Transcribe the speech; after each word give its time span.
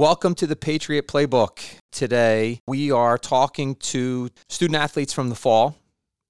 Welcome 0.00 0.34
to 0.36 0.46
the 0.46 0.56
Patriot 0.56 1.06
Playbook. 1.06 1.60
Today, 1.92 2.62
we 2.66 2.90
are 2.90 3.18
talking 3.18 3.74
to 3.74 4.30
student 4.48 4.76
athletes 4.76 5.12
from 5.12 5.28
the 5.28 5.34
fall. 5.34 5.76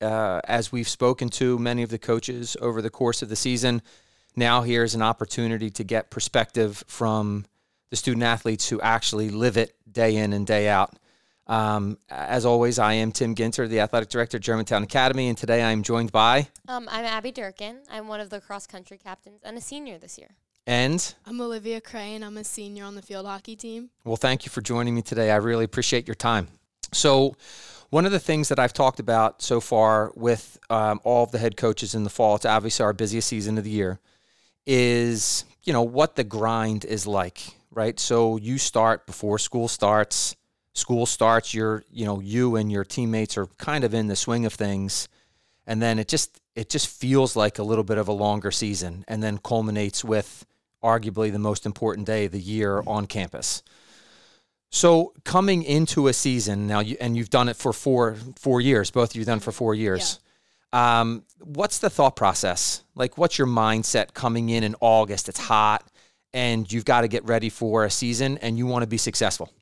Uh, 0.01 0.41
as 0.43 0.73
we've 0.73 0.89
spoken 0.89 1.29
to 1.29 1.57
many 1.57 1.85
of 1.85 1.91
the 1.91 1.99
coaches 1.99 2.57
over 2.61 2.83
the 2.83 2.91
course 2.91 3.23
of 3.23 3.29
the 3.29 3.37
season, 3.37 3.81
now 4.35 4.63
here's 4.63 4.97
an 4.97 5.03
opportunity 5.03 5.71
to 5.71 5.85
get 5.85 6.11
perspective 6.11 6.83
from 6.89 7.47
the 7.91 7.97
student 7.97 8.25
athletes 8.25 8.69
who 8.69 8.81
actually 8.81 9.31
live 9.31 9.57
it 9.57 9.77
day 9.89 10.17
in 10.17 10.33
and 10.33 10.49
day 10.49 10.69
out. 10.69 10.97
Um, 11.47 11.97
as 12.09 12.45
always, 12.45 12.81
I 12.81 12.95
am 12.95 13.13
Tim 13.13 13.37
Ginter, 13.37 13.69
the 13.69 13.79
athletic 13.79 14.09
director 14.09 14.39
at 14.39 14.43
Germantown 14.43 14.83
Academy, 14.83 15.29
and 15.29 15.39
today 15.39 15.63
I'm 15.63 15.85
joined 15.85 16.11
by. 16.11 16.49
Um, 16.67 16.89
I'm 16.91 17.05
Abby 17.05 17.31
Durkin. 17.31 17.83
I'm 17.89 18.09
one 18.09 18.19
of 18.19 18.31
the 18.31 18.41
cross 18.41 18.67
country 18.67 18.99
captains 18.99 19.43
and 19.45 19.57
a 19.57 19.61
senior 19.61 19.97
this 19.97 20.19
year. 20.19 20.31
And 20.67 21.15
I'm 21.27 21.41
Olivia 21.41 21.81
Krey. 21.81 22.15
I'm 22.15 22.37
a 22.37 22.45
senior 22.45 22.85
on 22.85 22.95
the 22.95 23.03
field 23.03 23.27
hockey 23.27 23.57
team. 23.57 23.91
Well, 24.05 24.17
thank 24.17 24.45
you 24.45 24.51
for 24.51 24.61
joining 24.61 24.95
me 24.95 25.03
today. 25.03 25.31
I 25.31 25.37
really 25.37 25.65
appreciate 25.65 26.07
your 26.07 26.15
time. 26.15 26.49
So, 26.93 27.35
one 27.91 28.07
of 28.07 28.13
the 28.13 28.21
things 28.21 28.49
that 28.51 28.59
I've 28.61 28.73
talked 28.73 29.01
about 29.01 29.43
so 29.43 29.61
far 29.61 30.13
with 30.15 30.59
um, 30.71 31.01
all 31.03 31.25
of 31.25 31.33
the 31.33 31.39
head 31.39 31.57
coaches 31.57 31.95
in 31.95 32.05
the 32.05 32.11
fall, 32.11 32.37
it's 32.37 32.47
obviously 32.47 32.85
our 32.85 32.93
busiest 32.93 33.29
season 33.29 33.59
of 33.59 33.65
the 33.65 33.71
year, 33.71 33.99
is 34.67 35.45
you 35.65 35.73
know 35.73 35.83
what 35.83 36.15
the 36.17 36.25
grind 36.25 36.85
is 36.85 37.07
like, 37.07 37.41
right? 37.71 37.99
So 37.99 38.37
you 38.37 38.59
start 38.59 39.07
before 39.07 39.39
school 39.39 39.67
starts. 39.67 40.37
School 40.75 41.05
starts. 41.07 41.53
You're 41.53 41.83
you 41.91 42.05
know 42.05 42.21
you 42.21 42.57
and 42.57 42.71
your 42.71 42.85
teammates 42.85 43.37
are 43.37 43.47
kind 43.59 43.83
of 43.83 43.93
in 43.93 44.07
the 44.07 44.17
swing 44.17 44.47
of 44.47 44.55
things, 44.55 45.09
and 45.71 45.81
then 45.81 46.01
it 46.01 46.09
just 46.09 46.41
it 46.57 46.69
just 46.69 46.89
feels 46.89 47.37
like 47.37 47.61
a 47.61 47.63
little 47.63 47.85
bit 47.85 47.97
of 47.97 48.09
a 48.09 48.13
longer 48.13 48.51
season, 48.51 49.05
and 49.07 49.23
then 49.23 49.39
culminates 49.39 50.05
with 50.05 50.45
arguably 50.83 51.31
the 51.31 51.39
most 51.39 51.65
important 51.65 52.09
day 52.09 52.25
of 52.25 52.33
the 52.33 52.41
year 52.41 52.83
on 52.89 53.07
campus. 53.07 53.63
So 54.73 55.13
coming 55.25 55.63
into 55.63 56.09
a 56.09 56.13
season 56.13 56.67
now, 56.67 56.81
you, 56.81 56.97
and 57.01 57.17
you've 57.17 57.31
done 57.31 57.49
it 57.49 57.55
for 57.55 57.73
four 57.73 58.17
four 58.37 58.61
years. 58.61 58.91
Both 58.91 59.11
of 59.11 59.17
you 59.17 59.25
done 59.25 59.39
for 59.39 59.53
four 59.53 59.77
years. 59.77 60.19
Yeah. 60.73 61.01
Um, 61.01 61.23
what's 61.39 61.79
the 61.79 61.89
thought 61.89 62.17
process? 62.17 62.83
Like, 62.97 63.17
what's 63.17 63.39
your 63.39 63.47
mindset 63.47 64.13
coming 64.13 64.49
in 64.49 64.65
in 64.65 64.75
August? 64.81 65.29
It's 65.29 65.39
hot, 65.39 65.89
and 66.33 66.71
you've 66.71 66.85
got 66.85 67.03
to 67.03 67.09
get 67.09 67.25
ready 67.27 67.49
for 67.49 67.85
a 67.85 67.91
season, 67.91 68.39
and 68.39 68.59
you 68.59 68.67
want 68.67 68.83
to 68.83 68.89
be 68.89 68.99
successful. 68.99 69.53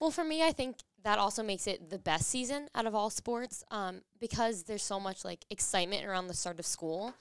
Well, 0.00 0.10
for 0.10 0.24
me, 0.24 0.42
I 0.42 0.52
think 0.52 0.76
that 1.04 1.18
also 1.18 1.42
makes 1.42 1.66
it 1.66 1.90
the 1.90 1.98
best 1.98 2.28
season 2.28 2.68
out 2.74 2.86
of 2.86 2.94
all 2.94 3.10
sports 3.10 3.62
um, 3.70 4.00
because 4.18 4.64
there's 4.64 4.82
so 4.82 4.98
much 4.98 5.24
like 5.24 5.44
excitement 5.50 6.04
around 6.04 6.26
the 6.26 6.34
start 6.34 6.58
of 6.58 6.66
school 6.66 7.14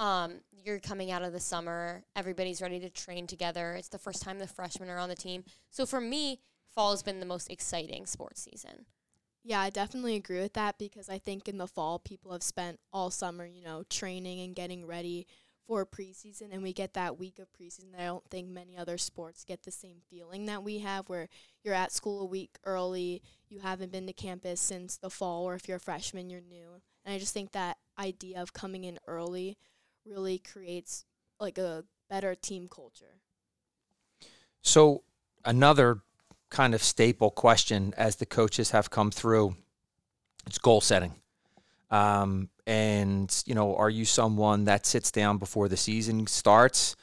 um, 0.00 0.40
you're 0.50 0.80
coming 0.80 1.10
out 1.10 1.22
of 1.22 1.34
the 1.34 1.40
summer, 1.40 2.04
everybody's 2.16 2.62
ready 2.62 2.80
to 2.80 2.88
train 2.88 3.26
together. 3.26 3.74
It's 3.74 3.90
the 3.90 3.98
first 3.98 4.22
time 4.22 4.38
the 4.38 4.46
freshmen 4.46 4.88
are 4.88 4.98
on 4.98 5.10
the 5.10 5.14
team. 5.14 5.44
So 5.68 5.84
for 5.84 6.00
me, 6.00 6.40
fall 6.74 6.92
has 6.92 7.02
been 7.02 7.20
the 7.20 7.26
most 7.26 7.50
exciting 7.50 8.06
sports 8.06 8.42
season. 8.50 8.86
Yeah, 9.44 9.60
I 9.60 9.68
definitely 9.68 10.16
agree 10.16 10.40
with 10.40 10.54
that 10.54 10.78
because 10.78 11.10
I 11.10 11.18
think 11.18 11.48
in 11.48 11.58
the 11.58 11.66
fall 11.66 11.98
people 11.98 12.32
have 12.32 12.42
spent 12.42 12.80
all 12.94 13.10
summer, 13.10 13.44
you 13.44 13.62
know, 13.62 13.84
training 13.90 14.40
and 14.40 14.54
getting 14.54 14.86
ready 14.86 15.26
for 15.70 15.86
preseason 15.86 16.48
and 16.50 16.64
we 16.64 16.72
get 16.72 16.94
that 16.94 17.16
week 17.16 17.38
of 17.38 17.46
preseason. 17.52 17.96
I 17.96 18.06
don't 18.06 18.28
think 18.28 18.48
many 18.48 18.76
other 18.76 18.98
sports 18.98 19.44
get 19.44 19.62
the 19.62 19.70
same 19.70 19.98
feeling 20.10 20.46
that 20.46 20.64
we 20.64 20.80
have 20.80 21.08
where 21.08 21.28
you're 21.62 21.74
at 21.74 21.92
school 21.92 22.22
a 22.22 22.24
week 22.24 22.56
early, 22.64 23.22
you 23.48 23.60
haven't 23.60 23.92
been 23.92 24.08
to 24.08 24.12
campus 24.12 24.60
since 24.60 24.96
the 24.96 25.10
fall 25.10 25.44
or 25.44 25.54
if 25.54 25.68
you're 25.68 25.76
a 25.76 25.80
freshman 25.80 26.28
you're 26.28 26.40
new. 26.40 26.80
And 27.04 27.14
I 27.14 27.20
just 27.20 27.32
think 27.32 27.52
that 27.52 27.76
idea 27.96 28.42
of 28.42 28.52
coming 28.52 28.82
in 28.82 28.98
early 29.06 29.58
really 30.04 30.38
creates 30.38 31.04
like 31.38 31.56
a 31.56 31.84
better 32.08 32.34
team 32.34 32.66
culture. 32.66 33.20
So 34.62 35.04
another 35.44 36.00
kind 36.48 36.74
of 36.74 36.82
staple 36.82 37.30
question 37.30 37.94
as 37.96 38.16
the 38.16 38.26
coaches 38.26 38.72
have 38.72 38.90
come 38.90 39.12
through, 39.12 39.54
it's 40.48 40.58
goal 40.58 40.80
setting. 40.80 41.14
Um, 41.90 42.48
and 42.66 43.42
you 43.46 43.54
know, 43.54 43.74
are 43.76 43.90
you 43.90 44.04
someone 44.04 44.64
that 44.64 44.86
sits 44.86 45.10
down 45.10 45.38
before 45.38 45.68
the 45.68 45.76
season 45.76 46.26
starts 46.26 46.96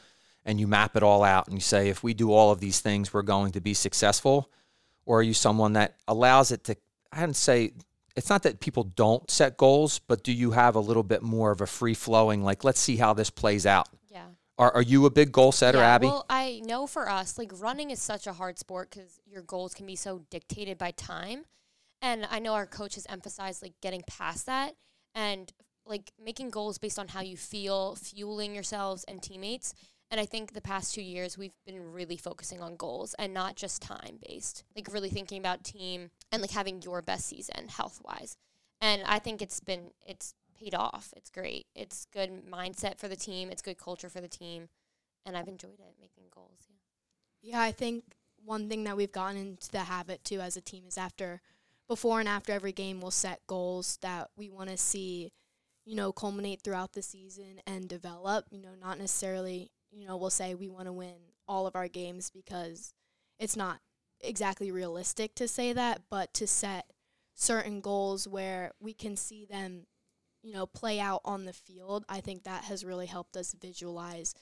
and 0.45 0.59
you 0.59 0.67
map 0.67 0.95
it 0.95 1.03
all 1.03 1.23
out 1.23 1.47
and 1.47 1.55
you 1.55 1.61
say, 1.61 1.89
if 1.89 2.03
we 2.03 2.13
do 2.13 2.31
all 2.31 2.51
of 2.51 2.59
these 2.59 2.79
things, 2.79 3.13
we're 3.13 3.21
going 3.21 3.51
to 3.51 3.61
be 3.61 3.73
successful? 3.73 4.49
Or 5.05 5.19
are 5.19 5.23
you 5.23 5.33
someone 5.33 5.73
that 5.73 5.95
allows 6.07 6.51
it 6.51 6.63
to, 6.65 6.77
I 7.11 7.21
didn't 7.21 7.35
say 7.35 7.73
it's 8.15 8.29
not 8.29 8.43
that 8.43 8.59
people 8.59 8.83
don't 8.83 9.29
set 9.29 9.57
goals, 9.57 9.99
but 9.99 10.23
do 10.23 10.33
you 10.33 10.51
have 10.51 10.75
a 10.75 10.79
little 10.79 11.03
bit 11.03 11.21
more 11.21 11.51
of 11.51 11.61
a 11.61 11.67
free 11.67 11.93
flowing, 11.93 12.43
like, 12.43 12.63
let's 12.63 12.79
see 12.79 12.95
how 12.95 13.13
this 13.13 13.29
plays 13.29 13.65
out? 13.65 13.89
Yeah. 14.09 14.25
Are, 14.57 14.73
are 14.73 14.81
you 14.81 15.05
a 15.05 15.11
big 15.11 15.31
goal 15.31 15.51
setter, 15.51 15.77
yeah, 15.77 15.95
Abby? 15.95 16.07
Well, 16.07 16.25
I 16.29 16.61
know 16.65 16.87
for 16.87 17.09
us, 17.09 17.37
like, 17.37 17.51
running 17.59 17.91
is 17.91 18.01
such 18.01 18.25
a 18.25 18.33
hard 18.33 18.57
sport 18.57 18.89
because 18.89 19.19
your 19.27 19.43
goals 19.43 19.75
can 19.75 19.85
be 19.85 19.95
so 19.95 20.23
dictated 20.31 20.77
by 20.77 20.91
time. 20.91 21.45
And 22.01 22.27
I 22.29 22.39
know 22.39 22.53
our 22.53 22.67
coaches 22.67 23.05
emphasize, 23.09 23.61
like, 23.61 23.73
getting 23.81 24.03
past 24.07 24.45
that 24.45 24.75
and, 25.15 25.51
like, 25.85 26.11
making 26.23 26.49
goals 26.51 26.77
based 26.77 26.99
on 26.99 27.07
how 27.09 27.21
you 27.21 27.37
feel, 27.37 27.95
fueling 27.95 28.53
yourselves 28.53 29.03
and 29.05 29.21
teammates. 29.21 29.73
And 30.09 30.21
I 30.21 30.25
think 30.25 30.53
the 30.53 30.61
past 30.61 30.93
two 30.93 31.01
years 31.01 31.37
we've 31.37 31.57
been 31.65 31.91
really 31.91 32.17
focusing 32.17 32.61
on 32.61 32.77
goals 32.77 33.13
and 33.19 33.33
not 33.33 33.55
just 33.55 33.81
time 33.81 34.19
based. 34.27 34.63
Like 34.75 34.91
really 34.91 35.09
thinking 35.09 35.39
about 35.39 35.63
team 35.63 36.11
and 36.31 36.41
like 36.41 36.51
having 36.51 36.81
your 36.81 37.01
best 37.01 37.25
season 37.27 37.67
health 37.67 38.01
wise. 38.05 38.37
And 38.79 39.01
I 39.05 39.19
think 39.19 39.41
it's 39.41 39.59
been 39.59 39.91
it's 40.05 40.33
paid 40.57 40.73
off. 40.73 41.13
It's 41.15 41.29
great. 41.29 41.65
It's 41.75 42.07
good 42.13 42.45
mindset 42.49 42.97
for 42.97 43.07
the 43.07 43.15
team. 43.15 43.49
It's 43.51 43.61
good 43.61 43.77
culture 43.77 44.09
for 44.09 44.21
the 44.21 44.29
team. 44.29 44.69
And 45.25 45.35
I've 45.35 45.49
enjoyed 45.49 45.79
it 45.79 45.95
making 45.99 46.23
goals. 46.33 46.67
Yeah. 46.69 47.51
Yeah, 47.51 47.61
I 47.61 47.71
think 47.71 48.03
one 48.45 48.69
thing 48.69 48.85
that 48.85 48.95
we've 48.95 49.11
gotten 49.11 49.37
into 49.37 49.69
the 49.71 49.79
habit 49.79 50.23
too 50.23 50.39
as 50.39 50.55
a 50.55 50.61
team 50.61 50.85
is 50.87 50.97
after 50.97 51.41
before 51.87 52.19
and 52.19 52.29
after 52.29 52.51
every 52.51 52.71
game 52.71 53.01
we'll 53.01 53.11
set 53.11 53.39
goals 53.47 53.97
that 54.01 54.29
we 54.35 54.49
want 54.49 54.69
to 54.69 54.77
see 54.77 55.31
you 55.85 55.95
know 55.95 56.11
culminate 56.11 56.61
throughout 56.61 56.93
the 56.93 57.01
season 57.01 57.61
and 57.65 57.87
develop 57.87 58.45
you 58.51 58.61
know 58.61 58.75
not 58.81 58.97
necessarily 58.97 59.71
you 59.91 60.07
know, 60.07 60.17
we'll 60.17 60.29
say 60.29 60.53
we 60.53 60.69
want 60.69 60.85
to 60.85 60.93
win 60.93 61.15
all 61.47 61.67
of 61.67 61.75
our 61.75 61.87
games 61.87 62.29
because 62.29 62.93
it's 63.39 63.55
not 63.55 63.79
exactly 64.21 64.71
realistic 64.71 65.35
to 65.35 65.47
say 65.47 65.73
that, 65.73 66.01
but 66.09 66.33
to 66.35 66.47
set 66.47 66.91
certain 67.33 67.81
goals 67.81 68.27
where 68.27 68.71
we 68.79 68.93
can 68.93 69.15
see 69.15 69.45
them, 69.45 69.85
you 70.41 70.53
know, 70.53 70.65
play 70.65 70.99
out 70.99 71.21
on 71.23 71.45
the 71.45 71.53
field, 71.53 72.05
I 72.09 72.19
think 72.19 72.43
that 72.43 72.65
has 72.65 72.85
really 72.85 73.05
helped 73.05 73.37
us 73.37 73.55
visualize 73.59 74.33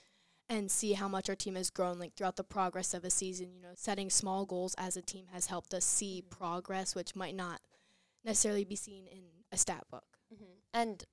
and 0.49 0.69
see 0.69 0.93
how 0.93 1.07
much 1.07 1.29
our 1.29 1.35
team 1.35 1.55
has 1.55 1.69
grown 1.69 1.97
like 1.97 2.15
throughout 2.15 2.35
the 2.35 2.43
progress 2.43 2.93
of 2.93 3.03
a 3.03 3.09
season, 3.09 3.53
you 3.53 3.61
know, 3.61 3.73
setting 3.75 4.09
small 4.09 4.45
goals 4.45 4.75
as 4.77 4.95
a 4.95 5.01
team 5.01 5.25
has 5.33 5.47
helped 5.47 5.73
us 5.73 5.85
see 5.85 6.23
progress 6.29 6.95
which 6.95 7.15
might 7.15 7.35
not 7.35 7.61
necessarily 8.23 8.63
be 8.63 8.75
seen 8.75 9.07
in 9.07 9.23
a 9.51 9.57
stat 9.57 9.83
book. 9.89 10.05
Mm-hmm. 10.33 10.51
And 10.73 11.03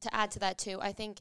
to 0.00 0.14
add 0.14 0.30
to 0.32 0.38
that 0.40 0.58
too, 0.58 0.78
I 0.80 0.92
think 0.92 1.20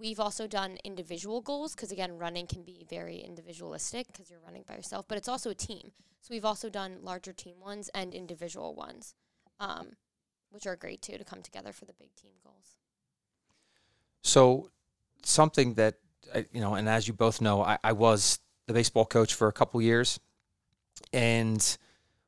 We've 0.00 0.18
also 0.18 0.46
done 0.46 0.78
individual 0.82 1.42
goals 1.42 1.74
because, 1.74 1.92
again, 1.92 2.16
running 2.16 2.46
can 2.46 2.62
be 2.62 2.86
very 2.88 3.18
individualistic 3.18 4.06
because 4.06 4.30
you're 4.30 4.40
running 4.40 4.64
by 4.66 4.74
yourself, 4.74 5.04
but 5.06 5.18
it's 5.18 5.28
also 5.28 5.50
a 5.50 5.54
team. 5.54 5.92
So 6.22 6.32
we've 6.32 6.44
also 6.46 6.70
done 6.70 7.00
larger 7.02 7.34
team 7.34 7.60
ones 7.60 7.90
and 7.94 8.14
individual 8.14 8.74
ones, 8.74 9.14
um, 9.60 9.96
which 10.48 10.66
are 10.66 10.74
great 10.74 11.02
too 11.02 11.18
to 11.18 11.24
come 11.24 11.42
together 11.42 11.72
for 11.74 11.84
the 11.84 11.92
big 11.92 12.14
team 12.14 12.30
goals. 12.42 12.78
So, 14.22 14.70
something 15.22 15.74
that, 15.74 15.96
you 16.52 16.60
know, 16.60 16.74
and 16.74 16.88
as 16.88 17.06
you 17.08 17.14
both 17.14 17.40
know, 17.40 17.62
I, 17.62 17.78
I 17.82 17.92
was 17.92 18.38
the 18.66 18.72
baseball 18.72 19.04
coach 19.04 19.34
for 19.34 19.48
a 19.48 19.52
couple 19.52 19.80
years. 19.82 20.20
And 21.12 21.76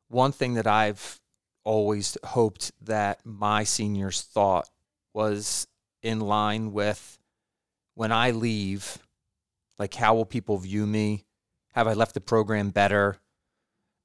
one 0.09 0.33
thing 0.33 0.55
that 0.55 0.67
I've 0.67 1.21
always 1.65 2.19
hoped 2.25 2.73
that 2.83 3.25
my 3.25 3.65
seniors 3.65 4.23
thought 4.23 4.69
was 5.15 5.67
in 6.03 6.21
line 6.21 6.73
with 6.73 7.19
when 7.95 8.11
I 8.11 8.31
leave, 8.31 8.99
like 9.79 9.95
how 9.95 10.15
will 10.15 10.27
people 10.27 10.59
view 10.59 10.87
me? 10.87 11.25
Have 11.73 11.87
I 11.87 11.93
left 11.93 12.15
the 12.15 12.21
program 12.21 12.71
better? 12.71 13.19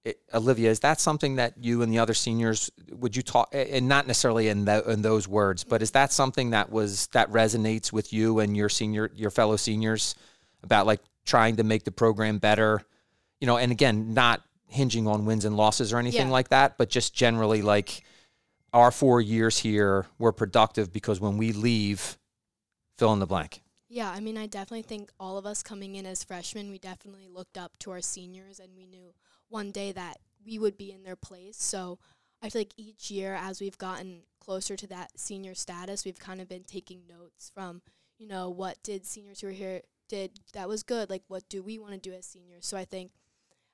It, 0.08 0.20
Olivia, 0.34 0.70
is 0.70 0.80
that 0.82 1.00
something 1.00 1.36
that 1.36 1.54
you 1.60 1.82
and 1.82 1.92
the 1.92 2.00
other 2.00 2.14
seniors 2.14 2.72
would 2.92 3.16
you 3.16 3.22
talk, 3.22 3.50
and 3.52 3.88
not 3.88 4.08
necessarily 4.08 4.48
in, 4.48 4.66
the, 4.66 4.90
in 4.90 5.02
those 5.02 5.28
words, 5.28 5.64
but 5.64 5.82
is 5.82 5.92
that 5.92 6.12
something 6.12 6.52
that 6.52 6.72
was 6.72 7.08
that 7.08 7.30
resonates 7.32 7.92
with 7.92 8.14
you 8.14 8.40
and 8.40 8.56
your 8.56 8.70
senior, 8.70 9.12
your 9.16 9.32
fellow 9.32 9.58
seniors 9.58 10.16
about 10.64 10.86
like 10.86 11.02
trying 11.26 11.58
to 11.58 11.64
make 11.64 11.84
the 11.84 11.92
program 11.92 12.38
better? 12.38 12.82
You 13.42 13.48
know, 13.48 13.58
and 13.58 13.72
again, 13.72 14.14
not 14.14 14.42
hinging 14.68 15.08
on 15.08 15.26
wins 15.26 15.46
and 15.46 15.58
losses 15.58 15.94
or 15.94 15.98
anything 15.98 16.28
yeah. 16.28 16.34
like 16.34 16.50
that, 16.50 16.78
but 16.78 16.90
just 16.90 17.14
generally 17.14 17.62
like 17.62 18.04
our 18.74 18.92
four 18.92 19.22
years 19.22 19.58
here 19.58 20.06
were 20.20 20.32
productive 20.32 20.92
because 20.92 21.20
when 21.20 21.38
we 21.38 21.52
leave, 21.52 22.18
fill 22.98 23.14
in 23.14 23.20
the 23.20 23.26
blank. 23.26 23.62
Yeah, 23.90 24.10
I 24.10 24.20
mean, 24.20 24.38
I 24.38 24.48
definitely 24.48 24.82
think 24.82 25.12
all 25.20 25.38
of 25.38 25.46
us 25.46 25.64
coming 25.64 25.96
in 25.96 26.06
as 26.06 26.24
freshmen, 26.24 26.70
we 26.70 26.78
definitely 26.78 27.28
looked 27.28 27.58
up 27.58 27.72
to 27.80 27.92
our 27.92 28.02
seniors 28.02 28.60
and 28.60 28.70
we 28.76 28.86
knew 28.86 29.14
one 29.50 29.72
day 29.72 29.92
that 29.92 30.18
we 30.46 30.60
would 30.60 30.78
be 30.78 30.92
in 30.92 31.04
their 31.04 31.16
place. 31.16 31.58
So 31.58 32.00
I 32.42 32.50
feel 32.50 32.62
like 32.62 32.74
each 32.78 33.12
year, 33.12 33.36
as 33.40 33.60
we've 33.60 33.78
gotten 33.78 34.24
closer 34.40 34.76
to 34.76 34.88
that 34.88 35.20
senior 35.20 35.56
status, 35.56 36.06
we've 36.06 36.20
kind 36.20 36.40
of 36.42 36.48
been 36.48 36.64
taking 36.64 37.02
notes 37.08 37.52
from, 37.54 37.82
you 38.18 38.28
know, 38.28 38.50
what 38.50 38.78
did 38.84 39.06
seniors 39.06 39.42
who 39.42 39.48
were 39.48 39.54
here 39.54 39.82
did 40.08 40.40
that 40.54 40.70
was 40.70 40.84
good? 40.84 41.10
Like, 41.10 41.24
what 41.28 41.50
do 41.50 41.62
we 41.62 41.80
want 41.80 41.94
to 41.94 42.00
do 42.00 42.16
as 42.16 42.26
seniors? 42.26 42.66
So 42.66 42.78
I 42.78 42.86
think 42.86 43.12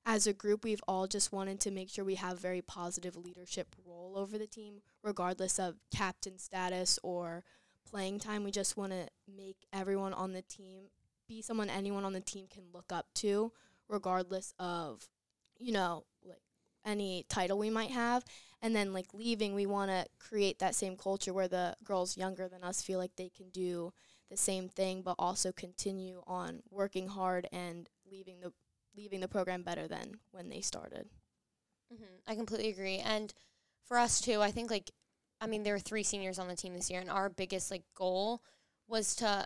as 0.05 0.27
a 0.27 0.33
group, 0.33 0.63
we've 0.63 0.83
all 0.87 1.07
just 1.07 1.31
wanted 1.31 1.59
to 1.61 1.71
make 1.71 1.89
sure 1.89 2.03
we 2.03 2.15
have 2.15 2.39
very 2.39 2.61
positive 2.61 3.15
leadership 3.15 3.75
role 3.85 4.13
over 4.17 4.37
the 4.37 4.47
team, 4.47 4.81
regardless 5.03 5.59
of 5.59 5.75
captain 5.95 6.37
status 6.37 6.99
or 7.03 7.43
playing 7.89 8.19
time. 8.19 8.43
We 8.43 8.51
just 8.51 8.75
want 8.75 8.91
to 8.91 9.07
make 9.33 9.67
everyone 9.71 10.13
on 10.13 10.33
the 10.33 10.41
team 10.41 10.85
be 11.27 11.41
someone 11.41 11.69
anyone 11.69 12.03
on 12.03 12.13
the 12.13 12.19
team 12.19 12.47
can 12.49 12.63
look 12.73 12.91
up 12.91 13.07
to, 13.15 13.53
regardless 13.87 14.53
of, 14.59 15.07
you 15.63 15.73
know, 15.73 16.05
like 16.25 16.41
any 16.85 17.25
title 17.29 17.57
we 17.57 17.69
might 17.69 17.91
have. 17.91 18.23
And 18.61 18.75
then, 18.75 18.93
like, 18.93 19.13
leaving, 19.13 19.55
we 19.55 19.65
want 19.65 19.91
to 19.91 20.05
create 20.19 20.59
that 20.59 20.75
same 20.75 20.95
culture 20.95 21.33
where 21.33 21.49
the 21.49 21.75
girls 21.83 22.17
younger 22.17 22.47
than 22.47 22.63
us 22.63 22.81
feel 22.81 22.99
like 22.99 23.15
they 23.15 23.29
can 23.29 23.49
do 23.49 23.93
the 24.31 24.37
same 24.37 24.69
thing, 24.69 25.01
but 25.01 25.15
also 25.19 25.51
continue 25.51 26.23
on 26.27 26.61
working 26.69 27.07
hard 27.09 27.47
and 27.51 27.89
leaving 28.09 28.39
the 28.39 28.53
leaving 28.95 29.19
the 29.21 29.27
program 29.27 29.63
better 29.63 29.87
than 29.87 30.19
when 30.31 30.49
they 30.49 30.61
started. 30.61 31.09
hmm 31.89 32.03
I 32.27 32.35
completely 32.35 32.69
agree. 32.69 32.97
And 32.99 33.33
for 33.85 33.97
us 33.97 34.21
too, 34.21 34.41
I 34.41 34.51
think 34.51 34.69
like, 34.71 34.91
I 35.41 35.47
mean, 35.47 35.63
there 35.63 35.73
were 35.73 35.79
three 35.79 36.03
seniors 36.03 36.39
on 36.39 36.47
the 36.47 36.55
team 36.55 36.73
this 36.73 36.89
year, 36.89 37.01
and 37.01 37.09
our 37.09 37.29
biggest 37.29 37.71
like 37.71 37.83
goal 37.95 38.41
was 38.87 39.15
to 39.17 39.45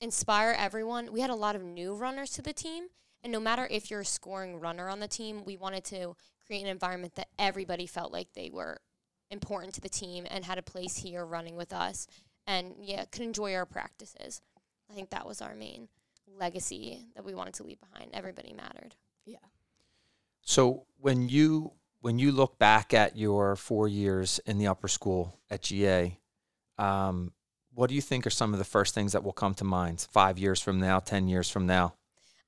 inspire 0.00 0.54
everyone. 0.58 1.12
We 1.12 1.20
had 1.20 1.30
a 1.30 1.34
lot 1.36 1.56
of 1.56 1.62
new 1.64 1.94
runners 1.94 2.30
to 2.32 2.42
the 2.42 2.52
team, 2.52 2.88
and 3.28 3.32
no 3.34 3.40
matter 3.40 3.68
if 3.70 3.90
you're 3.90 4.00
a 4.00 4.06
scoring 4.06 4.58
runner 4.58 4.88
on 4.88 5.00
the 5.00 5.06
team, 5.06 5.44
we 5.44 5.58
wanted 5.58 5.84
to 5.84 6.16
create 6.46 6.62
an 6.62 6.68
environment 6.68 7.14
that 7.16 7.28
everybody 7.38 7.84
felt 7.84 8.10
like 8.10 8.32
they 8.32 8.48
were 8.50 8.80
important 9.30 9.74
to 9.74 9.82
the 9.82 9.88
team 9.90 10.26
and 10.30 10.46
had 10.46 10.56
a 10.56 10.62
place 10.62 10.96
here 10.96 11.26
running 11.26 11.54
with 11.54 11.74
us, 11.74 12.06
and 12.46 12.76
yeah, 12.80 13.04
could 13.04 13.20
enjoy 13.20 13.54
our 13.54 13.66
practices. 13.66 14.40
I 14.90 14.94
think 14.94 15.10
that 15.10 15.26
was 15.26 15.42
our 15.42 15.54
main 15.54 15.88
legacy 16.38 17.04
that 17.14 17.22
we 17.22 17.34
wanted 17.34 17.52
to 17.54 17.64
leave 17.64 17.78
behind. 17.80 18.12
Everybody 18.14 18.54
mattered. 18.54 18.94
Yeah. 19.26 19.44
So 20.40 20.86
when 20.98 21.28
you 21.28 21.72
when 22.00 22.18
you 22.18 22.32
look 22.32 22.58
back 22.58 22.94
at 22.94 23.18
your 23.18 23.56
four 23.56 23.88
years 23.88 24.40
in 24.46 24.56
the 24.56 24.68
upper 24.68 24.88
school 24.88 25.38
at 25.50 25.60
GA, 25.64 26.16
um, 26.78 27.32
what 27.74 27.90
do 27.90 27.94
you 27.94 28.00
think 28.00 28.26
are 28.26 28.30
some 28.30 28.54
of 28.54 28.58
the 28.58 28.64
first 28.64 28.94
things 28.94 29.12
that 29.12 29.22
will 29.22 29.34
come 29.34 29.52
to 29.56 29.64
mind 29.64 30.06
five 30.10 30.38
years 30.38 30.62
from 30.62 30.80
now, 30.80 30.98
ten 30.98 31.28
years 31.28 31.50
from 31.50 31.66
now? 31.66 31.92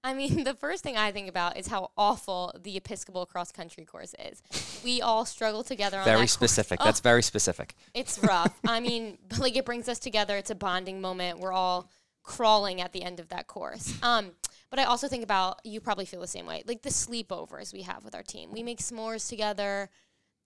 I 0.03 0.15
mean, 0.15 0.45
the 0.45 0.55
first 0.55 0.83
thing 0.83 0.97
I 0.97 1.13
think 1.13 1.29
about 1.29 1.57
is 1.57 1.67
how 1.67 1.91
awful 1.97 2.55
the 2.63 2.77
Episcopal 2.77 3.27
cross 3.27 3.53
country 3.53 3.85
course 3.85 4.15
is. 4.19 4.43
We 4.85 5.01
all 5.03 5.25
struggle 5.25 5.63
together 5.63 5.99
on 5.99 6.05
that 6.05 6.11
Very 6.11 6.23
course. 6.23 6.33
specific. 6.33 6.81
Oh, 6.83 6.85
That's 6.85 7.01
very 7.01 7.23
specific. 7.23 7.75
it's 7.95 8.19
rough. 8.21 8.59
I 8.67 8.81
mean, 8.89 9.19
like 9.39 9.57
it 9.57 9.65
brings 9.67 9.89
us 9.89 9.99
together. 9.99 10.37
It's 10.37 10.51
a 10.51 10.55
bonding 10.55 11.01
moment. 11.01 11.39
We're 11.41 11.53
all 11.53 11.89
crawling 12.23 12.81
at 12.81 12.93
the 12.93 13.03
end 13.03 13.21
of 13.21 13.29
that 13.29 13.47
course. 13.47 13.95
Um, 14.03 14.33
but 14.71 14.79
I 14.79 14.85
also 14.85 15.09
think 15.09 15.25
about 15.25 15.61
you 15.65 15.81
probably 15.81 16.05
feel 16.07 16.21
the 16.21 16.27
same 16.29 16.47
way. 16.47 16.63
Like 16.67 16.83
the 16.83 16.91
sleepovers 16.91 17.73
we 17.73 17.83
have 17.83 18.05
with 18.05 18.15
our 18.15 18.23
team. 18.23 18.53
We 18.53 18.63
make 18.63 18.79
s'mores 18.79 19.29
together. 19.29 19.91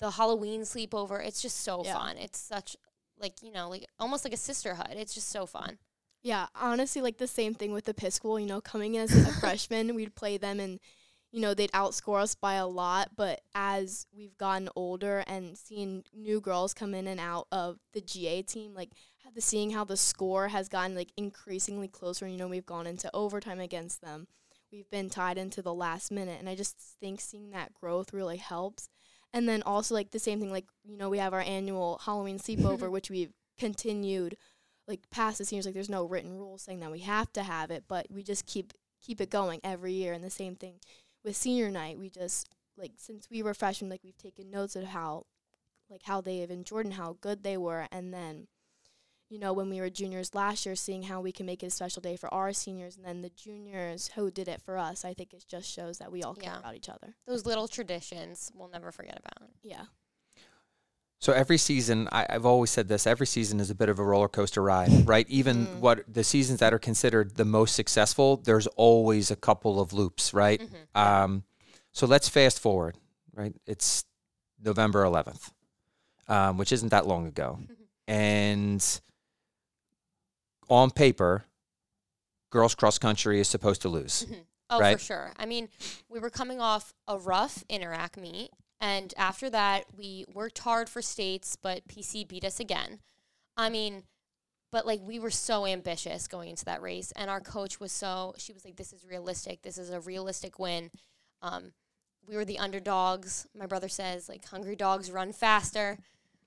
The 0.01 0.11
Halloween 0.13 0.63
sleepover. 0.63 1.25
It's 1.25 1.43
just 1.43 1.61
so 1.61 1.85
Yeah. 1.85 1.95
fun. 1.95 2.17
It's 2.17 2.39
such 2.41 2.77
like 3.21 3.35
you 3.43 3.53
know 3.53 3.69
like 3.69 3.87
almost 4.01 4.25
like 4.25 4.33
a 4.35 4.39
sisterhood. 4.39 4.89
It's 4.97 5.15
just 5.15 5.29
so 5.29 5.47
fun. 5.47 5.79
Yeah, 6.25 6.47
honestly, 6.55 7.03
like 7.03 7.19
the 7.19 7.27
same 7.29 7.55
thing 7.55 7.73
with 7.73 7.89
Episcopal. 7.89 8.41
You 8.41 8.47
know, 8.47 8.61
coming 8.61 8.95
in 8.95 9.03
as 9.03 9.15
a 9.15 9.33
freshman, 9.41 9.95
we'd 9.95 10.17
play 10.17 10.39
them 10.39 10.59
and, 10.59 10.81
you 11.31 11.41
know, 11.41 11.53
they'd 11.53 11.71
outscore 11.73 12.23
us 12.23 12.35
by 12.35 12.55
a 12.55 12.67
lot. 12.67 13.11
But 13.15 13.43
as 13.55 14.07
we've 14.11 14.37
gotten 14.39 14.71
older 14.75 15.23
and 15.27 15.57
seen 15.57 16.03
new 16.15 16.41
girls 16.41 16.73
come 16.75 16.95
in 16.95 17.07
and 17.07 17.21
out 17.21 17.47
of 17.53 17.79
the 17.93 18.01
GA 18.01 18.41
team, 18.41 18.75
like 18.75 18.91
the 19.35 19.41
seeing 19.41 19.71
how 19.71 19.85
the 19.85 19.97
score 19.97 20.49
has 20.49 20.69
gotten 20.69 20.95
like 20.95 21.13
increasingly 21.17 21.89
closer. 21.89 22.27
You 22.27 22.37
know, 22.37 22.49
we've 22.49 22.67
gone 22.67 22.87
into 22.87 23.11
overtime 23.13 23.61
against 23.61 24.01
them. 24.01 24.27
We've 24.73 24.89
been 24.91 25.11
tied 25.11 25.39
into 25.39 25.63
the 25.63 25.75
last 25.75 26.11
minute, 26.11 26.39
and 26.41 26.49
I 26.49 26.55
just 26.55 26.77
think 27.01 27.21
seeing 27.21 27.51
that 27.51 27.75
growth 27.75 28.13
really 28.13 28.39
helps. 28.39 28.89
And 29.33 29.49
then 29.49 29.63
also 29.63 29.95
like 29.95 30.11
the 30.11 30.19
same 30.19 30.41
thing, 30.41 30.51
like 30.51 30.67
you 30.85 30.97
know, 30.97 31.11
we 31.11 31.19
have 31.19 31.35
our 31.35 31.41
annual 31.41 32.01
Halloween 32.05 32.39
sleepover, 32.41 32.91
which 32.91 33.11
we've 33.11 33.33
continued 33.59 34.37
like 34.87 35.09
past 35.11 35.39
the 35.39 35.45
seniors 35.45 35.65
like 35.67 35.75
there's 35.75 35.89
no 35.89 36.05
written 36.05 36.37
rule 36.37 36.59
saying 36.59 36.81
that 36.81 36.91
we 36.91 37.01
have 37.01 37.33
to 37.33 37.43
have 37.43 37.71
it 37.71 37.85
but 37.89 38.07
we 38.11 38.23
just 38.23 38.47
keep 38.47 38.73
keep 39.05 39.21
it 39.21 39.31
going 39.31 39.61
every 39.63 39.93
year. 39.93 40.13
And 40.13 40.25
the 40.25 40.31
same 40.31 40.57
thing 40.57 40.75
with 41.23 41.37
senior 41.37 41.71
night. 41.71 41.99
We 41.99 42.11
just 42.11 42.49
like 42.77 42.93
since 42.97 43.29
we 43.31 43.43
were 43.43 43.55
freshmen 43.55 43.91
like 43.91 44.03
we've 44.03 44.19
taken 44.19 44.51
notes 44.51 44.75
of 44.77 44.85
how 44.85 45.27
like 45.91 46.03
how 46.05 46.21
they 46.21 46.39
have 46.39 46.51
enjoyed 46.51 46.87
and 46.87 46.95
how 46.95 47.19
good 47.21 47.45
they 47.45 47.57
were. 47.57 47.87
And 47.93 48.13
then 48.13 48.49
you 49.29 49.39
know 49.39 49.53
when 49.53 49.69
we 49.69 49.81
were 49.81 49.91
juniors 49.91 50.35
last 50.35 50.67
year 50.67 50.75
seeing 50.75 51.05
how 51.05 51.21
we 51.21 51.33
can 51.33 51.47
make 51.47 51.63
it 51.63 51.67
a 51.67 51.71
special 51.71 52.03
day 52.03 52.17
for 52.17 52.33
our 52.33 52.53
seniors 52.53 52.97
and 52.97 53.05
then 53.05 53.23
the 53.23 53.31
juniors 53.31 54.11
who 54.15 54.31
did 54.31 54.49
it 54.49 54.61
for 54.61 54.77
us 54.77 55.03
i 55.03 55.15
think 55.15 55.33
it 55.33 55.43
just 55.49 55.69
shows 55.69 55.97
that 55.97 56.13
we 56.13 56.23
all 56.23 56.35
care 56.35 56.59
about 56.59 56.77
each 56.77 56.91
other. 56.91 57.15
Those 57.27 57.47
little 57.47 57.67
traditions 57.67 58.53
we'll 58.55 58.69
never 58.69 58.93
forget 58.93 59.19
about. 59.19 59.49
yeah 59.63 59.85
So 61.25 61.33
every 61.33 61.57
season, 61.57 62.07
I, 62.13 62.27
I've 62.29 62.45
always 62.45 62.69
said 62.71 62.87
this: 62.87 63.07
every 63.07 63.27
season 63.27 63.59
is 63.59 63.71
a 63.71 63.75
bit 63.75 63.89
of 63.89 63.99
a 63.99 64.05
roller 64.05 64.29
coaster 64.29 64.63
ride, 64.63 64.91
right? 65.09 65.27
Even 65.31 65.69
Mm. 65.69 65.79
what 65.81 66.05
the 66.13 66.23
seasons 66.23 66.61
that 66.61 66.75
are 66.75 66.79
considered 66.79 67.37
the 67.37 67.47
most 67.47 67.75
successful, 67.75 68.37
there's 68.37 68.67
always 68.77 69.31
a 69.31 69.37
couple 69.37 69.81
of 69.81 69.95
loops, 69.95 70.35
right? 70.35 70.61
Mhm. 70.61 71.01
Um, 71.01 71.45
so 71.93 72.07
let's 72.07 72.29
fast 72.29 72.61
forward, 72.61 72.99
right? 73.35 73.55
It's 73.67 74.05
November 74.63 75.03
11th, 75.05 75.51
um, 76.29 76.59
which 76.59 76.73
isn't 76.73 76.91
that 76.91 77.07
long 77.07 77.27
ago, 77.27 77.59
and 78.07 78.85
on 80.69 80.91
paper, 80.91 81.45
girls 82.51 82.75
cross 82.75 82.99
country 82.99 83.41
is 83.41 83.49
supposed 83.49 83.81
to 83.83 83.89
lose. 83.89 84.27
Mhm. 84.29 84.45
Oh, 84.71 84.79
Right? 84.81 84.99
for 84.99 85.05
sure. 85.05 85.33
I 85.39 85.47
mean, 85.47 85.71
we 86.11 86.19
were 86.19 86.31
coming 86.31 86.61
off 86.61 86.93
a 87.09 87.17
rough 87.17 87.65
Inter-Ac 87.71 88.21
meet, 88.21 88.51
and 88.81 89.15
after 89.17 89.49
that, 89.51 89.85
we 89.97 90.25
worked 90.33 90.59
hard 90.59 90.89
for 90.89 91.03
states, 91.03 91.57
but 91.61 91.87
PC 91.89 92.27
beat 92.27 92.45
us 92.45 92.61
again. 92.61 93.01
I 93.57 93.71
mean, 93.71 94.05
but 94.75 94.87
like 94.87 95.01
we 95.03 95.21
were 95.21 95.31
so 95.31 95.67
ambitious 95.67 96.27
going 96.27 96.51
into 96.51 96.65
that 96.65 96.83
race, 96.83 97.13
and 97.15 97.31
our 97.31 97.41
coach 97.41 97.79
was 97.79 97.93
so 97.93 98.35
she 98.39 98.53
was 98.53 98.65
like, 98.65 98.77
"This 98.77 98.93
is 98.93 99.05
realistic. 99.05 99.63
This 99.63 99.79
is 99.79 99.91
a 99.91 100.01
realistic 100.01 100.59
win." 100.59 100.91
Um, 101.43 101.73
we 102.27 102.37
were 102.37 102.45
the 102.45 102.59
underdogs. 102.59 103.47
My 103.55 103.67
brother 103.67 103.89
says 103.89 104.29
like, 104.29 104.45
"Hungry 104.47 104.77
dogs 104.77 105.13
run 105.13 105.33
faster." 105.33 105.99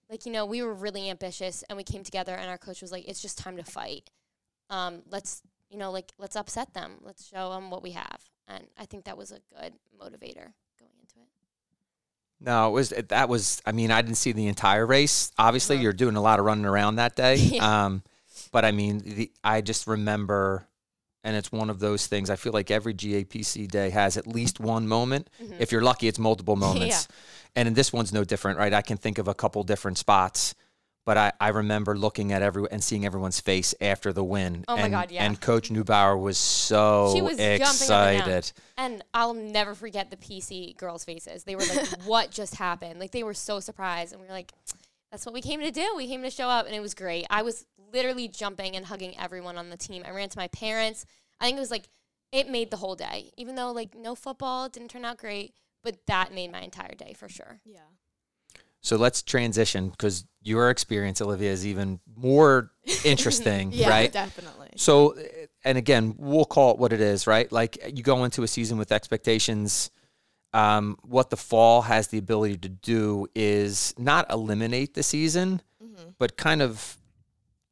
Like 0.10 0.26
you 0.26 0.32
know, 0.34 0.46
we 0.46 0.62
were 0.62 0.74
really 0.74 1.10
ambitious, 1.10 1.64
and 1.70 1.78
we 1.78 1.84
came 1.84 2.04
together, 2.04 2.36
and 2.36 2.50
our 2.50 2.58
coach 2.58 2.82
was 2.82 2.92
like, 2.92 3.08
"It's 3.08 3.22
just 3.22 3.38
time 3.38 3.56
to 3.58 3.64
fight. 3.64 4.10
Um, 4.70 5.04
let's 5.10 5.42
you 5.70 5.78
know, 5.78 5.92
like 5.92 6.12
let's 6.18 6.36
upset 6.36 6.74
them. 6.74 7.00
Let's 7.02 7.28
show 7.28 7.52
them 7.52 7.70
what 7.70 7.82
we 7.82 7.92
have." 7.92 8.30
And 8.48 8.68
I 8.78 8.86
think 8.86 9.06
that 9.06 9.18
was 9.18 9.32
a 9.32 9.40
good 9.56 9.74
motivator. 9.98 10.54
No, 12.40 12.68
it 12.68 12.72
was 12.72 12.90
that 12.90 13.30
was. 13.30 13.62
I 13.66 13.72
mean, 13.72 13.90
I 13.92 14.02
didn't 14.02 14.18
see 14.18 14.32
the 14.32 14.48
entire 14.48 14.86
race. 14.86 15.32
Obviously, 15.38 15.76
Uh-huh. 15.78 15.84
you're 15.84 15.94
doing 15.94 16.16
a 16.16 16.22
lot 16.22 16.40
of 16.40 16.46
running 16.46 16.66
around 16.66 16.96
that 16.98 17.16
day. 17.16 17.36
Yeah. 17.58 17.86
Um, 17.86 18.04
but 18.52 18.64
I 18.64 18.72
mean, 18.72 19.00
the, 19.04 19.32
I 19.44 19.62
just 19.62 19.88
remember, 19.88 20.68
and 21.24 21.36
it's 21.36 21.52
one 21.52 21.70
of 21.70 21.80
those 21.80 22.06
things. 22.08 22.30
I 22.30 22.36
feel 22.36 22.54
like 22.54 22.70
every 22.72 22.94
GAPC 22.94 23.68
day 23.70 23.90
has 23.90 24.18
at 24.18 24.28
least 24.28 24.60
one 24.60 24.88
moment. 24.88 25.30
Mhm. 25.44 25.56
If 25.60 25.72
you're 25.72 25.82
lucky, 25.82 26.08
it's 26.08 26.20
multiple 26.20 26.56
moments. 26.68 27.08
And 27.56 27.76
this 27.76 27.92
one's 27.92 28.14
no 28.14 28.24
different, 28.24 28.60
right? 28.60 28.72
I 28.74 28.84
can 28.84 28.98
think 28.98 29.18
of 29.18 29.28
a 29.28 29.34
couple 29.34 29.64
different 29.64 29.98
spots. 29.98 30.54
But 31.08 31.16
I, 31.18 31.32
I 31.40 31.48
remember 31.48 31.98
looking 31.98 32.34
at 32.34 32.42
every 32.42 32.66
and 32.70 32.84
seeing 32.84 33.06
everyone's 33.06 33.40
face 33.40 33.74
after 33.80 34.12
the 34.12 34.26
win. 34.26 34.66
Oh 34.68 34.76
my 34.76 34.84
and, 34.84 34.92
God, 34.92 35.10
yeah. 35.10 35.24
And 35.24 35.40
Coach 35.40 35.70
Neubauer 35.70 36.22
was 36.22 36.38
so 36.38 37.14
She 37.16 37.22
was 37.22 37.38
jumping 37.38 37.62
up 37.62 37.70
and 37.70 37.88
down. 37.88 38.16
excited. 38.16 38.52
And 38.76 39.06
I'll 39.14 39.34
never 39.34 39.74
forget 39.74 40.12
the 40.12 40.18
PC 40.18 40.76
girls' 40.76 41.06
faces. 41.06 41.46
They 41.46 41.56
were 41.56 41.62
like, 41.62 41.88
"What 42.06 42.32
just 42.32 42.56
happened?" 42.56 43.00
Like 43.00 43.12
they 43.12 43.24
were 43.24 43.34
so 43.34 43.62
surprised, 43.62 44.12
and 44.12 44.22
we 44.22 44.28
were 44.28 44.34
like, 44.34 44.52
"That's 45.10 45.26
what 45.26 45.32
we 45.32 45.40
came 45.40 45.62
to 45.62 45.72
do. 45.72 45.94
We 45.96 46.08
came 46.10 46.24
to 46.24 46.30
show 46.30 46.50
up," 46.50 46.66
and 46.66 46.76
it 46.76 46.82
was 46.82 46.94
great. 46.94 47.26
I 47.30 47.42
was 47.42 47.66
literally 47.94 48.28
jumping 48.28 48.76
and 48.76 48.86
hugging 48.86 49.18
everyone 49.18 49.58
on 49.58 49.70
the 49.70 49.78
team. 49.78 50.04
I 50.06 50.12
ran 50.12 50.28
to 50.28 50.38
my 50.38 50.50
parents. 50.50 51.06
I 51.40 51.46
think 51.46 51.56
it 51.56 51.62
was 51.62 51.72
like 51.72 51.88
it 52.34 52.50
made 52.50 52.70
the 52.70 52.76
whole 52.76 52.96
day, 52.96 53.32
even 53.38 53.56
though 53.56 53.72
like 53.72 53.96
no 53.96 54.14
football 54.14 54.68
didn't 54.68 54.90
turn 54.90 55.06
out 55.06 55.20
great, 55.20 55.54
but 55.86 56.06
that 56.08 56.34
made 56.34 56.52
my 56.52 56.60
entire 56.64 56.96
day 56.96 57.14
for 57.14 57.30
sure. 57.30 57.62
yeah 57.64 57.80
So 58.88 58.96
let's 58.96 59.22
transition 59.22 59.90
because 59.90 60.26
your 60.42 60.70
experience, 60.70 61.20
Olivia, 61.20 61.52
is 61.52 61.68
even 61.68 62.00
more 62.16 62.72
interesting, 63.04 63.74
yeah 63.74 63.90
right? 63.90 64.10
definitely 64.10 64.70
So, 64.78 65.18
uh, 65.18 65.24
and 65.66 65.78
again, 65.78 66.16
we'll 66.18 66.46
call 66.46 66.72
it 66.72 66.80
what 66.80 66.94
it 66.94 67.02
is, 67.02 67.28
right? 67.28 67.52
Like 67.52 67.78
you 67.94 68.02
go 68.02 68.24
into 68.24 68.44
a 68.44 68.48
season 68.48 68.78
with 68.78 68.94
expectations. 68.94 69.92
Um, 70.54 70.98
what 71.04 71.30
the 71.30 71.36
fall 71.36 71.82
has 71.82 72.08
the 72.08 72.18
ability 72.18 72.60
to 72.60 72.70
do 72.70 73.28
is 73.36 73.94
not 73.98 74.32
eliminate 74.32 74.94
the 74.94 75.04
season, 75.04 75.62
hmm 75.82 76.12
but 76.18 76.38
kind 76.38 76.62
of 76.62 76.98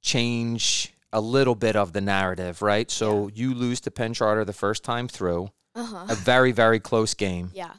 change 0.02 0.94
a 1.14 1.22
little 1.22 1.56
bit 1.56 1.78
of 1.78 1.94
the 1.94 2.02
narrative, 2.02 2.62
right? 2.62 2.92
So 2.92 3.30
you 3.34 3.54
lose 3.54 3.80
to 3.82 3.92
Penn 3.92 4.14
Charter 4.14 4.44
the 4.44 4.54
first 4.54 4.84
time 4.84 5.08
through, 5.08 5.50
uh-huh 5.74 6.08
a 6.10 6.16
very, 6.16 6.52
very 6.52 6.82
close 6.82 7.14
game, 7.14 7.52
yeah 7.56 7.72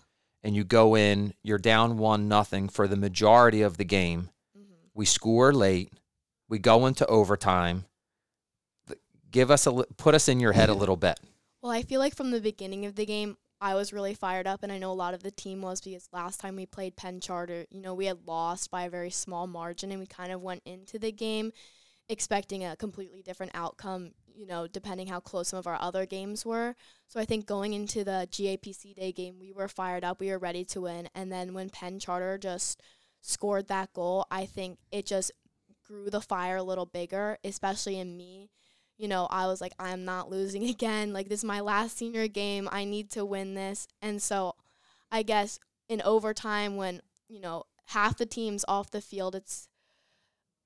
and 0.46 0.54
you 0.54 0.62
go 0.62 0.94
in, 0.94 1.34
you're 1.42 1.58
down 1.58 1.98
one 1.98 2.28
nothing 2.28 2.68
for 2.68 2.86
the 2.86 2.94
majority 2.94 3.62
of 3.62 3.78
the 3.78 3.84
game. 3.84 4.30
hmm 4.56 4.62
We 4.94 5.04
score 5.04 5.52
late. 5.52 5.92
We 6.48 6.60
go 6.60 6.86
into 6.86 7.04
overtime. 7.06 7.86
Give 9.28 9.50
us 9.50 9.66
a 9.66 9.72
li- 9.72 9.86
put 9.96 10.14
us 10.14 10.28
in 10.28 10.38
your 10.38 10.52
head 10.52 10.68
a 10.68 10.74
little 10.74 10.96
bit. 10.96 11.18
Well, 11.60 11.72
I 11.72 11.82
feel 11.82 11.98
like 11.98 12.14
from 12.14 12.30
the 12.30 12.40
beginning 12.40 12.86
of 12.86 12.94
the 12.94 13.04
game, 13.04 13.36
I 13.60 13.74
was 13.74 13.92
really 13.92 14.14
fired 14.14 14.46
up, 14.46 14.62
and 14.62 14.70
I 14.70 14.78
know 14.78 14.92
a 14.92 14.94
lot 14.94 15.14
of 15.14 15.24
the 15.24 15.32
team 15.32 15.62
was 15.62 15.80
because 15.80 16.08
last 16.12 16.38
time 16.38 16.54
we 16.54 16.64
played 16.64 16.94
Penn 16.94 17.18
Charter, 17.18 17.66
you 17.70 17.80
know, 17.80 17.94
we 17.94 18.06
had 18.06 18.24
lost 18.24 18.70
by 18.70 18.84
a 18.84 18.90
very 18.90 19.10
small 19.10 19.48
margin, 19.48 19.90
and 19.90 19.98
we 19.98 20.06
kind 20.06 20.30
of 20.30 20.42
went 20.42 20.62
into 20.64 20.96
the 20.96 21.10
game 21.10 21.50
expecting 22.08 22.64
a 22.64 22.76
completely 22.76 23.22
different 23.22 23.52
outcome, 23.54 24.12
you 24.34 24.46
know, 24.46 24.66
depending 24.66 25.08
how 25.08 25.20
close 25.20 25.48
some 25.48 25.58
of 25.58 25.66
our 25.66 25.80
other 25.80 26.06
games 26.06 26.46
were. 26.46 26.76
So 27.08 27.20
I 27.20 27.24
think 27.24 27.46
going 27.46 27.72
into 27.72 28.04
the 28.04 28.28
GAPC 28.30 28.94
Day 28.94 29.12
game, 29.12 29.36
we 29.40 29.52
were 29.52 29.68
fired 29.68 30.04
up, 30.04 30.20
we 30.20 30.30
were 30.30 30.38
ready 30.38 30.64
to 30.66 30.82
win, 30.82 31.08
and 31.14 31.32
then 31.32 31.54
when 31.54 31.70
Penn 31.70 31.98
Charter 31.98 32.38
just 32.38 32.80
scored 33.20 33.68
that 33.68 33.92
goal, 33.92 34.26
I 34.30 34.46
think 34.46 34.78
it 34.92 35.06
just 35.06 35.32
grew 35.84 36.10
the 36.10 36.20
fire 36.20 36.56
a 36.56 36.62
little 36.62 36.86
bigger, 36.86 37.38
especially 37.44 37.98
in 37.98 38.16
me. 38.16 38.50
You 38.98 39.08
know, 39.08 39.26
I 39.30 39.46
was 39.46 39.60
like, 39.60 39.74
I'm 39.78 40.04
not 40.04 40.30
losing 40.30 40.64
again. 40.68 41.12
Like, 41.12 41.28
this 41.28 41.40
is 41.40 41.44
my 41.44 41.60
last 41.60 41.98
senior 41.98 42.28
game. 42.28 42.68
I 42.70 42.84
need 42.84 43.10
to 43.10 43.24
win 43.24 43.54
this. 43.54 43.86
And 44.00 44.22
so 44.22 44.54
I 45.10 45.22
guess 45.22 45.58
in 45.88 46.00
overtime, 46.02 46.76
when, 46.76 47.00
you 47.28 47.40
know, 47.40 47.64
half 47.86 48.18
the 48.18 48.26
team's 48.26 48.64
off 48.68 48.90
the 48.90 49.00
field, 49.00 49.34
it's, 49.34 49.68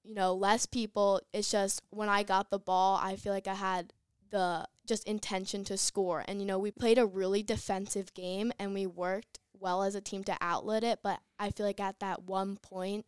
you 0.02 0.14
know, 0.14 0.35
less 0.35 0.66
people. 0.66 1.21
It's 1.33 1.50
just 1.50 1.83
when 1.90 2.09
I 2.09 2.23
got 2.23 2.50
the 2.50 2.59
ball, 2.59 2.99
I 3.02 3.16
feel 3.16 3.33
like 3.33 3.47
I 3.49 3.54
had 3.54 3.92
the 4.30 4.66
just 4.87 5.07
intention 5.07 5.64
to 5.64 5.76
score. 5.76 6.25
And, 6.26 6.40
you 6.40 6.47
know, 6.47 6.59
we 6.59 6.71
played 6.71 6.99
a 6.99 7.07
really 7.07 7.42
defensive 7.42 8.12
game 8.14 8.52
and 8.59 8.75
we 8.75 8.87
worked 8.87 9.38
well 9.59 9.83
as 9.83 9.95
a 9.95 10.00
team 10.00 10.25
to 10.25 10.37
outlet 10.40 10.83
it. 10.85 11.00
But 11.02 11.21
I 11.38 11.50
feel 11.50 11.66
like 11.66 11.80
at 11.80 12.00
that 12.00 12.23
one 12.25 12.57
point, 12.57 13.07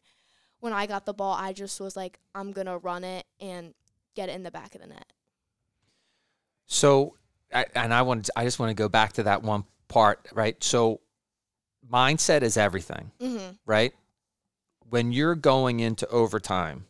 when 0.61 0.73
I 0.73 0.87
got 0.87 1.07
the 1.07 1.15
ball, 1.15 1.35
I 1.35 1.53
just 1.53 1.81
was 1.81 1.97
like, 1.97 2.19
I'm 2.35 2.53
going 2.53 2.67
to 2.67 2.79
run 2.79 3.05
it 3.05 3.27
and 3.41 3.75
get 4.15 4.29
it 4.29 4.33
in 4.37 4.43
the 4.43 4.51
back 4.51 4.75
of 4.75 4.81
the 4.81 4.87
net. 4.87 5.07
So, 6.67 7.17
I, 7.53 7.67
and 7.75 7.93
I 7.93 8.03
want 8.03 8.31
I 8.37 8.45
just 8.45 8.59
want 8.59 8.71
to 8.71 8.75
go 8.75 8.89
back 8.89 9.15
to 9.15 9.25
that 9.25 9.43
one 9.43 9.65
part, 9.89 10.29
right? 10.33 10.63
So, 10.63 11.01
mindset 11.91 12.43
is 12.43 12.57
everything, 12.57 13.11
Mm-hmm. 13.21 13.53
right? 13.67 13.93
When 14.93 15.11
you're 15.11 15.35
going 15.35 15.81
into 15.81 16.07
overtime, 16.09 16.85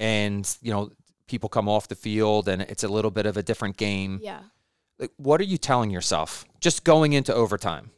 and 0.00 0.56
you 0.62 0.72
know 0.72 0.92
people 1.26 1.50
come 1.50 1.68
off 1.68 1.88
the 1.88 1.94
field, 1.94 2.48
and 2.48 2.62
it's 2.62 2.84
a 2.84 2.88
little 2.88 3.10
bit 3.10 3.26
of 3.26 3.36
a 3.36 3.42
different 3.42 3.76
game. 3.76 4.18
Yeah. 4.22 4.40
Like, 4.98 5.12
what 5.18 5.38
are 5.42 5.44
you 5.44 5.58
telling 5.58 5.90
yourself 5.90 6.46
just 6.58 6.84
going 6.84 7.12
into 7.12 7.34
overtime? 7.34 7.90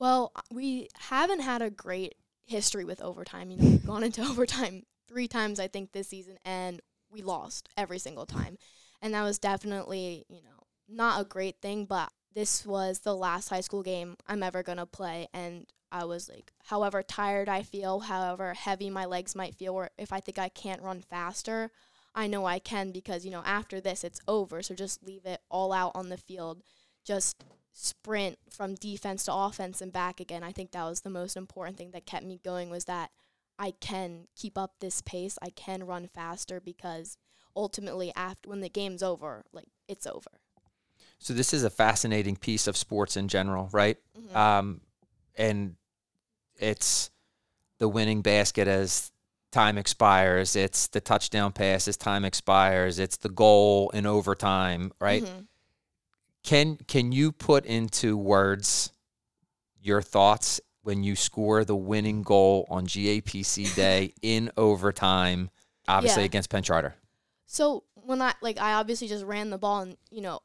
Well, 0.00 0.32
we 0.50 0.88
haven't 0.98 1.42
had 1.42 1.62
a 1.62 1.70
great 1.70 2.16
history 2.44 2.84
with 2.84 3.00
overtime. 3.00 3.52
You 3.52 3.58
know, 3.58 3.64
we've 3.64 3.86
gone 3.86 4.02
into 4.02 4.22
overtime 4.28 4.82
three 5.06 5.28
times, 5.28 5.60
I 5.60 5.68
think, 5.68 5.92
this 5.92 6.08
season, 6.08 6.38
and 6.44 6.80
we 7.12 7.22
lost 7.22 7.68
every 7.76 8.00
single 8.00 8.26
time. 8.26 8.58
And 9.00 9.14
that 9.14 9.22
was 9.22 9.38
definitely, 9.38 10.24
you 10.28 10.42
know, 10.42 10.66
not 10.88 11.20
a 11.20 11.24
great 11.24 11.60
thing, 11.62 11.84
but 11.84 12.10
this 12.34 12.66
was 12.66 13.00
the 13.00 13.14
last 13.14 13.50
high 13.50 13.60
school 13.60 13.84
game 13.84 14.16
I'm 14.26 14.42
ever 14.42 14.64
going 14.64 14.78
to 14.78 14.86
play. 14.86 15.28
And 15.32 15.66
I 15.92 16.04
was 16.04 16.28
like, 16.28 16.52
however 16.64 17.02
tired 17.02 17.48
I 17.48 17.62
feel, 17.62 18.00
however 18.00 18.54
heavy 18.54 18.88
my 18.90 19.04
legs 19.04 19.36
might 19.36 19.54
feel, 19.54 19.74
or 19.74 19.90
if 19.98 20.12
I 20.12 20.20
think 20.20 20.38
I 20.38 20.48
can't 20.48 20.82
run 20.82 21.02
faster, 21.02 21.70
I 22.14 22.26
know 22.26 22.46
I 22.46 22.58
can 22.58 22.90
because, 22.92 23.24
you 23.24 23.30
know, 23.30 23.42
after 23.44 23.80
this, 23.80 24.02
it's 24.02 24.20
over. 24.26 24.62
So 24.62 24.74
just 24.74 25.04
leave 25.04 25.26
it 25.26 25.40
all 25.50 25.72
out 25.72 25.92
on 25.94 26.08
the 26.08 26.16
field. 26.16 26.62
Just 27.04 27.44
sprint 27.74 28.38
from 28.50 28.74
defense 28.74 29.24
to 29.24 29.34
offense 29.34 29.80
and 29.80 29.92
back 29.92 30.18
again. 30.18 30.42
I 30.42 30.52
think 30.52 30.72
that 30.72 30.84
was 30.84 31.02
the 31.02 31.10
most 31.10 31.36
important 31.36 31.76
thing 31.76 31.90
that 31.92 32.06
kept 32.06 32.24
me 32.24 32.40
going 32.42 32.70
was 32.70 32.86
that 32.86 33.10
I 33.58 33.72
can 33.80 34.28
keep 34.34 34.56
up 34.56 34.74
this 34.80 35.02
pace. 35.02 35.38
I 35.42 35.50
can 35.50 35.84
run 35.84 36.08
faster 36.08 36.60
because 36.60 37.16
ultimately 37.54 38.12
after 38.16 38.48
when 38.48 38.60
the 38.60 38.68
game's 38.68 39.02
over, 39.02 39.44
like 39.52 39.68
it's 39.88 40.06
over. 40.06 40.30
So 41.18 41.34
this 41.34 41.54
is 41.54 41.64
a 41.64 41.70
fascinating 41.70 42.36
piece 42.36 42.66
of 42.66 42.76
sports 42.76 43.16
in 43.16 43.28
general, 43.28 43.68
right? 43.72 43.98
Mhm. 44.18 44.34
Um, 44.34 44.80
and 45.36 45.76
it's 46.56 47.10
the 47.78 47.88
winning 47.88 48.22
basket 48.22 48.68
as 48.68 49.10
time 49.50 49.76
expires. 49.78 50.56
It's 50.56 50.86
the 50.88 51.00
touchdown 51.00 51.52
pass 51.52 51.86
as 51.88 51.96
time 51.96 52.24
expires. 52.24 52.98
It's 52.98 53.16
the 53.18 53.28
goal 53.28 53.90
in 53.90 54.06
overtime, 54.06 54.92
right? 55.00 55.22
Mhm. 55.24 55.46
Can 56.42 56.76
can 56.76 57.12
you 57.12 57.32
put 57.32 57.64
into 57.66 58.16
words 58.16 58.92
your 59.80 60.02
thoughts 60.02 60.60
when 60.82 61.04
you 61.04 61.14
score 61.14 61.64
the 61.64 61.76
winning 61.76 62.22
goal 62.22 62.66
on 62.68 62.86
GAPC 62.86 63.74
day 63.76 64.14
in 64.22 64.50
overtime, 64.56 65.50
obviously 65.86 66.22
Yeah. 66.22 66.26
against 66.26 66.50
Penn 66.50 66.62
Charter? 66.62 66.94
So 67.46 67.84
when 67.94 68.20
I 68.22 68.34
like 68.40 68.58
I 68.58 68.74
obviously 68.74 69.06
just 69.08 69.24
ran 69.24 69.50
the 69.50 69.58
ball 69.58 69.80
and 69.80 69.96
you 70.10 70.20
know 70.20 70.40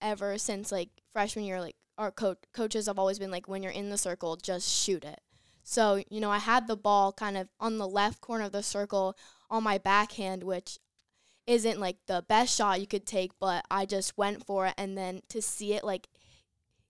ever 0.00 0.38
since 0.38 0.72
like 0.72 0.88
freshman 1.12 1.44
year 1.44 1.60
like 1.60 1.76
our 1.98 2.10
coach 2.10 2.38
coaches 2.52 2.86
have 2.86 2.98
always 2.98 3.18
been 3.18 3.30
like 3.30 3.46
when 3.46 3.62
you're 3.62 3.72
in 3.72 3.90
the 3.90 3.98
circle 3.98 4.36
just 4.36 4.68
shoot 4.70 5.04
it. 5.04 5.20
So 5.62 6.02
you 6.10 6.20
know 6.20 6.30
I 6.30 6.38
had 6.38 6.66
the 6.66 6.76
ball 6.76 7.12
kind 7.12 7.36
of 7.36 7.48
on 7.60 7.78
the 7.78 7.88
left 7.88 8.20
corner 8.20 8.44
of 8.44 8.52
the 8.52 8.62
circle 8.62 9.16
on 9.50 9.62
my 9.62 9.78
backhand 9.78 10.42
which 10.42 10.78
isn't 11.46 11.80
like 11.80 11.96
the 12.06 12.24
best 12.28 12.56
shot 12.56 12.80
you 12.80 12.86
could 12.86 13.06
take 13.06 13.32
but 13.40 13.64
I 13.70 13.84
just 13.84 14.16
went 14.16 14.46
for 14.46 14.66
it 14.66 14.74
and 14.78 14.96
then 14.96 15.22
to 15.28 15.42
see 15.42 15.74
it 15.74 15.84
like 15.84 16.08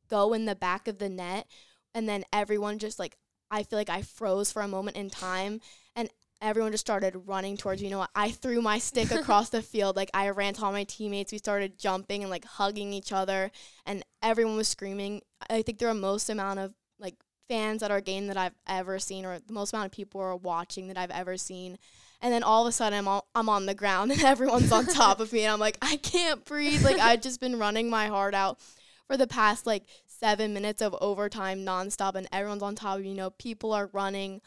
go 0.08 0.32
in 0.34 0.44
the 0.44 0.54
back 0.54 0.88
of 0.88 0.98
the 0.98 1.08
net 1.08 1.46
and 1.94 2.08
then 2.08 2.24
everyone 2.32 2.78
just 2.78 2.98
like 2.98 3.16
I 3.50 3.62
feel 3.62 3.78
like 3.78 3.90
I 3.90 4.02
froze 4.02 4.50
for 4.50 4.62
a 4.62 4.68
moment 4.68 4.96
in 4.96 5.10
time 5.10 5.60
and 5.94 6.08
everyone 6.40 6.72
just 6.72 6.84
started 6.84 7.22
running 7.26 7.56
towards 7.56 7.80
me. 7.80 7.88
You 7.88 7.92
know 7.92 7.98
what? 8.00 8.10
I 8.14 8.30
threw 8.30 8.60
my 8.60 8.78
stick 8.78 9.10
across 9.12 9.50
the 9.50 9.62
field. 9.62 9.94
Like 9.94 10.10
I 10.12 10.28
ran 10.30 10.54
to 10.54 10.64
all 10.64 10.72
my 10.72 10.84
teammates. 10.84 11.32
We 11.32 11.38
started 11.38 11.78
jumping 11.78 12.22
and 12.22 12.30
like 12.30 12.44
hugging 12.44 12.92
each 12.92 13.12
other 13.12 13.50
and 13.86 14.02
everyone 14.22 14.56
was 14.56 14.68
screaming. 14.68 15.22
I 15.48 15.62
think 15.62 15.78
there 15.78 15.88
were 15.88 15.94
most 15.94 16.28
amount 16.28 16.58
of 16.58 16.74
like 16.98 17.14
fans 17.52 17.82
at 17.82 17.90
our 17.90 18.00
game 18.00 18.28
that 18.28 18.38
I've 18.38 18.54
ever 18.66 18.99
seen 18.99 19.26
or 19.26 19.38
the 19.38 19.52
most 19.52 19.75
amount 19.75 19.85
of 19.85 19.92
people 19.92 20.23
are 20.23 20.35
watching 20.35 20.88
that 20.88 20.97
I've 20.97 21.11
ever 21.11 21.37
seen. 21.37 21.76
And 22.23 22.32
then 22.32 22.42
all 22.42 22.62
of 22.62 22.71
a 22.71 22.73
sudden 22.73 22.99
I'm 22.99 23.06
all, 23.06 23.28
I'm 23.35 23.50
on 23.50 23.66
the 23.66 23.75
ground 23.75 24.11
and 24.12 24.25
everyone's 24.25 24.73
on 24.73 24.87
top 24.87 25.21
of 25.21 25.35
me 25.35 25.42
and 25.42 25.52
I'm 25.52 25.61
like 25.61 25.76
I 25.82 25.97
can't 25.99 26.47
breathe. 26.47 26.82
Like 26.82 26.99
I've 26.99 27.21
just 27.21 27.40
been 27.40 27.59
running 27.59 27.90
my 27.90 28.06
heart 28.06 28.35
out 28.35 28.59
for 29.06 29.18
the 29.18 29.26
past 29.26 29.66
like 29.66 29.85
7 30.06 30.54
minutes 30.54 30.80
of 30.80 30.97
overtime 31.02 31.59
nonstop 31.59 32.14
and 32.14 32.26
everyone's 32.32 32.62
on 32.62 32.75
top 32.75 32.97
of 32.97 33.02
me. 33.02 33.11
You 33.11 33.16
know, 33.16 33.28
people 33.28 33.75
are 33.75 33.90
running 33.92 34.40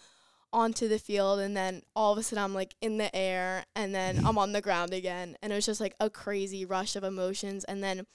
onto 0.51 0.87
the 0.87 0.97
field 0.97 1.39
and 1.39 1.55
then 1.55 1.83
all 1.95 2.11
of 2.11 2.17
a 2.17 2.23
sudden 2.23 2.43
I'm 2.43 2.55
like 2.55 2.73
in 2.81 2.97
the 2.97 3.15
air 3.15 3.65
and 3.75 3.93
then 3.93 4.25
I'm 4.25 4.39
on 4.39 4.51
the 4.51 4.61
ground 4.61 4.95
again 4.95 5.37
and 5.43 5.53
it 5.53 5.55
was 5.55 5.67
just 5.67 5.81
like 5.81 5.93
a 5.99 6.09
crazy 6.09 6.65
rush 6.65 6.95
of 6.95 7.03
emotions 7.03 7.65
and 7.65 7.83
then 7.83 8.07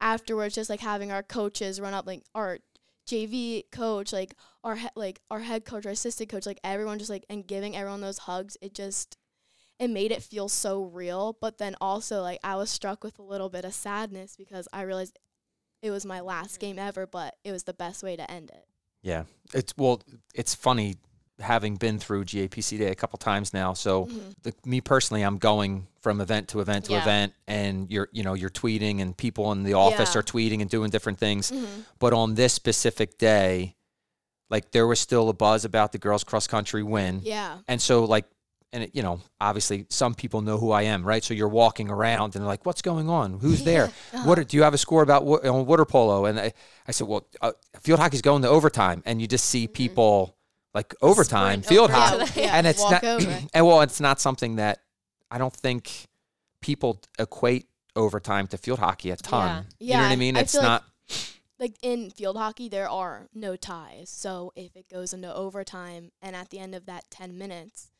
afterwards 0.00 0.54
just 0.54 0.70
like 0.70 0.80
having 0.80 1.12
our 1.12 1.22
coaches 1.22 1.78
run 1.78 1.92
up 1.92 2.06
like 2.06 2.22
our 2.34 2.58
JV 3.10 3.64
coach 3.72 4.12
like 4.12 4.34
our 4.62 4.76
he- 4.76 4.88
like 4.94 5.20
our 5.30 5.40
head 5.40 5.64
coach 5.64 5.84
our 5.84 5.92
assistant 5.92 6.30
coach 6.30 6.46
like 6.46 6.60
everyone 6.62 6.98
just 6.98 7.10
like 7.10 7.24
and 7.28 7.46
giving 7.46 7.76
everyone 7.76 8.00
those 8.00 8.18
hugs 8.18 8.56
it 8.60 8.72
just 8.74 9.16
it 9.80 9.88
made 9.88 10.12
it 10.12 10.22
feel 10.22 10.48
so 10.48 10.84
real. 10.84 11.36
But 11.40 11.58
then 11.58 11.74
also 11.80 12.22
like 12.22 12.38
I 12.44 12.54
was 12.56 12.70
struck 12.70 13.02
with 13.02 13.18
a 13.18 13.22
little 13.22 13.48
bit 13.48 13.64
of 13.64 13.74
sadness 13.74 14.36
because 14.36 14.68
I 14.72 14.82
realized 14.82 15.18
it 15.82 15.90
was 15.90 16.04
my 16.04 16.20
last 16.20 16.60
game 16.60 16.78
ever 16.78 17.06
but 17.06 17.36
it 17.42 17.50
was 17.50 17.64
the 17.64 17.72
best 17.72 18.02
way 18.02 18.14
to 18.14 18.30
end 18.30 18.50
it. 18.50 18.66
Yeah, 19.02 19.24
it's 19.54 19.74
well, 19.76 20.02
it's 20.34 20.54
funny 20.54 20.96
having 21.40 21.76
been 21.76 21.98
through 21.98 22.24
GAPC 22.24 22.78
Day 22.78 22.90
a 22.90 22.94
couple 22.94 23.16
times 23.18 23.52
now. 23.52 23.72
So, 23.74 24.06
Mhm. 24.06 24.34
the, 24.42 24.54
me 24.64 24.80
personally, 24.80 25.22
I'm 25.22 25.38
going 25.38 25.86
from 26.00 26.20
event 26.20 26.48
to 26.48 26.60
event 26.60 26.86
to 26.86 26.92
Yeah. 26.92 27.02
event, 27.02 27.32
and 27.46 27.90
you're 27.90 28.08
you 28.12 28.22
know 28.22 28.34
you're 28.34 28.50
tweeting, 28.50 29.00
and 29.00 29.16
people 29.16 29.50
in 29.52 29.62
the 29.64 29.74
office 29.74 30.14
Yeah. 30.14 30.20
are 30.20 30.22
tweeting 30.22 30.60
and 30.60 30.70
doing 30.70 30.90
different 30.90 31.18
things. 31.18 31.50
Mhm. 31.50 31.66
But 31.98 32.12
on 32.12 32.34
this 32.34 32.52
specific 32.52 33.18
day, 33.18 33.76
like 34.48 34.70
there 34.72 34.86
was 34.86 34.98
still 35.00 35.28
a 35.28 35.32
buzz 35.32 35.64
about 35.64 35.92
the 35.92 35.98
girls 35.98 36.24
cross 36.24 36.46
country 36.46 36.82
win, 36.82 37.20
yeah 37.22 37.58
and 37.68 37.80
so 37.80 38.04
like. 38.04 38.24
And 38.72 38.84
it, 38.84 38.92
you 38.94 39.02
know, 39.02 39.20
obviously, 39.40 39.84
some 39.88 40.14
people 40.14 40.42
know 40.42 40.56
who 40.56 40.70
I 40.70 40.82
am, 40.82 41.02
right? 41.02 41.24
So 41.24 41.34
you're 41.34 41.48
walking 41.48 41.90
around 41.90 42.36
and 42.36 42.42
they're 42.44 42.46
like, 42.54 42.64
"What's 42.64 42.82
going 42.82 43.08
on? 43.08 43.40
Who's 43.40 43.64
there? 43.64 43.90
What 44.24 44.46
do 44.46 44.56
you 44.56 44.62
have 44.62 44.74
a 44.74 44.78
score 44.78 45.02
about 45.02 45.24
on 45.44 45.66
water 45.66 45.84
polo?" 45.84 46.26
And 46.26 46.38
I, 46.38 46.52
I 46.86 46.92
said, 46.92 47.08
"Well, 47.08 47.26
uh, 47.40 47.50
field 47.80 47.98
hockey's 47.98 48.22
going 48.22 48.42
to 48.42 48.48
overtime," 48.48 49.02
and 49.04 49.20
you 49.20 49.26
just 49.26 49.46
see 49.46 49.66
people 49.66 50.36
like 50.74 50.94
overtime 51.02 51.62
field 51.62 51.90
over 51.90 51.98
hockey, 52.24 52.40
yeah, 52.42 52.56
and 52.56 52.66
it's 52.66 52.82
not, 52.90 53.02
over. 53.04 53.38
and 53.54 53.66
well, 53.66 53.80
it's 53.82 54.00
not 54.00 54.20
something 54.20 54.56
that 54.56 54.80
I 55.30 55.38
don't 55.38 55.52
think 55.54 56.06
people 56.60 57.00
equate 57.18 57.66
overtime 57.96 58.46
to 58.48 58.58
field 58.58 58.78
hockey 58.78 59.10
a 59.10 59.16
ton. 59.16 59.66
Yeah. 59.78 59.94
You 59.96 60.00
know 60.00 60.08
what 60.08 60.12
I 60.12 60.16
mean? 60.16 60.36
I 60.36 60.40
It's 60.40 60.52
feel 60.52 60.62
like- 60.62 60.68
not. 60.68 60.84
like 61.58 61.74
in 61.82 62.10
field 62.10 62.36
hockey 62.36 62.68
there 62.68 62.88
are 62.88 63.28
no 63.34 63.54
ties 63.56 64.08
so 64.08 64.50
if 64.56 64.74
it 64.76 64.88
goes 64.88 65.12
into 65.12 65.32
overtime 65.34 66.10
and 66.22 66.34
at 66.36 66.48
the 66.50 66.58
end 66.58 66.74
of 66.74 66.86
that 66.86 67.04
10 67.10 67.36
minutes 67.36 67.90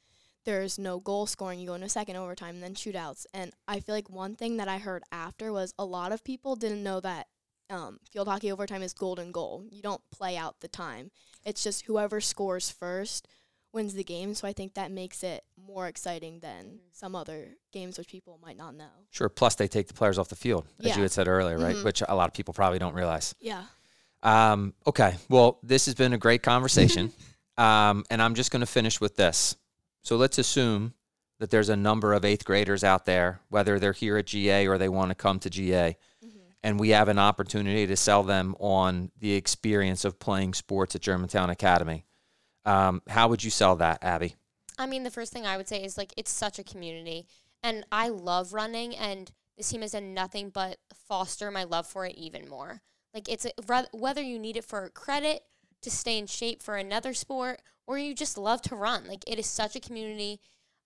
there's 0.47 0.79
no 0.79 0.99
goal 0.99 1.27
scoring 1.27 1.59
you 1.61 1.67
go 1.67 1.75
into 1.75 1.89
second 1.89 2.17
overtime 2.17 2.55
and 2.55 2.63
then 2.63 2.75
shootouts 2.75 3.27
and 3.35 3.53
i 3.69 3.79
feel 3.81 3.95
like 3.95 4.09
one 4.09 4.35
thing 4.35 4.57
that 4.57 4.69
i 4.69 4.79
heard 4.79 5.03
after 5.13 5.53
was 5.53 5.75
a 5.79 5.85
lot 5.85 6.11
of 6.13 6.25
people 6.25 6.57
didn't 6.57 6.83
know 6.83 7.01
that 7.01 7.27
um, 7.71 7.99
field 8.11 8.29
hockey 8.29 8.51
overtime 8.53 8.83
is 8.83 8.93
golden 8.93 9.31
goal 9.33 9.65
you 9.71 9.81
don't 9.83 10.03
play 10.11 10.37
out 10.37 10.61
the 10.61 10.69
time 10.69 11.11
it's 11.45 11.63
just 11.63 11.87
whoever 11.87 12.21
scores 12.21 12.69
first 12.71 13.29
wins 13.73 13.95
the 13.95 14.03
game 14.05 14.35
so 14.35 14.47
i 14.49 14.53
think 14.53 14.75
that 14.75 14.91
makes 14.91 15.23
it 15.23 15.45
more 15.57 15.87
exciting 15.87 16.41
than 16.41 16.65
Mhm. 16.65 16.79
some 16.93 17.15
other 17.15 17.51
games 17.73 17.97
which 17.99 18.09
people 18.09 18.39
might 18.43 18.57
not 18.57 18.75
know 18.75 18.91
Sure. 19.11 19.29
Plus, 19.29 19.55
they 19.55 19.69
take 19.69 19.87
the 19.89 19.95
players 19.95 20.19
off 20.19 20.29
the 20.29 20.37
field, 20.37 20.67
as 20.81 20.87
Yeah. 20.87 20.97
you 20.97 21.03
had 21.03 21.11
said 21.13 21.27
earlier, 21.29 21.59
right? 21.59 21.77
Mhm. 21.77 21.85
Which 21.85 22.03
a 22.09 22.15
lot 22.15 22.29
of 22.29 22.35
people 22.35 22.53
probably 22.55 22.79
don't 22.79 22.95
realize. 22.95 23.35
yeah 23.41 23.65
Um, 24.23 24.75
okay. 24.87 25.17
Well, 25.29 25.59
this 25.63 25.87
has 25.87 25.95
been 25.95 26.13
a 26.13 26.19
great 26.19 26.43
conversation. 26.43 27.13
um, 27.57 28.05
and 28.11 28.21
I'm 28.23 28.35
just 28.35 28.51
going 28.51 28.61
to 28.61 28.67
finish 28.67 29.01
with 29.01 29.17
this. 29.17 29.57
So 30.03 30.17
let's 30.17 30.39
assume 30.39 30.95
that 31.39 31.51
there's 31.51 31.69
a 31.71 31.77
number 31.77 32.13
of 32.13 32.25
eighth 32.25 32.45
graders 32.45 32.85
out 32.85 33.05
there, 33.07 33.41
whether 33.49 33.79
they're 33.79 33.93
here 33.95 34.17
at 34.19 34.27
GA 34.27 34.67
or 34.67 34.77
they 34.79 34.89
want 34.91 35.09
to 35.11 35.15
come 35.15 35.39
to 35.41 35.49
GA, 35.51 35.97
and 36.63 36.79
we 36.79 36.91
have 36.91 37.09
an 37.09 37.19
opportunity 37.19 37.87
to 37.87 37.97
sell 37.97 38.23
them 38.23 38.55
on 38.59 39.11
the 39.19 39.33
experience 39.33 40.05
of 40.05 40.19
playing 40.19 40.55
sports 40.55 40.95
at 40.95 41.01
Germantown 41.01 41.51
Academy. 41.51 42.05
Um, 42.65 43.03
how 43.09 43.29
would 43.29 43.43
you 43.43 43.51
sell 43.51 43.77
that, 43.77 44.03
Abby? 44.03 44.35
I 44.79 44.87
mean, 44.87 45.03
the 45.03 45.11
first 45.11 45.33
thing 45.33 45.47
I 45.47 45.57
would 45.57 45.69
say 45.69 45.83
is 45.83 45.97
like 45.97 46.13
it's 46.17 46.31
such 46.31 46.59
a 46.59 46.65
community, 46.65 47.27
and 47.63 47.85
I 47.91 48.09
love 48.09 48.53
running, 48.53 48.97
and 48.97 49.31
this 49.57 49.69
team 49.69 49.83
has 49.83 49.93
done 49.93 50.15
nothing 50.15 50.51
but 50.51 50.79
foster 51.07 51.51
my 51.51 51.65
love 51.65 51.87
for 51.87 52.07
it 52.07 52.15
even 52.17 52.49
more. 52.49 52.83
Like 53.13 53.29
it's 53.29 53.47
a, 53.47 53.53
whether 53.93 54.23
you 54.23 54.39
need 54.39 54.57
it 54.57 54.65
for 54.65 54.89
credit 54.91 55.43
to 55.83 55.91
stay 55.91 56.19
in 56.19 56.27
shape 56.27 56.63
for 56.63 56.77
another 56.77 57.15
sport, 57.15 57.63
or 57.87 57.99
you 57.99 58.15
just 58.15 58.39
love 58.39 58.63
to 58.63 58.77
run. 58.77 59.07
Like 59.07 59.25
it 59.27 59.39
is 59.39 59.47
such 59.47 59.77
a 59.77 59.81
community. 59.81 60.41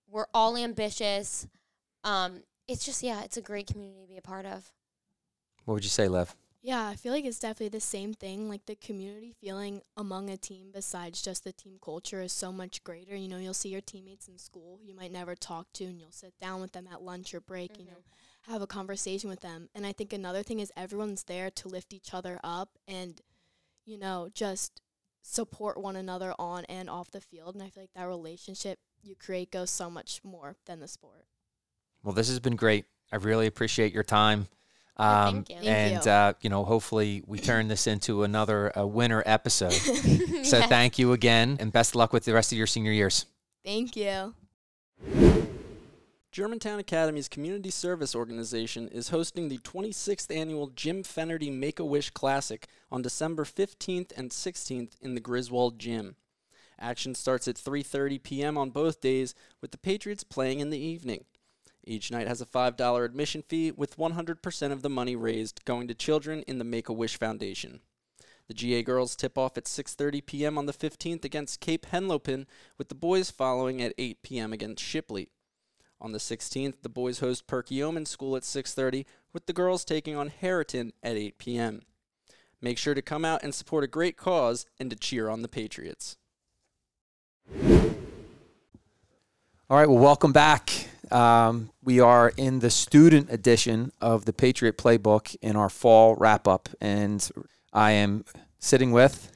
We're 0.07 0.27
all 0.33 0.57
ambitious. 0.57 1.47
Um, 2.03 2.43
it's 2.67 2.85
just 2.85 3.03
yeah, 3.03 3.23
it's 3.23 3.37
a 3.37 3.41
great 3.41 3.67
community 3.67 4.01
to 4.01 4.07
be 4.07 4.17
a 4.17 4.21
part 4.21 4.45
of. 4.45 4.71
What 5.65 5.75
would 5.75 5.83
you 5.83 5.89
say, 5.89 6.07
Lev? 6.07 6.35
Yeah, 6.61 6.87
I 6.87 6.95
feel 6.95 7.13
like 7.13 7.25
it's 7.25 7.39
definitely 7.39 7.69
the 7.69 7.79
same 7.79 8.15
thing. 8.15 8.49
Like 8.49 8.65
the 8.65 8.73
community 8.75 9.35
feeling 9.39 9.81
among 9.95 10.31
a 10.31 10.37
team, 10.37 10.69
besides 10.73 11.21
just 11.21 11.43
the 11.43 11.51
team 11.51 11.77
culture, 11.79 12.21
is 12.21 12.33
so 12.33 12.51
much 12.51 12.83
greater. 12.83 13.15
You 13.15 13.27
know, 13.27 13.37
you'll 13.37 13.53
see 13.53 13.69
your 13.69 13.81
teammates 13.81 14.27
in 14.27 14.39
school 14.39 14.79
you 14.83 14.95
might 14.95 15.11
never 15.11 15.35
talk 15.35 15.67
to, 15.73 15.83
and 15.83 15.99
you'll 15.99 16.11
sit 16.11 16.33
down 16.41 16.61
with 16.61 16.71
them 16.71 16.87
at 16.91 17.03
lunch 17.03 17.35
or 17.35 17.39
break, 17.39 17.77
you 17.77 17.85
know, 17.85 17.91
mm-hmm. 17.91 18.51
have 18.51 18.63
a 18.63 18.67
conversation 18.67 19.29
with 19.29 19.41
them. 19.41 19.69
And 19.75 19.85
I 19.85 19.91
think 19.91 20.11
another 20.11 20.41
thing 20.41 20.59
is 20.59 20.71
everyone's 20.75 21.25
there 21.25 21.51
to 21.51 21.67
lift 21.67 21.93
each 21.93 22.15
other 22.15 22.39
up 22.43 22.69
and, 22.87 23.21
you 23.85 23.99
know, 23.99 24.29
just 24.33 24.81
support 25.21 25.79
one 25.79 25.95
another 25.95 26.33
on 26.39 26.65
and 26.65 26.89
off 26.89 27.11
the 27.11 27.21
field. 27.21 27.53
And 27.53 27.63
I 27.63 27.69
feel 27.69 27.83
like 27.83 27.93
that 27.95 28.07
relationship 28.07 28.79
you 29.03 29.15
create 29.15 29.51
goes 29.51 29.69
so 29.69 29.89
much 29.89 30.21
more 30.23 30.55
than 30.65 30.79
the 30.79 30.87
sport. 30.87 31.25
Well, 32.03 32.13
this 32.13 32.27
has 32.29 32.39
been 32.39 32.55
great. 32.55 32.85
I 33.11 33.17
really 33.17 33.45
appreciate 33.45 33.93
your 33.93 34.03
time. 34.03 34.47
Yeah, 34.97 35.25
Um, 35.25 35.33
thank 35.33 35.49
you. 35.49 35.55
Thank 35.55 35.67
and 35.67 36.05
you. 36.05 36.11
Uh, 36.11 36.33
you 36.41 36.49
know, 36.49 36.63
hopefully, 36.63 37.23
we 37.27 37.39
turn 37.39 37.67
this 37.67 37.87
into 37.87 38.23
another 38.23 38.77
uh, 38.77 38.85
winner 38.85 39.23
episode. 39.25 39.73
So 40.45 40.59
Yes. 40.59 40.69
thank 40.69 40.99
you 40.99 41.11
again, 41.13 41.57
and 41.59 41.71
best 41.71 41.91
of 41.91 41.95
luck 41.95 42.13
with 42.13 42.23
the 42.25 42.33
rest 42.33 42.51
of 42.51 42.57
your 42.57 42.67
senior 42.67 42.91
years. 42.91 43.25
Thank 43.63 43.95
you. 43.95 44.35
Germantown 46.31 46.79
Academy's 46.79 47.27
community 47.27 47.71
service 47.71 48.13
organization 48.13 48.87
is 48.89 49.09
hosting 49.09 49.47
the 49.47 49.57
26th 49.59 50.35
annual 50.35 50.67
Jim 50.67 51.01
Fennerty 51.01 51.51
Make 51.51 51.79
a 51.79 51.85
Wish 51.85 52.09
Classic 52.11 52.67
on 52.91 53.01
December 53.01 53.43
15th 53.43 54.11
and 54.15 54.29
16th 54.29 54.91
in 55.01 55.15
the 55.15 55.21
Griswold 55.21 55.79
Gym. 55.79 56.15
Action 56.77 57.15
starts 57.15 57.47
at 57.47 57.55
3:30 57.55 58.21
p.m. 58.21 58.57
on 58.57 58.69
both 58.69 58.99
days 58.99 59.33
with 59.61 59.71
the 59.71 59.77
Patriots 59.77 60.25
playing 60.25 60.59
in 60.59 60.69
the 60.69 60.77
evening. 60.77 61.23
Each 61.85 62.11
night 62.11 62.27
has 62.27 62.41
a 62.41 62.45
$5 62.45 63.05
admission 63.05 63.43
fee 63.43 63.71
with 63.71 63.97
100% 63.97 64.71
of 64.71 64.81
the 64.81 64.89
money 64.89 65.15
raised 65.15 65.63
going 65.65 65.87
to 65.87 65.93
children 65.93 66.43
in 66.47 66.57
the 66.57 66.63
Make 66.63 66.89
a 66.89 66.93
Wish 66.93 67.17
Foundation. 67.17 67.81
The 68.47 68.53
GA 68.53 68.83
girls 68.83 69.15
tip 69.15 69.37
off 69.37 69.57
at 69.57 69.65
6:30 69.65 70.25
p.m. 70.25 70.57
on 70.57 70.65
the 70.65 70.73
15th 70.73 71.25
against 71.25 71.59
Cape 71.59 71.87
Henlopen 71.87 72.45
with 72.77 72.89
the 72.89 72.95
boys 72.95 73.31
following 73.31 73.81
at 73.81 73.93
8 73.97 74.21
p.m. 74.21 74.53
against 74.53 74.83
Shipley. 74.83 75.29
On 75.99 76.11
the 76.11 76.19
16th, 76.19 76.81
the 76.81 76.89
boys 76.89 77.19
host 77.19 77.47
Perky 77.47 77.77
Perkiomen 77.79 78.07
School 78.07 78.35
at 78.35 78.43
6:30 78.43 79.05
with 79.33 79.47
the 79.47 79.53
girls 79.53 79.83
taking 79.83 80.15
on 80.15 80.29
Harriton 80.29 80.93
at 81.01 81.15
8 81.15 81.37
p.m. 81.39 81.81
Make 82.61 82.77
sure 82.77 82.93
to 82.93 83.01
come 83.01 83.25
out 83.25 83.43
and 83.43 83.53
support 83.53 83.83
a 83.83 83.87
great 83.87 84.17
cause 84.17 84.65
and 84.79 84.89
to 84.89 84.95
cheer 84.95 85.29
on 85.29 85.41
the 85.41 85.47
Patriots. 85.47 86.17
All 89.67 89.77
right, 89.77 89.89
well, 89.89 89.97
welcome 89.97 90.31
back. 90.31 90.71
Um, 91.11 91.71
we 91.85 91.99
are 91.99 92.33
in 92.35 92.59
the 92.59 92.71
student 92.71 93.31
edition 93.31 93.91
of 94.01 94.25
the 94.25 94.33
Patriot 94.33 94.77
Playbook 94.77 95.35
in 95.41 95.55
our 95.55 95.69
fall 95.69 96.15
wrap 96.15 96.47
up, 96.47 96.67
and 96.81 97.29
I 97.71 97.91
am 97.91 98.25
sitting 98.57 98.91
with 98.91 99.31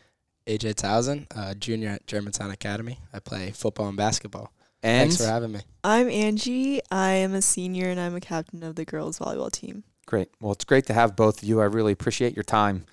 AJ 0.48 0.76
Towsen, 0.76 1.28
uh, 1.36 1.54
junior 1.54 1.90
at 1.90 2.08
Germantown 2.08 2.50
Academy. 2.50 3.00
I 3.14 3.20
play 3.20 3.52
football 3.52 3.88
and 3.88 3.96
basketball. 3.96 4.52
and 4.82 5.12
Thanks 5.12 5.24
for 5.24 5.30
having 5.32 5.52
me. 5.52 5.60
I'm 5.84 6.10
Angie. 6.10 6.82
I 6.90 7.12
am 7.12 7.36
a 7.36 7.42
senior 7.42 7.88
and 7.88 8.00
I'm 8.00 8.16
a 8.16 8.22
captain 8.22 8.64
of 8.64 8.76
the 8.76 8.84
girls 8.84 9.20
volleyball 9.20 9.52
team. 9.52 9.84
Great. 10.08 10.30
Well, 10.42 10.54
it's 10.54 10.66
great 10.66 10.88
to 10.88 10.94
have 10.94 11.16
both 11.16 11.44
of 11.44 11.48
you. 11.48 11.62
I 11.62 11.66
really 11.66 11.92
appreciate 11.92 12.36
your 12.36 12.44
time. 12.44 12.86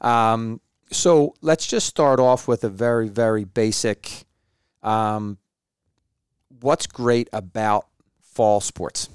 Um, 0.00 0.62
so 0.90 1.34
let's 1.42 1.66
just 1.66 1.86
start 1.86 2.20
off 2.20 2.48
with 2.48 2.64
a 2.64 2.70
very, 2.70 3.08
very 3.08 3.44
basic. 3.44 4.24
Um, 4.82 5.36
what's 6.60 6.86
great 6.86 7.28
about 7.34 7.86
fall 8.34 8.60
sports? 8.60 9.08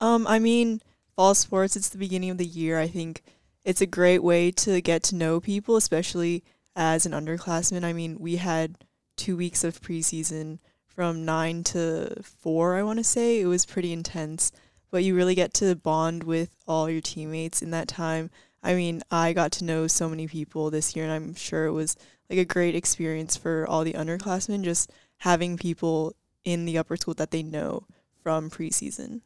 Um, 0.00 0.26
I 0.26 0.38
mean, 0.38 0.80
fall 1.16 1.34
sports, 1.34 1.76
it's 1.76 1.90
the 1.90 1.98
beginning 1.98 2.30
of 2.30 2.38
the 2.38 2.46
year. 2.46 2.78
I 2.78 2.88
think 2.88 3.22
it's 3.64 3.80
a 3.80 3.86
great 3.86 4.22
way 4.22 4.50
to 4.52 4.80
get 4.80 5.02
to 5.04 5.16
know 5.16 5.40
people, 5.40 5.76
especially 5.76 6.42
as 6.74 7.04
an 7.04 7.12
underclassman. 7.12 7.84
I 7.84 7.92
mean, 7.92 8.18
we 8.18 8.36
had 8.36 8.76
two 9.16 9.36
weeks 9.36 9.64
of 9.64 9.80
preseason 9.80 10.58
from 10.86 11.24
nine 11.24 11.62
to 11.64 12.14
four, 12.22 12.76
I 12.76 12.82
want 12.82 12.98
to 12.98 13.04
say. 13.04 13.40
It 13.40 13.46
was 13.46 13.66
pretty 13.66 13.92
intense, 13.92 14.50
but 14.90 15.04
you 15.04 15.14
really 15.14 15.34
get 15.34 15.52
to 15.54 15.74
bond 15.76 16.24
with 16.24 16.50
all 16.66 16.88
your 16.88 17.02
teammates 17.02 17.62
in 17.62 17.70
that 17.72 17.88
time. 17.88 18.30
I 18.62 18.74
mean, 18.74 19.02
I 19.10 19.32
got 19.32 19.52
to 19.52 19.64
know 19.64 19.86
so 19.86 20.08
many 20.08 20.26
people 20.26 20.70
this 20.70 20.94
year, 20.94 21.04
and 21.04 21.12
I'm 21.12 21.34
sure 21.34 21.66
it 21.66 21.72
was 21.72 21.96
like 22.28 22.38
a 22.38 22.44
great 22.44 22.74
experience 22.74 23.36
for 23.36 23.66
all 23.66 23.84
the 23.84 23.94
underclassmen, 23.94 24.62
just 24.62 24.90
having 25.18 25.56
people 25.56 26.14
in 26.44 26.64
the 26.64 26.78
upper 26.78 26.96
school 26.96 27.14
that 27.14 27.30
they 27.30 27.42
know 27.42 27.86
from 28.22 28.50
preseason. 28.50 29.20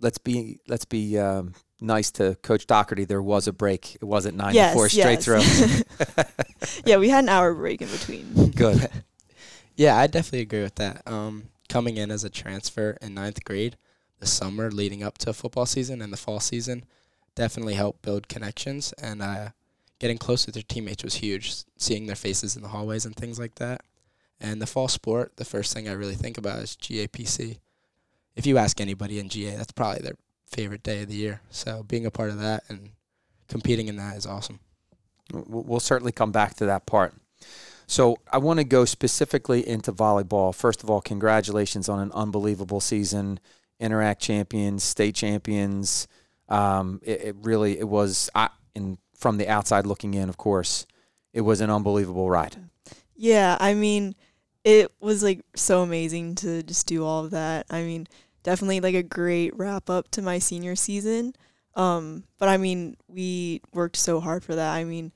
Let's 0.00 0.18
be 0.18 0.58
let's 0.66 0.84
be 0.84 1.18
um, 1.18 1.54
nice 1.80 2.10
to 2.12 2.36
Coach 2.42 2.66
Doherty. 2.66 3.04
There 3.04 3.22
was 3.22 3.46
a 3.46 3.52
break. 3.52 3.96
It 3.96 4.04
wasn't 4.04 4.36
nine 4.36 4.54
to 4.54 4.72
four 4.72 4.88
straight 4.88 5.24
yes. 5.26 5.84
through. 6.14 6.24
yeah, 6.84 6.96
we 6.96 7.08
had 7.08 7.24
an 7.24 7.28
hour 7.28 7.54
break 7.54 7.82
in 7.82 7.88
between. 7.88 8.50
Good. 8.50 8.88
Yeah, 9.76 9.96
I 9.96 10.06
definitely 10.06 10.40
agree 10.40 10.62
with 10.62 10.74
that. 10.76 11.02
Um, 11.06 11.48
coming 11.68 11.96
in 11.96 12.10
as 12.10 12.24
a 12.24 12.30
transfer 12.30 12.98
in 13.00 13.14
ninth 13.14 13.44
grade, 13.44 13.76
the 14.18 14.26
summer 14.26 14.70
leading 14.70 15.02
up 15.02 15.18
to 15.18 15.32
football 15.32 15.66
season 15.66 16.02
and 16.02 16.12
the 16.12 16.16
fall 16.16 16.40
season 16.40 16.84
definitely 17.34 17.74
helped 17.74 18.02
build 18.02 18.28
connections 18.28 18.92
and 18.94 19.22
uh, 19.22 19.48
getting 19.98 20.18
close 20.18 20.46
with 20.46 20.56
your 20.56 20.64
teammates 20.64 21.02
was 21.02 21.14
huge. 21.14 21.64
Seeing 21.78 22.06
their 22.06 22.16
faces 22.16 22.56
in 22.56 22.62
the 22.62 22.68
hallways 22.68 23.06
and 23.06 23.16
things 23.16 23.38
like 23.38 23.54
that. 23.56 23.82
And 24.42 24.60
the 24.60 24.66
fall 24.66 24.88
sport, 24.88 25.36
the 25.36 25.44
first 25.44 25.72
thing 25.72 25.88
I 25.88 25.92
really 25.92 26.16
think 26.16 26.36
about 26.36 26.58
is 26.58 26.76
GAPC. 26.76 27.58
If 28.34 28.44
you 28.44 28.58
ask 28.58 28.80
anybody 28.80 29.20
in 29.20 29.28
GA, 29.28 29.54
that's 29.56 29.70
probably 29.70 30.02
their 30.02 30.16
favorite 30.48 30.82
day 30.82 31.02
of 31.02 31.08
the 31.08 31.14
year. 31.14 31.40
So 31.50 31.84
being 31.84 32.04
a 32.04 32.10
part 32.10 32.30
of 32.30 32.40
that 32.40 32.64
and 32.68 32.90
competing 33.48 33.86
in 33.86 33.96
that 33.96 34.16
is 34.16 34.26
awesome. 34.26 34.58
We'll 35.32 35.62
we'll 35.62 35.80
certainly 35.80 36.12
come 36.12 36.32
back 36.32 36.54
to 36.56 36.66
that 36.66 36.86
part. 36.86 37.14
So 37.86 38.16
I 38.32 38.38
want 38.38 38.58
to 38.58 38.64
go 38.64 38.84
specifically 38.84 39.66
into 39.66 39.92
volleyball. 39.92 40.54
First 40.54 40.82
of 40.82 40.90
all, 40.90 41.00
congratulations 41.00 41.88
on 41.88 42.00
an 42.00 42.10
unbelievable 42.12 42.80
season. 42.80 43.38
Inter-Ac 43.78 44.18
champions, 44.20 44.82
state 44.82 45.14
champions. 45.14 46.08
Um, 46.48 47.00
it, 47.04 47.20
it 47.22 47.36
really 47.42 47.78
it 47.78 47.88
was. 47.88 48.28
I, 48.34 48.48
in 48.74 48.98
from 49.14 49.38
the 49.38 49.48
outside 49.48 49.86
looking 49.86 50.14
in, 50.14 50.28
of 50.28 50.36
course, 50.36 50.86
it 51.32 51.42
was 51.42 51.60
an 51.60 51.70
unbelievable 51.70 52.28
ride. 52.28 52.56
Yeah, 53.14 53.56
I 53.60 53.74
mean, 53.74 54.16
it 54.64 54.92
was 55.00 55.22
like 55.22 55.44
so 55.56 55.82
amazing 55.82 56.34
to 56.36 56.62
just 56.62 56.86
do 56.86 57.04
all 57.04 57.24
of 57.24 57.30
that. 57.32 57.66
I 57.70 57.82
mean, 57.82 58.06
definitely 58.42 58.80
like 58.80 58.94
a 58.94 59.02
great 59.02 59.56
wrap 59.56 59.90
up 59.90 60.10
to 60.12 60.22
my 60.22 60.38
senior 60.38 60.76
season. 60.76 61.34
Um, 61.74 62.24
but 62.38 62.48
I 62.48 62.56
mean, 62.58 62.96
we 63.08 63.62
worked 63.72 63.96
so 63.96 64.20
hard 64.20 64.44
for 64.44 64.54
that. 64.54 64.74
I 64.74 64.84
mean, 64.84 65.12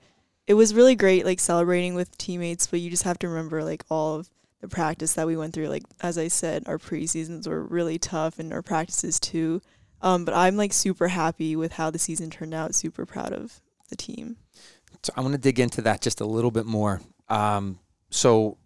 it 0.47 0.55
was 0.55 0.75
really 0.75 0.95
great 0.95 1.25
like 1.25 1.41
celebrating 1.41 1.95
with 1.95 2.17
teammates, 2.19 2.67
but 2.67 2.81
you 2.81 2.91
just 2.91 3.03
have 3.03 3.19
to 3.21 3.29
remember 3.29 3.63
like 3.63 3.85
all 3.91 4.17
of 4.17 4.31
the 4.61 4.69
practice 4.69 5.15
that 5.15 5.27
we 5.27 5.37
went 5.37 5.55
through. 5.55 5.69
Like 5.69 5.85
as 6.01 6.19
I 6.19 6.29
said, 6.29 6.65
our 6.67 6.79
preseasons 6.79 7.47
were 7.47 7.63
really 7.63 7.99
tough 7.99 8.39
and 8.39 8.53
our 8.53 8.63
practices 8.63 9.21
too. 9.21 9.61
Um, 10.03 10.25
but 10.25 10.35
I'm 10.35 10.57
like 10.57 10.73
super 10.73 11.09
happy 11.09 11.57
with 11.57 11.73
how 11.73 11.91
the 11.91 11.99
season 11.99 12.31
turned 12.31 12.55
out, 12.55 12.75
super 12.75 13.07
proud 13.07 13.33
of 13.33 13.61
the 13.89 13.97
team. 13.97 14.37
So 15.03 15.13
I 15.17 15.21
want 15.21 15.33
to 15.33 15.39
dig 15.39 15.61
into 15.61 15.83
that 15.83 16.01
just 16.01 16.21
a 16.21 16.27
little 16.27 16.51
bit 16.51 16.67
more. 16.67 17.01
Um, 17.29 17.79
so 18.11 18.59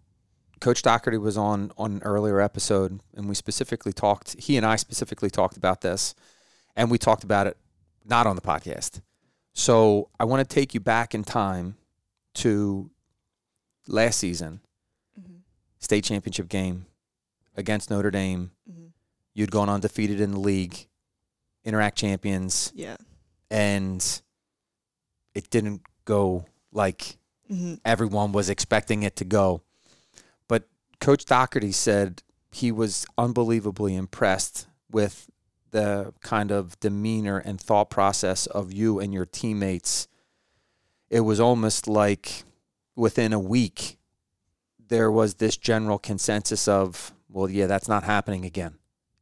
Coach 0.61 0.81
Doherty 0.83 1.17
was 1.17 1.37
on 1.37 1.71
on 1.77 1.91
an 1.93 2.01
earlier 2.03 2.39
episode, 2.39 3.01
and 3.15 3.27
we 3.27 3.35
specifically 3.35 3.91
talked. 3.91 4.39
He 4.39 4.55
and 4.57 4.65
I 4.65 4.77
specifically 4.77 5.29
talked 5.29 5.57
about 5.57 5.81
this, 5.81 6.15
and 6.75 6.89
we 6.89 6.97
talked 6.97 7.23
about 7.25 7.47
it 7.47 7.57
not 8.05 8.25
on 8.27 8.35
the 8.35 8.41
podcast. 8.41 9.01
So 9.53 10.09
I 10.19 10.23
want 10.25 10.47
to 10.47 10.55
take 10.55 10.73
you 10.73 10.79
back 10.79 11.13
in 11.13 11.23
time 11.23 11.75
to 12.35 12.89
last 13.87 14.19
season, 14.19 14.61
Mm-hmm. 15.19 15.37
state 15.79 16.05
championship 16.05 16.47
game 16.47 16.85
against 17.57 17.89
Notre 17.89 18.11
Dame. 18.11 18.51
Mm-hmm. 18.71 18.85
You'd 19.33 19.51
gone 19.51 19.67
undefeated 19.69 20.21
in 20.21 20.31
the 20.31 20.39
league, 20.39 20.87
Inter-Ac 21.65 21.93
champions, 21.95 22.71
Yeah. 22.75 22.95
and 23.49 24.21
it 25.35 25.49
didn't 25.49 25.81
go 26.05 26.45
like 26.71 27.17
hmm 27.47 27.73
everyone 27.83 28.31
was 28.31 28.49
expecting 28.49 29.03
it 29.03 29.15
to 29.17 29.25
go. 29.25 29.63
Coach 31.01 31.25
Doherty 31.25 31.71
said 31.71 32.23
he 32.51 32.71
was 32.71 33.05
unbelievably 33.17 33.95
impressed 33.95 34.67
with 34.89 35.29
the 35.71 36.13
kind 36.21 36.51
of 36.51 36.79
demeanor 36.79 37.39
and 37.39 37.59
thought 37.59 37.89
process 37.89 38.45
of 38.45 38.71
you 38.71 38.99
and 38.99 39.13
your 39.13 39.25
teammates. 39.25 40.07
It 41.09 41.21
was 41.21 41.39
almost 41.39 41.87
like 41.87 42.43
within 42.95 43.33
a 43.33 43.39
week, 43.39 43.97
there 44.87 45.11
was 45.11 45.35
this 45.35 45.57
general 45.57 45.97
consensus 45.97 46.67
of, 46.67 47.13
well, 47.29 47.49
yeah, 47.49 47.65
that's 47.65 47.87
not 47.87 48.03
happening 48.03 48.45
again. 48.45 48.75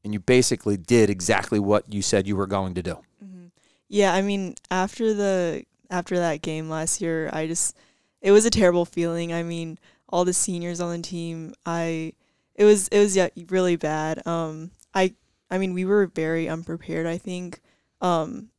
And 0.04 0.14
you 0.14 0.20
basically 0.20 0.76
did 0.76 1.10
exactly 1.10 1.60
what 1.60 1.94
you 1.94 2.02
said 2.02 2.28
you 2.28 2.36
were 2.36 2.48
going 2.48 2.74
to 2.74 2.84
do. 2.84 3.00
Mm-hmm. 3.24 3.48
Yeah, 3.88 4.14
I 4.14 4.22
mean, 4.22 4.56
after 4.72 5.14
the 5.14 5.64
after 5.90 6.18
that 6.18 6.42
game 6.42 6.70
last 6.70 7.02
year, 7.02 7.30
I 7.32 7.48
just 7.48 7.76
it 8.22 8.32
was 8.32 8.46
a 8.46 8.50
terrible 8.50 8.86
feeling. 8.86 9.34
I 9.34 9.44
mean, 9.44 9.78
all 10.10 10.26
the 10.26 10.34
seniors 10.34 10.82
on 10.82 10.92
the 10.92 11.02
team, 11.08 11.54
I 11.66 12.14
it 12.56 12.66
was 12.66 12.88
it 12.90 13.00
was 13.00 13.16
yeah, 13.16 13.30
really 13.50 13.76
bad. 13.76 14.26
Um, 14.28 14.72
I 14.94 15.14
I 15.50 15.58
mean, 15.58 15.74
we 15.74 15.86
were 15.86 16.08
very 16.08 16.50
unprepared. 16.50 17.06
I 17.08 17.18
think. 17.18 17.62
Um, 18.02 18.50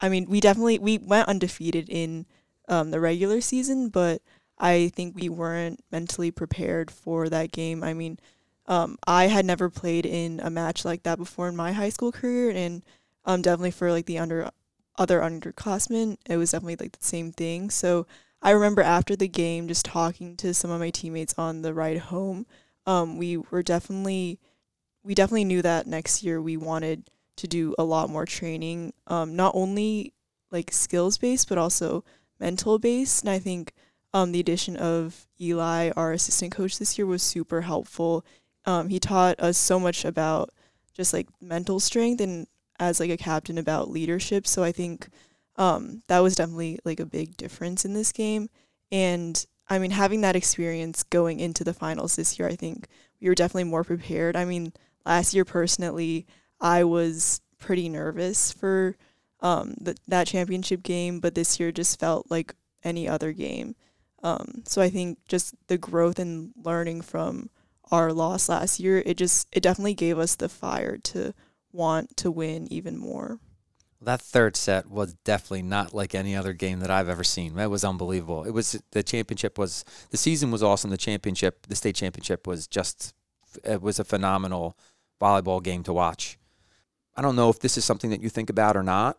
I 0.00 0.08
mean, 0.08 0.26
we 0.28 0.40
definitely 0.40 0.78
we 0.78 0.98
went 0.98 1.28
undefeated 1.28 1.88
in 1.88 2.26
um, 2.68 2.90
the 2.90 3.00
regular 3.00 3.40
season, 3.40 3.88
but 3.88 4.22
I 4.58 4.90
think 4.94 5.14
we 5.16 5.28
weren't 5.28 5.80
mentally 5.90 6.30
prepared 6.30 6.90
for 6.90 7.28
that 7.28 7.52
game. 7.52 7.82
I 7.84 7.94
mean, 7.94 8.18
um, 8.66 8.98
I 9.06 9.26
had 9.26 9.44
never 9.44 9.68
played 9.68 10.06
in 10.06 10.40
a 10.40 10.50
match 10.50 10.84
like 10.84 11.02
that 11.02 11.18
before 11.18 11.48
in 11.48 11.56
my 11.56 11.72
high 11.72 11.88
school 11.88 12.12
career, 12.12 12.50
and 12.50 12.82
um, 13.24 13.42
definitely 13.42 13.72
for 13.72 13.90
like 13.90 14.06
the 14.06 14.18
under 14.18 14.50
other 14.96 15.20
underclassmen, 15.20 16.16
it 16.26 16.36
was 16.36 16.52
definitely 16.52 16.76
like 16.76 16.92
the 16.92 17.04
same 17.04 17.32
thing. 17.32 17.70
So 17.70 18.06
I 18.42 18.50
remember 18.50 18.82
after 18.82 19.16
the 19.16 19.28
game, 19.28 19.68
just 19.68 19.84
talking 19.84 20.36
to 20.36 20.54
some 20.54 20.70
of 20.70 20.80
my 20.80 20.90
teammates 20.90 21.34
on 21.36 21.62
the 21.62 21.74
ride 21.74 21.98
home. 21.98 22.46
Um, 22.86 23.18
we 23.18 23.36
were 23.36 23.62
definitely, 23.62 24.38
we 25.02 25.14
definitely 25.14 25.44
knew 25.44 25.62
that 25.62 25.86
next 25.86 26.22
year 26.22 26.40
we 26.40 26.56
wanted 26.56 27.08
to 27.36 27.46
do 27.46 27.74
a 27.78 27.84
lot 27.84 28.10
more 28.10 28.26
training, 28.26 28.92
um, 29.06 29.36
not 29.36 29.52
only 29.54 30.14
like 30.50 30.72
skills 30.72 31.18
based, 31.18 31.48
but 31.48 31.58
also 31.58 32.04
mental 32.38 32.78
based. 32.78 33.22
And 33.22 33.30
I 33.30 33.38
think 33.38 33.72
um, 34.12 34.32
the 34.32 34.40
addition 34.40 34.76
of 34.76 35.26
Eli, 35.40 35.90
our 35.96 36.12
assistant 36.12 36.52
coach 36.52 36.78
this 36.78 36.98
year, 36.98 37.06
was 37.06 37.22
super 37.22 37.60
helpful. 37.60 38.24
Um, 38.64 38.88
he 38.88 38.98
taught 38.98 39.38
us 39.38 39.56
so 39.56 39.78
much 39.78 40.04
about 40.04 40.50
just 40.94 41.12
like 41.12 41.28
mental 41.40 41.78
strength 41.80 42.20
and 42.20 42.46
as 42.78 43.00
like 43.00 43.10
a 43.10 43.16
captain 43.16 43.58
about 43.58 43.90
leadership. 43.90 44.46
So 44.46 44.64
I 44.64 44.72
think 44.72 45.08
um, 45.60 46.00
that 46.08 46.20
was 46.20 46.34
definitely 46.34 46.78
like 46.86 47.00
a 47.00 47.06
big 47.06 47.36
difference 47.36 47.84
in 47.84 47.92
this 47.92 48.12
game. 48.12 48.48
And 48.90 49.44
I 49.68 49.78
mean, 49.78 49.90
having 49.90 50.22
that 50.22 50.34
experience 50.34 51.02
going 51.02 51.38
into 51.38 51.64
the 51.64 51.74
finals 51.74 52.16
this 52.16 52.38
year, 52.38 52.48
I 52.48 52.56
think 52.56 52.88
we 53.20 53.28
were 53.28 53.34
definitely 53.34 53.64
more 53.64 53.84
prepared. 53.84 54.36
I 54.36 54.46
mean, 54.46 54.72
last 55.04 55.34
year 55.34 55.44
personally, 55.44 56.26
I 56.62 56.84
was 56.84 57.42
pretty 57.58 57.90
nervous 57.90 58.50
for 58.50 58.96
um, 59.40 59.74
th- 59.84 59.98
that 60.08 60.26
championship 60.26 60.82
game, 60.82 61.20
but 61.20 61.34
this 61.34 61.60
year 61.60 61.70
just 61.70 62.00
felt 62.00 62.30
like 62.30 62.54
any 62.82 63.06
other 63.06 63.32
game. 63.32 63.76
Um, 64.22 64.62
so 64.66 64.80
I 64.80 64.88
think 64.88 65.18
just 65.28 65.54
the 65.66 65.76
growth 65.76 66.18
and 66.18 66.52
learning 66.56 67.02
from 67.02 67.50
our 67.90 68.14
loss 68.14 68.48
last 68.48 68.80
year, 68.80 69.02
it 69.04 69.18
just 69.18 69.46
it 69.52 69.62
definitely 69.62 69.94
gave 69.94 70.18
us 70.18 70.36
the 70.36 70.48
fire 70.48 70.96
to 70.96 71.34
want 71.70 72.16
to 72.16 72.30
win 72.30 72.66
even 72.72 72.96
more. 72.96 73.40
That 74.02 74.22
third 74.22 74.56
set 74.56 74.86
was 74.88 75.14
definitely 75.24 75.62
not 75.62 75.92
like 75.92 76.14
any 76.14 76.34
other 76.34 76.54
game 76.54 76.80
that 76.80 76.90
I've 76.90 77.08
ever 77.08 77.24
seen. 77.24 77.54
That 77.56 77.70
was 77.70 77.84
unbelievable. 77.84 78.44
It 78.44 78.52
was 78.52 78.80
the 78.92 79.02
championship 79.02 79.58
was 79.58 79.84
the 80.10 80.16
season 80.16 80.50
was 80.50 80.62
awesome. 80.62 80.90
The 80.90 80.96
championship, 80.96 81.66
the 81.66 81.76
state 81.76 81.96
championship 81.96 82.46
was 82.46 82.66
just 82.66 83.14
it 83.64 83.82
was 83.82 83.98
a 83.98 84.04
phenomenal 84.04 84.76
volleyball 85.20 85.62
game 85.62 85.82
to 85.84 85.92
watch. 85.92 86.38
I 87.16 87.22
don't 87.22 87.36
know 87.36 87.50
if 87.50 87.60
this 87.60 87.76
is 87.76 87.84
something 87.84 88.10
that 88.10 88.22
you 88.22 88.30
think 88.30 88.48
about 88.48 88.76
or 88.76 88.82
not, 88.82 89.18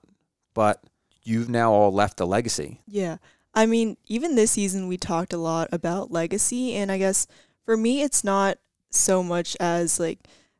but 0.54 0.82
you've 1.24 1.50
now 1.50 1.72
all 1.72 1.94
left 1.94 2.20
a 2.20 2.26
legacy. 2.26 2.82
Yeah. 2.88 3.18
I 3.54 3.66
mean, 3.66 3.98
even 4.08 4.36
this 4.36 4.52
season, 4.52 4.88
we 4.88 4.98
talked 4.98 5.34
a 5.34 5.38
lot 5.38 5.68
about 5.72 6.12
legacy. 6.12 6.74
And 6.74 6.92
I 6.92 6.98
guess 6.98 7.28
for 7.66 7.76
me, 7.78 8.02
it's 8.02 8.24
not 8.24 8.58
so 8.90 9.22
much 9.22 9.58
as 9.60 10.00
like, 10.00 10.20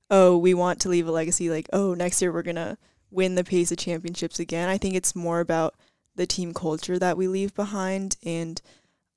oh, 0.10 0.38
we 0.38 0.54
want 0.54 0.82
to 0.82 0.90
leave 0.90 1.08
a 1.08 1.12
legacy, 1.12 1.50
like, 1.50 1.70
oh, 1.72 1.94
next 1.94 2.22
year 2.22 2.32
we're 2.32 2.44
going 2.44 2.56
to 2.58 2.78
win 3.12 3.36
the 3.36 3.44
PAISAA 3.44 3.78
championships 3.78 4.40
again. 4.40 4.70
I 4.70 4.78
think 4.78 4.96
it's 4.96 5.16
more 5.16 5.40
about 5.40 5.76
the 6.16 6.26
team 6.26 6.54
culture 6.54 6.98
that 6.98 7.18
we 7.18 7.28
leave 7.28 7.54
behind. 7.54 8.18
And, 8.24 8.62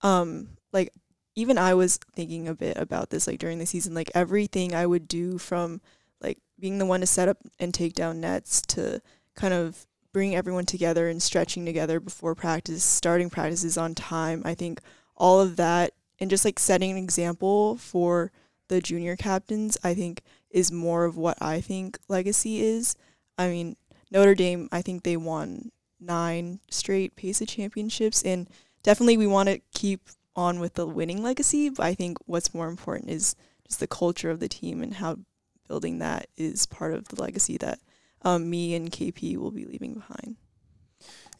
um, 0.02 0.48
like, 0.72 0.92
even 1.36 1.58
I 1.58 1.74
was 1.74 1.98
thinking 2.14 2.46
a 2.46 2.54
bit 2.54 2.76
about 2.76 3.10
this, 3.10 3.26
like, 3.26 3.38
during 3.38 3.58
the 3.58 3.66
season, 3.66 3.94
like, 3.94 4.10
everything 4.14 4.74
I 4.74 4.86
would 4.86 5.08
do 5.08 5.38
from, 5.38 5.80
like, 6.20 6.38
being 6.58 6.78
the 6.78 6.86
one 6.86 7.00
to 7.00 7.06
set 7.06 7.28
up 7.28 7.38
and 7.58 7.72
take 7.72 7.94
down 7.94 8.20
nets 8.20 8.60
to 8.62 9.00
kind 9.34 9.54
of 9.54 9.86
bring 10.12 10.36
everyone 10.36 10.66
together 10.66 11.08
and 11.08 11.22
stretching 11.22 11.64
together 11.64 11.98
before 11.98 12.34
practice, 12.34 12.84
starting 12.84 13.30
practices 13.30 13.76
on 13.76 13.94
time. 13.94 14.42
I 14.44 14.54
think 14.54 14.80
all 15.16 15.40
of 15.40 15.56
that 15.56 15.92
and 16.20 16.30
just 16.30 16.44
like 16.44 16.58
setting 16.58 16.92
an 16.92 16.96
example 16.96 17.76
for 17.76 18.30
the 18.68 18.80
junior 18.80 19.16
captains, 19.16 19.76
I 19.82 19.94
think 19.94 20.22
is 20.50 20.70
more 20.70 21.04
of 21.04 21.16
what 21.16 21.36
I 21.42 21.60
think 21.60 21.98
legacy 22.08 22.62
is. 22.62 22.96
I 23.36 23.48
mean, 23.48 23.76
Notre 24.14 24.36
Dame, 24.36 24.68
I 24.70 24.80
think 24.80 25.02
they 25.02 25.16
won 25.16 25.72
nine 26.00 26.60
straight 26.70 27.16
PAISAA 27.16 27.48
championships, 27.48 28.22
and 28.22 28.48
definitely 28.84 29.16
we 29.16 29.26
want 29.26 29.48
to 29.48 29.60
keep 29.74 30.08
on 30.36 30.60
with 30.60 30.74
the 30.74 30.86
winning 30.86 31.22
legacy. 31.22 31.68
But 31.68 31.84
I 31.84 31.94
think 31.94 32.18
what's 32.26 32.54
more 32.54 32.68
important 32.68 33.10
is 33.10 33.34
just 33.66 33.80
the 33.80 33.88
culture 33.88 34.30
of 34.30 34.38
the 34.38 34.48
team 34.48 34.82
and 34.82 34.94
how 34.94 35.18
building 35.66 35.98
that 35.98 36.28
is 36.36 36.64
part 36.66 36.94
of 36.94 37.08
the 37.08 37.20
legacy 37.20 37.56
that 37.58 37.80
um, 38.22 38.48
me 38.48 38.74
and 38.74 38.90
KP 38.90 39.36
will 39.36 39.50
be 39.50 39.64
leaving 39.64 39.94
behind. 39.94 40.36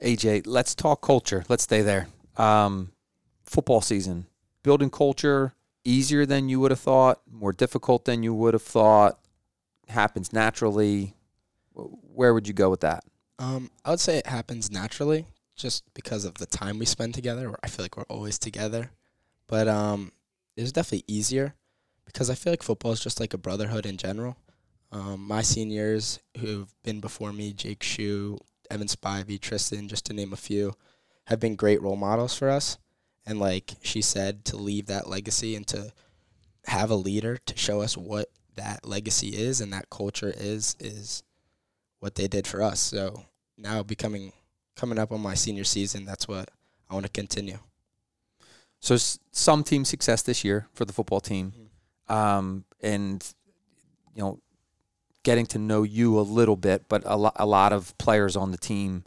AJ, 0.03 0.43
let's 0.47 0.75
talk 0.75 1.01
culture. 1.01 1.45
Let's 1.49 1.63
stay 1.63 1.83
there. 1.83 2.09
Um, 2.37 2.91
football 3.45 3.81
season, 3.81 4.27
building 4.65 4.91
culture 4.91 5.55
easier 5.85 6.27
than 6.27 6.49
you 6.49 6.59
would 6.61 6.73
have 6.73 6.81
thought, 6.81 7.21
more 7.31 7.53
difficult 7.53 8.05
than 8.05 8.23
you 8.23 8.35
would 8.35 8.55
have 8.55 8.63
thought, 8.63 9.21
happens 9.89 10.33
naturally. 10.33 11.15
Where 11.75 12.35
would 12.35 12.49
you 12.49 12.55
go 12.55 12.71
with 12.71 12.81
that? 12.81 13.05
Um, 13.39 13.71
I 13.85 13.91
would 13.91 14.01
say 14.01 14.19
it 14.19 14.27
happens 14.27 14.71
naturally, 14.71 15.27
just 15.57 15.83
because 15.95 16.25
of 16.25 16.35
the 16.35 16.47
time 16.47 16.79
we 16.79 16.87
spend 16.87 17.15
together. 17.15 17.55
I 17.63 17.69
feel 17.69 17.85
like 17.85 17.97
we're 17.97 18.05
always 18.05 18.39
together, 18.39 18.91
but 19.47 19.69
um, 19.69 20.13
it 20.57 20.63
was 20.63 20.73
definitely 20.73 21.05
easier 21.09 21.55
because 22.05 22.31
I 22.31 22.35
feel 22.35 22.53
like 22.53 22.63
football 22.63 22.93
is 22.93 23.01
just 23.01 23.21
like 23.21 23.35
a 23.35 23.39
brotherhood 23.39 23.87
in 23.87 23.97
general. 23.97 24.37
Um, 24.93 25.27
my 25.27 25.43
seniors 25.43 26.21
who've 26.39 26.73
been 26.85 27.01
before 27.01 27.33
me, 27.33 27.53
Jake 27.53 27.83
Shu, 27.83 28.39
Evan 28.71 28.87
Spivey, 28.87 29.41
Tristan, 29.41 29.89
just 29.89 30.07
to 30.07 30.13
name 30.13 30.33
a 30.33 30.37
few, 30.37 30.75
have 31.27 31.41
been 31.41 31.57
great 31.57 31.83
role 31.83 31.97
models 31.97 32.37
for 32.37 32.49
us. 32.49 32.79
And 33.27 33.41
like 33.41 33.75
she 33.83 34.03
said, 34.03 34.45
to 34.47 34.57
leave 34.57 34.87
that 34.87 35.09
legacy 35.09 35.57
and 35.57 35.67
to 35.69 35.93
have 36.67 36.91
a 36.91 36.97
leader 36.97 37.39
to 37.39 37.57
show 37.57 37.81
us 37.81 37.97
what 37.97 38.31
that 38.57 38.87
legacy 38.87 39.29
is 39.29 39.61
and 39.61 39.73
that 39.73 39.91
culture 39.91 40.33
is 40.37 40.77
is 40.79 41.23
what 42.05 42.17
they 42.17 42.29
did 42.29 42.47
for 42.47 42.61
us. 42.63 42.81
So 42.81 43.25
now 43.57 43.83
becoming 43.83 44.33
coming 44.77 44.99
up 44.99 45.11
on 45.11 45.21
my 45.23 45.33
senior 45.33 45.65
season, 45.65 46.05
that's 46.05 46.29
what 46.29 46.51
I 46.91 46.93
want 46.93 47.07
to 47.07 47.11
continue. 47.11 47.59
So 48.79 48.97
s- 48.97 49.19
some 49.33 49.65
team 49.65 49.87
success 49.87 50.21
this 50.21 50.45
year 50.45 50.69
for 50.75 50.85
the 50.85 50.93
football 50.93 51.21
team, 51.21 51.55
um, 52.11 52.67
and 52.83 53.27
you 54.15 54.21
know, 54.23 54.39
getting 55.23 55.47
to 55.47 55.59
know 55.59 55.83
you 55.83 56.21
a 56.21 56.21
little 56.21 56.57
bit, 56.57 56.91
but 56.91 57.03
a, 57.07 57.17
lo- 57.17 57.33
a 57.37 57.47
lot 57.47 57.73
of 57.73 57.97
players 57.97 58.37
on 58.37 58.51
the 58.51 58.59
team, 58.59 59.05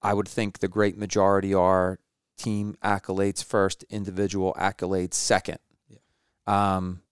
I 0.00 0.14
would 0.14 0.28
think 0.28 0.60
the 0.60 0.68
great 0.68 0.96
majority 0.96 1.52
are 1.52 1.98
team 2.36 2.76
accolades 2.84 3.42
first, 3.42 3.84
individual 3.90 4.54
accolades 4.56 5.14
second. 5.14 5.58
Yeah. 5.88 5.96
Um, 6.46 7.02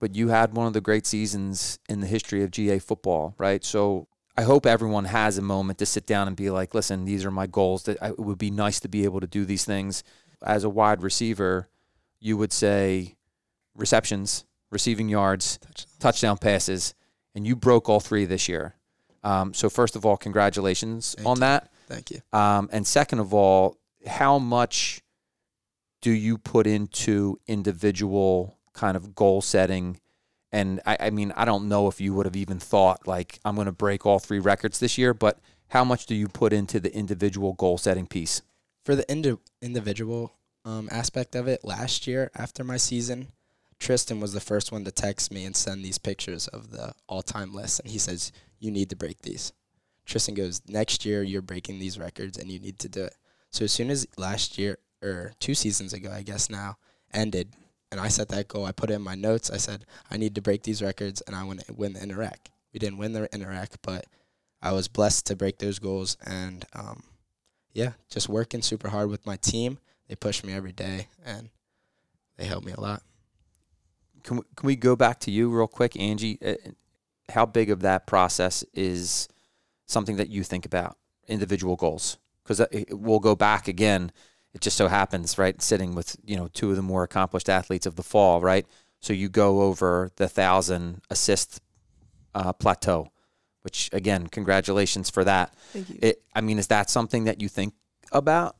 but 0.00 0.14
you 0.14 0.28
had 0.28 0.54
one 0.54 0.66
of 0.66 0.72
the 0.72 0.80
great 0.80 1.06
seasons 1.06 1.78
in 1.86 2.00
the 2.00 2.06
history 2.06 2.42
of 2.42 2.50
GA 2.50 2.78
football, 2.78 3.34
right? 3.36 3.62
So 3.62 4.08
I 4.38 4.42
hope 4.42 4.66
everyone 4.66 5.06
has 5.06 5.36
a 5.36 5.42
moment 5.42 5.80
to 5.80 5.86
sit 5.86 6.06
down 6.06 6.28
and 6.28 6.36
be 6.36 6.48
like, 6.48 6.72
listen, 6.72 7.04
these 7.04 7.24
are 7.24 7.30
my 7.32 7.48
goals. 7.48 7.82
That 7.82 7.98
it 8.00 8.20
would 8.20 8.38
be 8.38 8.52
nice 8.52 8.78
to 8.80 8.88
be 8.88 9.02
able 9.02 9.18
to 9.18 9.26
do 9.26 9.44
these 9.44 9.64
things. 9.64 10.04
As 10.44 10.62
a 10.62 10.68
wide 10.68 11.02
receiver, 11.02 11.68
you 12.20 12.36
would 12.36 12.52
say 12.52 13.16
receptions, 13.74 14.44
receiving 14.70 15.08
yards, 15.08 15.58
touchdown 15.98 16.38
passes, 16.38 16.94
and 17.34 17.48
you 17.48 17.56
broke 17.56 17.88
all 17.88 17.98
three 17.98 18.26
this 18.26 18.48
year. 18.48 18.76
Um, 19.24 19.54
so 19.54 19.68
first 19.68 19.96
of 19.96 20.06
all, 20.06 20.16
congratulations 20.16 21.16
Thank 21.16 21.26
on 21.26 21.36
you. 21.38 21.40
that. 21.40 21.72
Thank 21.88 22.12
you. 22.12 22.20
Um, 22.32 22.68
and 22.70 22.86
second 22.86 23.18
of 23.18 23.34
all, 23.34 23.76
how 24.06 24.38
much 24.38 25.02
do 26.00 26.12
you 26.12 26.38
put 26.38 26.68
into 26.68 27.40
individual 27.48 28.56
kind 28.72 28.96
of 28.96 29.16
goal 29.16 29.42
setting? 29.42 29.98
And 30.50 30.80
I, 30.86 30.96
I 31.00 31.10
mean, 31.10 31.32
I 31.36 31.44
don't 31.44 31.68
know 31.68 31.88
if 31.88 32.00
you 32.00 32.14
would 32.14 32.26
have 32.26 32.36
even 32.36 32.58
thought 32.58 33.06
like 33.06 33.38
I'm 33.44 33.54
going 33.54 33.66
to 33.66 33.72
break 33.72 34.06
all 34.06 34.18
three 34.18 34.38
records 34.38 34.78
this 34.78 34.96
year, 34.96 35.12
but 35.12 35.38
how 35.68 35.84
much 35.84 36.06
do 36.06 36.14
you 36.14 36.28
put 36.28 36.52
into 36.52 36.80
the 36.80 36.94
individual 36.94 37.52
goal 37.52 37.76
setting 37.76 38.06
piece? 38.06 38.42
for 38.88 38.96
the 38.96 39.06
indi- 39.10 39.36
individual 39.60 40.32
um, 40.64 40.88
aspect 40.90 41.34
of 41.34 41.46
it, 41.46 41.62
last 41.62 42.06
year 42.06 42.30
after 42.34 42.64
my 42.64 42.78
season, 42.78 43.28
Tristan 43.78 44.18
was 44.18 44.32
the 44.32 44.40
first 44.40 44.72
one 44.72 44.82
to 44.86 44.90
text 44.90 45.30
me 45.30 45.44
and 45.44 45.54
send 45.54 45.84
these 45.84 45.98
pictures 45.98 46.48
of 46.48 46.70
the 46.70 46.94
all-time 47.06 47.52
list, 47.52 47.80
and 47.80 47.90
he 47.90 47.98
says 47.98 48.32
you 48.58 48.70
need 48.70 48.88
to 48.88 48.96
break 48.96 49.20
these. 49.20 49.52
Tristan 50.06 50.34
goes, 50.34 50.62
next 50.66 51.04
year 51.04 51.22
you're 51.22 51.42
breaking 51.42 51.78
these 51.78 51.98
records 51.98 52.38
and 52.38 52.50
you 52.50 52.58
need 52.58 52.78
to 52.78 52.88
do 52.88 53.04
it. 53.04 53.14
So 53.50 53.66
as 53.66 53.72
soon 53.72 53.90
as 53.90 54.06
last 54.16 54.56
year 54.56 54.78
or 55.02 55.34
two 55.38 55.54
seasons 55.54 55.92
ago, 55.92 56.10
I 56.10 56.22
guess 56.22 56.48
now 56.48 56.78
ended, 57.12 57.52
and 57.90 58.00
I 58.00 58.08
set 58.08 58.28
that 58.28 58.48
goal, 58.48 58.66
I 58.66 58.72
put 58.72 58.90
in 58.90 59.02
my 59.02 59.14
notes. 59.14 59.50
I 59.50 59.56
said 59.56 59.84
I 60.10 60.16
need 60.16 60.34
to 60.34 60.42
break 60.42 60.62
these 60.62 60.82
records 60.82 61.20
and 61.22 61.34
I 61.34 61.44
want 61.44 61.60
to 61.66 61.72
win 61.72 61.94
the 61.94 62.02
Inter-Ac. 62.02 62.36
We 62.72 62.78
didn't 62.78 62.98
win 62.98 63.12
the 63.12 63.32
Inter-Ac, 63.34 63.72
but 63.82 64.06
I 64.60 64.72
was 64.72 64.88
blessed 64.88 65.26
to 65.26 65.36
break 65.36 65.58
those 65.58 65.78
goals 65.78 66.16
and 66.24 66.64
um, 66.74 67.02
yeah, 67.72 67.92
just 68.10 68.28
working 68.28 68.62
super 68.62 68.88
hard 68.88 69.08
with 69.08 69.24
my 69.24 69.36
team. 69.36 69.78
They 70.08 70.16
push 70.16 70.42
me 70.42 70.52
every 70.52 70.72
day 70.72 71.08
and 71.24 71.50
they 72.36 72.46
help 72.46 72.64
me 72.64 72.72
a 72.72 72.80
lot. 72.80 73.02
Can 74.24 74.38
we, 74.38 74.42
can 74.56 74.66
we 74.66 74.76
go 74.76 74.96
back 74.96 75.20
to 75.20 75.30
you 75.30 75.50
real 75.50 75.68
quick, 75.68 75.98
Angie? 75.98 76.38
Uh, 76.44 76.54
how 77.30 77.46
big 77.46 77.70
of 77.70 77.80
that 77.80 78.06
process 78.06 78.64
is 78.74 79.28
something 79.86 80.16
that 80.16 80.28
you 80.28 80.42
think 80.42 80.66
about 80.66 80.96
individual 81.26 81.76
goals? 81.76 82.18
Because 82.42 82.66
we'll 82.90 83.20
go 83.20 83.34
back 83.34 83.68
again. 83.68 84.10
It 84.54 84.60
just 84.60 84.76
so 84.76 84.88
happens, 84.88 85.38
right? 85.38 85.60
Sitting 85.60 85.94
with 85.94 86.16
you 86.24 86.36
know 86.36 86.48
two 86.52 86.70
of 86.70 86.76
the 86.76 86.82
more 86.82 87.02
accomplished 87.02 87.48
athletes 87.48 87.86
of 87.86 87.96
the 87.96 88.02
fall, 88.02 88.40
right? 88.40 88.66
So 89.00 89.12
you 89.12 89.28
go 89.28 89.62
over 89.62 90.10
the 90.16 90.28
thousand 90.28 91.02
assist 91.10 91.60
uh, 92.34 92.52
plateau, 92.52 93.10
which 93.62 93.90
again, 93.92 94.26
congratulations 94.26 95.10
for 95.10 95.24
that. 95.24 95.54
Thank 95.72 95.90
you. 95.90 95.98
It, 96.02 96.22
I 96.34 96.40
mean, 96.40 96.58
is 96.58 96.68
that 96.68 96.90
something 96.90 97.24
that 97.24 97.40
you 97.40 97.48
think 97.48 97.74
about? 98.12 98.56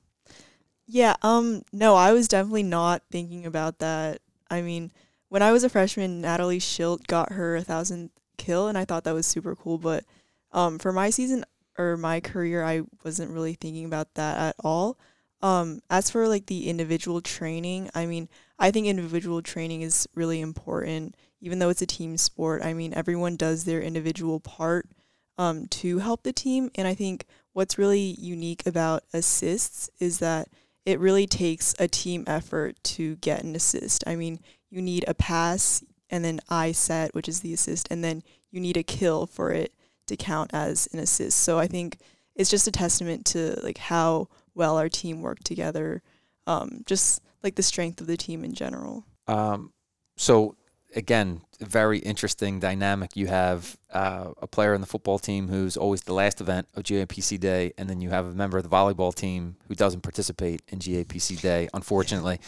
Yeah, 0.86 1.16
um, 1.22 1.62
no, 1.72 1.96
I 1.96 2.12
was 2.12 2.28
definitely 2.28 2.62
not 2.62 3.02
thinking 3.10 3.44
about 3.44 3.78
that. 3.80 4.20
I 4.50 4.62
mean, 4.62 4.90
when 5.28 5.42
I 5.42 5.52
was 5.52 5.62
a 5.62 5.68
freshman, 5.68 6.22
Natalie 6.22 6.60
Schilt 6.60 7.06
got 7.06 7.32
her 7.32 7.56
a 7.56 7.62
thousand 7.62 8.10
kill, 8.38 8.68
and 8.68 8.78
I 8.78 8.84
thought 8.84 9.04
that 9.04 9.14
was 9.14 9.26
super 9.26 9.54
cool. 9.54 9.76
But 9.76 10.04
um, 10.52 10.78
for 10.78 10.92
my 10.92 11.10
season 11.10 11.44
or 11.76 11.96
my 11.96 12.20
career, 12.20 12.64
I 12.64 12.82
wasn't 13.04 13.32
really 13.32 13.54
thinking 13.54 13.84
about 13.84 14.14
that 14.14 14.38
at 14.38 14.56
all. 14.64 14.98
Um, 15.40 15.80
as 15.88 16.10
for 16.10 16.26
like 16.26 16.46
the 16.46 16.68
individual 16.68 17.20
training, 17.20 17.90
I 17.94 18.06
mean, 18.06 18.28
I 18.58 18.70
think 18.70 18.86
individual 18.86 19.40
training 19.42 19.82
is 19.82 20.08
really 20.14 20.40
important, 20.40 21.14
even 21.40 21.58
though 21.58 21.68
it's 21.68 21.82
a 21.82 21.86
team 21.86 22.16
sport. 22.16 22.64
I 22.64 22.74
mean, 22.74 22.92
everyone 22.94 23.36
does 23.36 23.64
their 23.64 23.80
individual 23.80 24.40
part 24.40 24.88
um, 25.36 25.66
to 25.66 25.98
help 25.98 26.24
the 26.24 26.32
team, 26.32 26.70
and 26.74 26.88
I 26.88 26.94
think 26.94 27.24
what's 27.52 27.78
really 27.78 28.16
unique 28.18 28.66
about 28.66 29.04
assists 29.12 29.88
is 30.00 30.18
that 30.18 30.48
it 30.84 30.98
really 30.98 31.26
takes 31.26 31.74
a 31.78 31.86
team 31.86 32.24
effort 32.26 32.76
to 32.82 33.16
get 33.16 33.44
an 33.44 33.54
assist. 33.54 34.02
I 34.06 34.16
mean, 34.16 34.40
you 34.70 34.82
need 34.82 35.04
a 35.06 35.14
pass 35.14 35.84
and 36.10 36.24
then 36.24 36.40
I 36.48 36.72
set, 36.72 37.14
which 37.14 37.28
is 37.28 37.40
the 37.40 37.52
assist, 37.52 37.88
and 37.90 38.02
then 38.02 38.22
you 38.50 38.60
need 38.60 38.76
a 38.76 38.82
kill 38.82 39.26
for 39.26 39.52
it 39.52 39.74
to 40.06 40.16
count 40.16 40.50
as 40.54 40.88
an 40.92 40.98
assist. 40.98 41.40
So 41.40 41.58
I 41.58 41.66
think 41.66 41.98
it's 42.34 42.50
just 42.50 42.66
a 42.66 42.72
testament 42.72 43.26
to 43.26 43.60
like 43.62 43.78
how 43.78 44.28
well 44.58 44.76
our 44.76 44.90
team 44.90 45.22
worked 45.22 45.46
together, 45.46 46.02
um, 46.46 46.82
just 46.84 47.22
like 47.42 47.54
the 47.54 47.62
strength 47.62 48.00
of 48.00 48.06
the 48.06 48.16
team 48.16 48.44
in 48.44 48.52
general. 48.52 49.04
Um, 49.26 49.72
so 50.16 50.56
again, 50.94 51.42
very 51.60 51.98
interesting 51.98 52.60
dynamic. 52.60 53.16
You 53.16 53.26
have 53.26 53.76
uh, 53.92 54.32
a 54.40 54.46
player 54.46 54.74
in 54.74 54.80
the 54.80 54.86
football 54.86 55.18
team 55.18 55.48
who's 55.48 55.76
always 55.76 56.02
the 56.02 56.12
last 56.12 56.40
event 56.40 56.68
of 56.74 56.82
GAPC 56.82 57.38
Day, 57.38 57.72
and 57.78 57.88
then 57.88 58.00
you 58.00 58.10
have 58.10 58.26
a 58.26 58.32
member 58.32 58.58
of 58.58 58.64
the 58.64 58.70
volleyball 58.70 59.14
team 59.14 59.56
who 59.68 59.74
doesn't 59.74 60.02
participate 60.02 60.62
in 60.68 60.78
GAPC 60.78 61.40
Day, 61.40 61.68
unfortunately. 61.74 62.40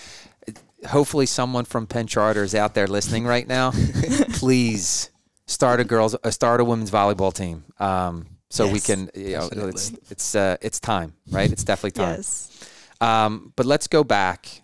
Hopefully, 0.89 1.27
someone 1.27 1.65
from 1.65 1.87
Penn 1.87 2.07
Charter 2.07 2.43
is 2.43 2.55
out 2.55 2.75
there 2.75 2.87
listening 2.87 3.27
right 3.27 3.47
now. 3.47 3.71
Please 4.33 5.11
start 5.47 5.81
a 5.81 5.85
girls, 5.85 6.17
uh, 6.23 6.31
start 6.31 6.61
a 6.61 6.65
women's 6.65 6.91
volleyball 6.91 7.35
team, 7.35 7.65
um, 7.79 8.27
so 8.51 8.69
we 8.69 8.81
can. 8.81 9.09
You 9.15 9.33
know, 9.33 9.49
definitely. 9.49 9.71
it's 9.71 9.93
it's 10.11 10.35
uh, 10.35 10.59
it's 10.61 10.81
time, 10.81 11.15
right? 11.31 11.51
It's 11.51 11.65
definitely 11.65 11.93
time. 11.93 12.17
Yes. 12.17 12.69
Um, 13.01 13.55
but 13.57 13.65
let's 13.65 13.87
go 13.87 14.05
back. 14.05 14.63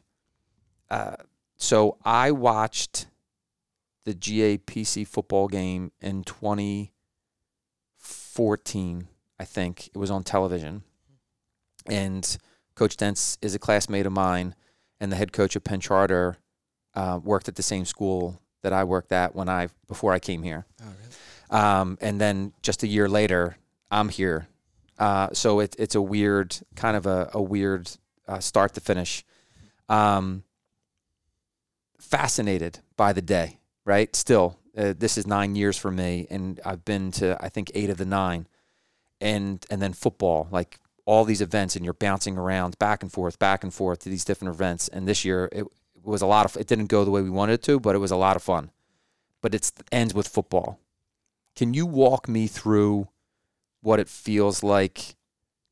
Uh, 0.90 1.16
so 1.56 1.96
I 2.04 2.32
watched 2.32 3.06
the 4.04 4.14
GAPC 4.14 5.06
football 5.06 5.48
game 5.48 5.92
in 6.00 6.24
2014, 6.24 9.08
I 9.40 9.44
think. 9.44 9.88
It 9.88 9.96
was 9.96 10.10
on 10.10 10.22
television. 10.22 10.82
And 11.86 12.36
Coach 12.74 12.96
Dents 12.96 13.38
is 13.40 13.54
a 13.54 13.58
classmate 13.58 14.06
of 14.06 14.12
mine, 14.12 14.54
and 15.00 15.10
the 15.10 15.16
head 15.16 15.32
coach 15.32 15.56
of 15.56 15.64
Penn 15.64 15.80
Charter 15.80 16.36
uh, 16.94 17.20
worked 17.22 17.48
at 17.48 17.56
the 17.56 17.62
same 17.62 17.84
school 17.84 18.40
that 18.62 18.72
I 18.72 18.84
worked 18.84 19.12
at 19.12 19.34
when 19.34 19.48
I 19.48 19.68
before 19.88 20.12
I 20.12 20.18
came 20.18 20.42
here. 20.42 20.66
Oh, 20.82 20.84
really? 20.84 21.62
Um, 21.62 21.98
and 22.00 22.20
then 22.20 22.52
just 22.62 22.82
a 22.82 22.86
year 22.86 23.08
later, 23.08 23.56
I'm 23.90 24.08
here. 24.08 24.48
Uh, 24.98 25.28
so 25.32 25.60
it, 25.60 25.76
it's 25.78 25.94
a 25.94 26.02
weird, 26.02 26.56
kind 26.74 26.96
of 26.96 27.06
a, 27.06 27.30
a 27.34 27.42
weird 27.42 27.90
uh, 28.26 28.38
start 28.38 28.74
to 28.74 28.80
finish. 28.80 29.24
Um, 29.88 30.42
fascinated 31.98 32.80
by 32.96 33.12
the 33.12 33.22
day, 33.22 33.58
right? 33.84 34.14
Still, 34.14 34.58
uh, 34.76 34.94
this 34.96 35.18
is 35.18 35.26
nine 35.26 35.54
years 35.54 35.76
for 35.76 35.90
me, 35.90 36.26
and 36.30 36.60
I've 36.64 36.84
been 36.84 37.10
to 37.12 37.36
I 37.40 37.48
think 37.48 37.70
eight 37.74 37.90
of 37.90 37.98
the 37.98 38.04
nine, 38.04 38.46
and 39.20 39.64
and 39.70 39.80
then 39.80 39.92
football, 39.92 40.48
like 40.50 40.78
all 41.04 41.24
these 41.24 41.40
events, 41.40 41.76
and 41.76 41.84
you're 41.84 41.94
bouncing 41.94 42.36
around 42.36 42.78
back 42.78 43.02
and 43.02 43.12
forth, 43.12 43.38
back 43.38 43.62
and 43.62 43.72
forth 43.72 44.00
to 44.00 44.08
these 44.08 44.24
different 44.24 44.54
events. 44.54 44.88
And 44.88 45.06
this 45.06 45.24
year, 45.24 45.48
it 45.52 45.66
was 46.02 46.22
a 46.22 46.26
lot 46.26 46.46
of. 46.46 46.56
It 46.56 46.66
didn't 46.66 46.86
go 46.86 47.04
the 47.04 47.10
way 47.10 47.22
we 47.22 47.30
wanted 47.30 47.54
it 47.54 47.62
to, 47.64 47.80
but 47.80 47.94
it 47.94 47.98
was 47.98 48.10
a 48.10 48.16
lot 48.16 48.36
of 48.36 48.42
fun. 48.42 48.70
But 49.40 49.54
it 49.54 49.70
ends 49.92 50.14
with 50.14 50.28
football. 50.28 50.80
Can 51.54 51.72
you 51.72 51.86
walk 51.86 52.28
me 52.28 52.46
through 52.46 53.08
what 53.86 54.00
it 54.00 54.08
feels 54.08 54.64
like 54.64 55.14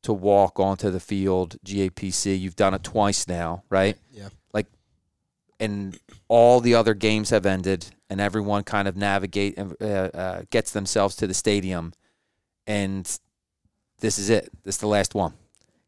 to 0.03 0.13
walk 0.13 0.59
onto 0.59 0.89
the 0.89 1.01
field, 1.01 1.57
GAPC? 1.65 2.39
You've 2.39 2.55
done 2.55 2.73
it 2.73 2.83
twice 2.83 3.27
now, 3.27 3.63
right? 3.69 3.97
Yeah. 4.11 4.29
Like, 4.53 4.67
and 5.59 5.99
all 6.29 6.61
the 6.61 6.75
other 6.75 6.93
games 6.93 7.29
have 7.31 7.45
ended, 7.45 7.87
and 8.09 8.21
everyone 8.21 8.63
kind 8.63 8.87
of 8.87 8.95
navigate 8.95 9.57
and 9.57 9.75
uh, 9.81 9.85
uh, 10.13 10.41
gets 10.49 10.71
themselves 10.71 11.15
to 11.17 11.27
the 11.27 11.33
stadium, 11.33 11.93
and 12.65 13.19
this 13.99 14.17
is 14.17 14.29
it. 14.29 14.49
This 14.63 14.75
is 14.75 14.81
the 14.81 14.87
last 14.87 15.13
one. 15.13 15.33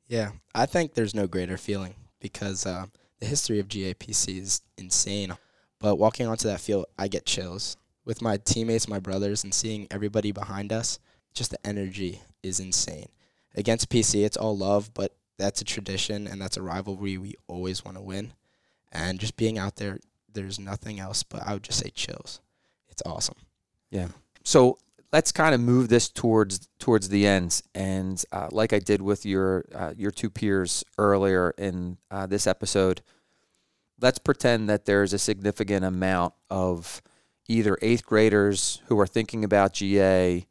Yeah, 0.07 0.31
I 0.53 0.65
think 0.65 0.93
there's 0.93 1.15
no 1.15 1.27
greater 1.27 1.57
feeling 1.57 1.95
because 2.19 2.65
uh, 2.65 2.87
the 3.19 3.25
history 3.25 3.59
of 3.59 3.67
GAPC 3.67 4.41
is 4.41 4.61
insane. 4.77 5.37
But 5.79 5.95
walking 5.95 6.27
onto 6.27 6.47
that 6.47 6.59
field, 6.59 6.87
I 6.97 7.07
get 7.07 7.25
chills 7.25 7.77
with 8.03 8.21
my 8.21 8.37
teammates, 8.37 8.87
my 8.87 8.99
brothers, 8.99 9.43
and 9.43 9.53
seeing 9.53 9.87
everybody 9.91 10.31
behind 10.31 10.73
us. 10.73 10.99
Just 11.37 11.51
the 11.51 11.67
energy 11.67 12.21
is 12.41 12.59
insane. 12.59 13.09
Against 13.55 13.89
PC, 13.89 14.25
it's 14.25 14.37
all 14.37 14.57
love, 14.57 14.93
but 14.93 15.15
that's 15.37 15.61
a 15.61 15.65
tradition 15.65 16.27
and 16.27 16.41
that's 16.41 16.57
a 16.57 16.61
rivalry 16.61 17.17
we 17.17 17.35
always 17.47 17.85
want 17.85 17.97
to 17.97 18.01
win. 18.01 18.33
And 18.91 19.19
just 19.19 19.37
being 19.37 19.57
out 19.57 19.75
there, 19.75 19.99
there's 20.31 20.59
nothing 20.59 20.99
else 20.99 21.23
but 21.23 21.43
I 21.45 21.53
would 21.53 21.63
just 21.63 21.79
say 21.79 21.89
chills. 21.89 22.41
It's 22.89 23.03
awesome. 23.05 23.37
Yeah. 23.91 24.07
So 24.43 24.79
let's 25.13 25.31
kind 25.31 25.53
of 25.53 25.61
move 25.61 25.89
this 25.89 26.09
towards 26.09 26.67
towards 26.79 27.09
the 27.09 27.27
ends, 27.27 27.63
and 27.75 28.23
uh, 28.31 28.49
like 28.51 28.73
I 28.73 28.79
did 28.79 29.01
with 29.01 29.25
your 29.25 29.65
uh, 29.73 29.93
your 29.97 30.11
two 30.11 30.29
peers 30.29 30.83
earlier 30.97 31.53
in 31.57 31.97
uh, 32.11 32.25
this 32.25 32.47
episode, 32.47 33.01
let's 33.99 34.19
pretend 34.19 34.69
that 34.69 34.85
there's 34.85 35.13
a 35.13 35.19
significant 35.19 35.85
amount 35.85 36.33
of 36.49 37.01
either 37.47 37.77
eighth 37.81 38.05
graders 38.05 38.81
who 38.87 38.99
are 38.99 39.07
thinking 39.07 39.43
about 39.43 39.73
GA 39.73 40.45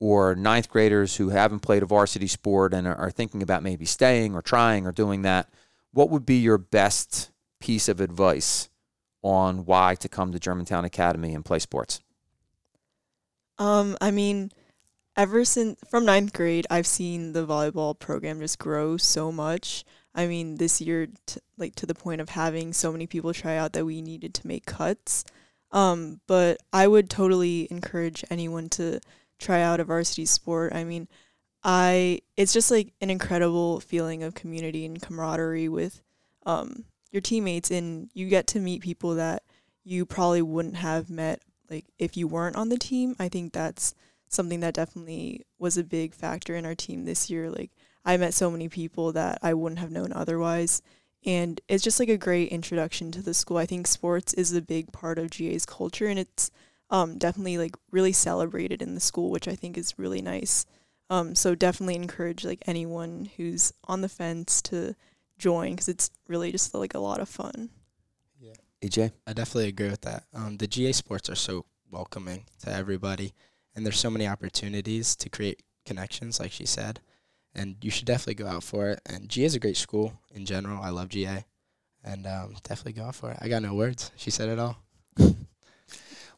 or 0.00 0.34
ninth 0.34 0.70
graders 0.70 1.16
who 1.16 1.28
haven't 1.28 1.60
played 1.60 1.82
a 1.82 1.86
varsity 1.86 2.26
sport 2.26 2.72
and 2.72 2.88
are, 2.88 3.10
thinking 3.10 3.42
about 3.42 3.62
maybe 3.62 3.84
staying 3.84 4.34
or 4.34 4.40
trying 4.40 4.86
or 4.86 4.92
doing 4.92 5.22
that. 5.22 5.48
What 5.92 6.08
would 6.08 6.24
be 6.24 6.38
your 6.38 6.58
best 6.58 7.30
piece 7.60 7.88
of 7.88 8.00
advice 8.00 8.70
on 9.22 9.66
why 9.66 9.94
to 9.96 10.08
come 10.08 10.32
to 10.32 10.40
Germantown 10.40 10.86
Academy 10.86 11.34
and 11.34 11.44
play 11.44 11.58
sports? 11.58 12.00
Um, 13.58 13.98
I 14.00 14.10
mean, 14.10 14.50
ever 15.18 15.44
since 15.44 15.78
from 15.90 16.06
ninth 16.06 16.32
grade, 16.32 16.66
I've 16.70 16.86
seen 16.86 17.34
the 17.34 17.46
volleyball 17.46 17.98
program 17.98 18.40
just 18.40 18.58
grow 18.58 18.96
so 18.96 19.30
much. 19.30 19.84
I 20.14 20.26
mean, 20.26 20.56
this 20.56 20.80
year, 20.80 21.08
t- 21.26 21.40
like 21.58 21.74
to 21.74 21.86
the 21.86 21.94
point 21.94 22.22
of 22.22 22.30
having 22.30 22.72
so 22.72 22.90
many 22.90 23.06
people 23.06 23.34
try 23.34 23.58
out 23.58 23.74
that 23.74 23.84
we 23.84 24.00
needed 24.00 24.32
to 24.34 24.46
make 24.46 24.64
cuts. 24.64 25.24
Um, 25.72 26.20
but 26.26 26.58
I 26.72 26.88
would 26.88 27.10
totally 27.10 27.68
encourage 27.70 28.24
anyone 28.30 28.70
to 28.70 29.00
try 29.40 29.62
out 29.62 29.80
a 29.80 29.84
varsity 29.84 30.26
sport. 30.26 30.72
I 30.74 30.84
mean, 30.84 31.08
I 31.64 32.20
it's 32.36 32.52
just 32.52 32.70
like 32.70 32.92
an 33.00 33.10
incredible 33.10 33.80
feeling 33.80 34.22
of 34.22 34.34
community 34.34 34.86
and 34.86 35.00
camaraderie 35.00 35.68
with 35.68 36.00
um, 36.46 36.84
your 37.10 37.20
teammates, 37.20 37.70
and 37.70 38.10
you 38.14 38.28
get 38.28 38.46
to 38.48 38.60
meet 38.60 38.82
people 38.82 39.14
that 39.16 39.42
you 39.84 40.06
probably 40.06 40.42
wouldn't 40.42 40.76
have 40.76 41.10
met 41.10 41.40
like 41.68 41.86
if 41.98 42.16
you 42.16 42.28
weren't 42.28 42.56
on 42.56 42.68
the 42.68 42.78
team. 42.78 43.16
I 43.18 43.28
think 43.28 43.52
that's 43.52 43.94
something 44.28 44.60
that 44.60 44.74
definitely 44.74 45.44
was 45.58 45.76
a 45.76 45.84
big 45.84 46.14
factor 46.14 46.54
in 46.54 46.64
our 46.64 46.74
team 46.74 47.04
this 47.04 47.28
year. 47.28 47.50
Like 47.50 47.70
I 48.04 48.16
met 48.16 48.34
so 48.34 48.50
many 48.50 48.68
people 48.68 49.12
that 49.12 49.38
I 49.42 49.54
wouldn't 49.54 49.80
have 49.80 49.90
known 49.90 50.12
otherwise. 50.12 50.82
And 51.26 51.60
it's 51.68 51.84
just 51.84 52.00
like 52.00 52.08
a 52.08 52.16
great 52.16 52.48
introduction 52.48 53.12
to 53.12 53.22
the 53.22 53.34
school. 53.34 53.58
I 53.58 53.66
think 53.66 53.86
sports 53.86 54.32
is 54.34 54.54
a 54.54 54.62
big 54.62 54.90
part 54.92 55.18
of 55.18 55.30
GA's 55.30 55.66
culture 55.66 56.06
and 56.06 56.18
it's 56.18 56.50
um, 56.90 57.18
definitely 57.18 57.58
like 57.58 57.76
really 57.90 58.12
celebrated 58.12 58.82
in 58.82 58.94
the 58.94 59.00
school, 59.00 59.30
which 59.30 59.48
I 59.48 59.54
think 59.54 59.78
is 59.78 59.98
really 59.98 60.20
nice. 60.20 60.66
Um, 61.08 61.34
so 61.34 61.54
definitely 61.54 61.96
encourage 61.96 62.44
like 62.44 62.62
anyone 62.66 63.30
who's 63.36 63.72
on 63.84 64.00
the 64.00 64.08
fence 64.08 64.60
to 64.62 64.94
join 65.38 65.72
because 65.72 65.88
it's 65.88 66.10
really 66.28 66.52
just 66.52 66.74
like 66.74 66.94
a 66.94 67.00
lot 67.00 67.20
of 67.20 67.28
fun. 67.28 67.70
Yeah. 68.38 68.54
AJ? 68.82 69.12
I 69.26 69.32
definitely 69.32 69.68
agree 69.68 69.90
with 69.90 70.02
that. 70.02 70.24
Um, 70.34 70.56
the 70.58 70.66
GA 70.66 70.92
sports 70.92 71.28
are 71.28 71.34
so 71.34 71.64
welcoming 71.90 72.44
to 72.64 72.72
everybody, 72.72 73.34
and 73.74 73.84
there's 73.84 73.98
so 73.98 74.10
many 74.10 74.26
opportunities 74.26 75.16
to 75.16 75.28
create 75.28 75.62
connections, 75.84 76.38
like 76.38 76.52
she 76.52 76.66
said. 76.66 77.00
And 77.52 77.76
you 77.82 77.90
should 77.90 78.06
definitely 78.06 78.34
go 78.34 78.46
out 78.46 78.62
for 78.62 78.90
it. 78.90 79.00
And 79.06 79.28
GA 79.28 79.46
is 79.46 79.56
a 79.56 79.60
great 79.60 79.76
school 79.76 80.12
in 80.30 80.46
general. 80.46 80.80
I 80.80 80.90
love 80.90 81.08
GA, 81.08 81.44
and 82.04 82.26
um, 82.26 82.54
definitely 82.62 82.92
go 82.92 83.08
out 83.08 83.16
for 83.16 83.32
it. 83.32 83.38
I 83.40 83.48
got 83.48 83.62
no 83.62 83.74
words. 83.74 84.12
She 84.16 84.30
said 84.30 84.48
it 84.48 84.60
all. 84.60 84.78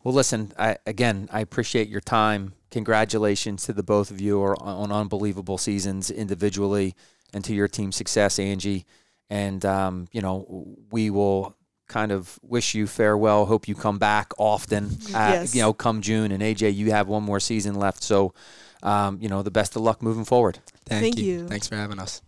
Well, 0.05 0.15
listen, 0.15 0.53
I, 0.59 0.79
again, 0.87 1.29
I 1.33 1.41
appreciate 1.41 1.89
your 1.89 2.01
time. 2.01 2.55
Congratulations 2.71 3.65
to 3.67 3.73
the 3.73 3.83
both 3.83 4.11
of 4.11 4.21
you 4.21 4.43
are 4.43 4.61
on 4.61 4.91
unbelievable 4.91 5.59
seasons 5.59 6.11
individually 6.11 6.95
and 7.33 7.45
to 7.45 7.55
your 7.55 7.69
team 7.69 7.93
success, 7.93 8.39
Angie. 8.39 8.85
And, 9.31 9.65
um, 9.65 10.09
you 10.13 10.21
know, 10.21 10.77
we 10.91 11.11
will 11.11 11.57
kind 11.89 12.11
of 12.11 12.39
wish 12.43 12.75
you 12.75 12.87
farewell. 12.87 13.47
Hope 13.47 13.69
you 13.69 13.75
come 13.75 13.99
back 13.99 14.33
often, 14.39 14.87
uh, 15.15 15.33
Yes. 15.35 15.55
you 15.55 15.63
know, 15.63 15.73
come 15.73 16.01
June. 16.01 16.33
And 16.33 16.43
AJ, 16.43 16.75
you 16.75 16.91
have 16.91 17.07
one 17.09 17.23
more 17.23 17.41
season 17.41 17.75
left. 17.77 18.03
So, 18.03 18.35
um, 18.83 19.19
you 19.21 19.29
know, 19.29 19.43
the 19.43 19.51
best 19.51 19.77
of 19.77 19.83
luck 19.83 20.03
moving 20.03 20.25
forward. 20.25 20.59
Thank, 20.87 21.03
Thank 21.03 21.19
you. 21.19 21.25
you. 21.25 21.49
Thanks 21.49 21.69
for 21.69 21.77
having 21.77 21.99
us. 21.99 22.23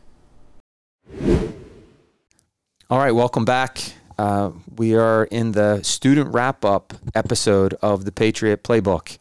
All 2.91 2.99
right, 2.99 3.13
welcome 3.13 3.45
back. 3.45 3.93
Uh, 4.19 4.51
we 4.75 4.97
are 4.97 5.27
in 5.27 5.53
the 5.53 5.81
student 5.85 6.35
wrap 6.35 6.65
up 6.65 6.93
episode 7.15 7.75
of 7.75 8.05
the 8.05 8.11
Patriot 8.11 8.65
Playbook. 8.65 9.17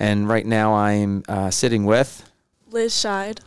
And 0.00 0.26
right 0.26 0.46
now 0.46 0.72
I'm 0.72 1.22
uh, 1.28 1.50
sitting 1.50 1.84
with, 1.84 2.24
Liz 2.70 2.94
Scheid, 2.94 3.40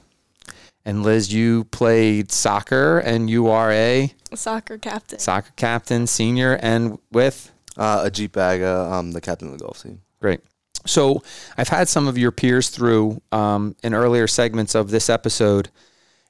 and 0.86 1.04
Liz, 1.04 1.34
you 1.34 1.65
played 1.65 2.32
soccer 2.32 3.00
and 3.00 3.30
you 3.30 3.48
are 3.48 3.72
a 3.72 4.13
soccer 4.34 4.78
captain. 4.78 5.20
soccer 5.20 5.52
captain, 5.56 6.08
senior, 6.08 6.58
and 6.62 6.98
with. 7.12 7.52
Uh, 7.78 8.06
Ajeet 8.06 8.30
Bagga, 8.30 8.91
I'm 8.91 9.12
the 9.12 9.22
captain 9.22 9.48
of 9.48 9.58
the 9.58 9.63
golf 9.63 9.82
team. 9.82 10.02
Great. 10.20 10.41
So 10.86 11.24
I've 11.58 11.70
had 11.70 11.88
some 11.88 12.08
of 12.08 12.17
your 12.17 12.32
peers 12.32 12.70
through 12.70 13.22
um, 13.32 13.76
in 13.84 13.94
earlier 13.94 14.28
segments 14.28 14.76
of 14.76 14.89
this 14.89 15.10
episode, 15.10 15.70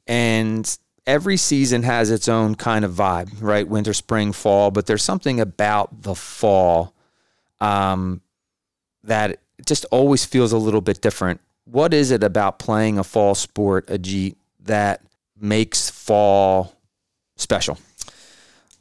and 0.07 0.77
every 1.07 1.37
season 1.37 1.83
has 1.83 2.11
its 2.11 2.27
own 2.27 2.55
kind 2.55 2.85
of 2.85 2.91
vibe, 2.91 3.31
right? 3.41 3.67
Winter, 3.67 3.93
spring, 3.93 4.33
fall, 4.33 4.71
but 4.71 4.85
there's 4.85 5.03
something 5.03 5.39
about 5.39 6.03
the 6.03 6.15
fall 6.15 6.93
um, 7.59 8.21
that 9.03 9.39
just 9.65 9.85
always 9.85 10.25
feels 10.25 10.51
a 10.51 10.57
little 10.57 10.81
bit 10.81 11.01
different. 11.01 11.39
What 11.65 11.93
is 11.93 12.11
it 12.11 12.23
about 12.23 12.59
playing 12.59 12.99
a 12.99 13.03
fall 13.03 13.35
sport, 13.35 13.87
Ajit, 13.87 14.35
that 14.63 15.01
makes 15.39 15.89
fall 15.89 16.75
special? 17.35 17.77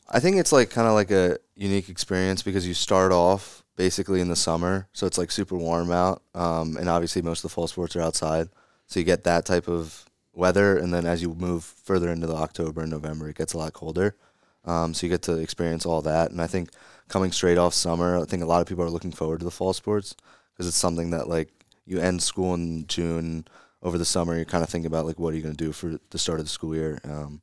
I 0.09 0.21
think 0.21 0.37
it's 0.37 0.53
like 0.53 0.71
kind 0.71 0.89
of 0.89 0.95
like 0.95 1.11
a 1.11 1.39
unique 1.55 1.89
experience 1.89 2.43
because 2.43 2.67
you 2.67 2.75
start 2.75 3.13
off 3.13 3.63
basically 3.77 4.21
in 4.21 4.29
the 4.29 4.37
summer, 4.37 4.89
so 4.93 5.07
it's 5.07 5.17
like 5.19 5.31
super 5.31 5.57
warm 5.57 5.91
out, 5.91 6.23
um, 6.35 6.77
and 6.77 6.89
obviously 6.89 7.23
most 7.23 7.39
of 7.39 7.51
the 7.51 7.55
fall 7.55 7.67
sports 7.67 7.97
are 7.97 8.03
outside, 8.03 8.49
so 8.87 9.01
you 9.01 9.07
get 9.07 9.25
that 9.25 9.47
type 9.47 9.69
of 9.69 10.05
weather, 10.35 10.77
and 10.77 10.93
then 10.93 11.07
as 11.07 11.23
you 11.23 11.33
move 11.35 11.65
further 11.65 12.11
into 12.11 12.27
the 12.27 12.35
October 12.35 12.83
and 12.83 12.91
November, 12.91 13.29
it 13.29 13.37
gets 13.37 13.55
a 13.55 13.59
lot 13.59 13.73
colder, 13.73 14.17
um, 14.65 14.93
so 14.93 15.07
you 15.07 15.11
get 15.11 15.23
to 15.23 15.39
experience 15.39 15.87
all 15.87 16.03
that, 16.03 16.31
and 16.31 16.43
I 16.43 16.47
think 16.47 16.71
coming 17.09 17.33
straight 17.33 17.57
off 17.57 17.73
summer, 17.73 18.19
I 18.19 18.25
think 18.25 18.43
a 18.43 18.47
lot 18.47 18.61
of 18.61 18.67
people 18.67 18.85
are 18.85 18.91
looking 18.91 19.13
forward 19.13 19.39
to 19.39 19.45
the 19.45 19.51
fall 19.51 19.73
sports 19.73 20.15
because 20.53 20.67
it's 20.67 20.77
something 20.77 21.11
that 21.11 21.29
like 21.29 21.49
you 21.87 21.99
end 22.01 22.23
school 22.23 22.55
in 22.55 22.87
June. 22.87 23.47
Over 23.83 23.97
the 23.97 24.05
summer, 24.05 24.37
you're 24.37 24.45
kind 24.45 24.63
of 24.63 24.69
thinking 24.69 24.87
about 24.87 25.07
like 25.07 25.19
what 25.19 25.33
are 25.33 25.37
you 25.37 25.43
going 25.43 25.57
to 25.57 25.65
do 25.65 25.73
for 25.73 25.99
the 26.11 26.19
start 26.19 26.39
of 26.39 26.47
the 26.47 26.51
school 26.51 26.75
year. 26.75 27.01
Um, 27.05 27.41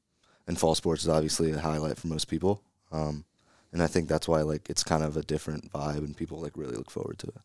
and 0.47 0.57
fall 0.57 0.75
sports 0.75 1.03
is 1.03 1.09
obviously 1.09 1.51
a 1.51 1.59
highlight 1.59 1.97
for 1.97 2.07
most 2.07 2.27
people. 2.27 2.61
Um, 2.91 3.25
and 3.73 3.83
I 3.83 3.87
think 3.87 4.07
that's 4.07 4.27
why 4.27 4.41
like 4.41 4.69
it's 4.69 4.83
kind 4.83 5.03
of 5.03 5.17
a 5.17 5.23
different 5.23 5.71
vibe, 5.71 5.97
and 5.97 6.15
people 6.15 6.39
like 6.39 6.55
really 6.55 6.75
look 6.75 6.89
forward 6.89 7.19
to 7.19 7.27
it. 7.27 7.35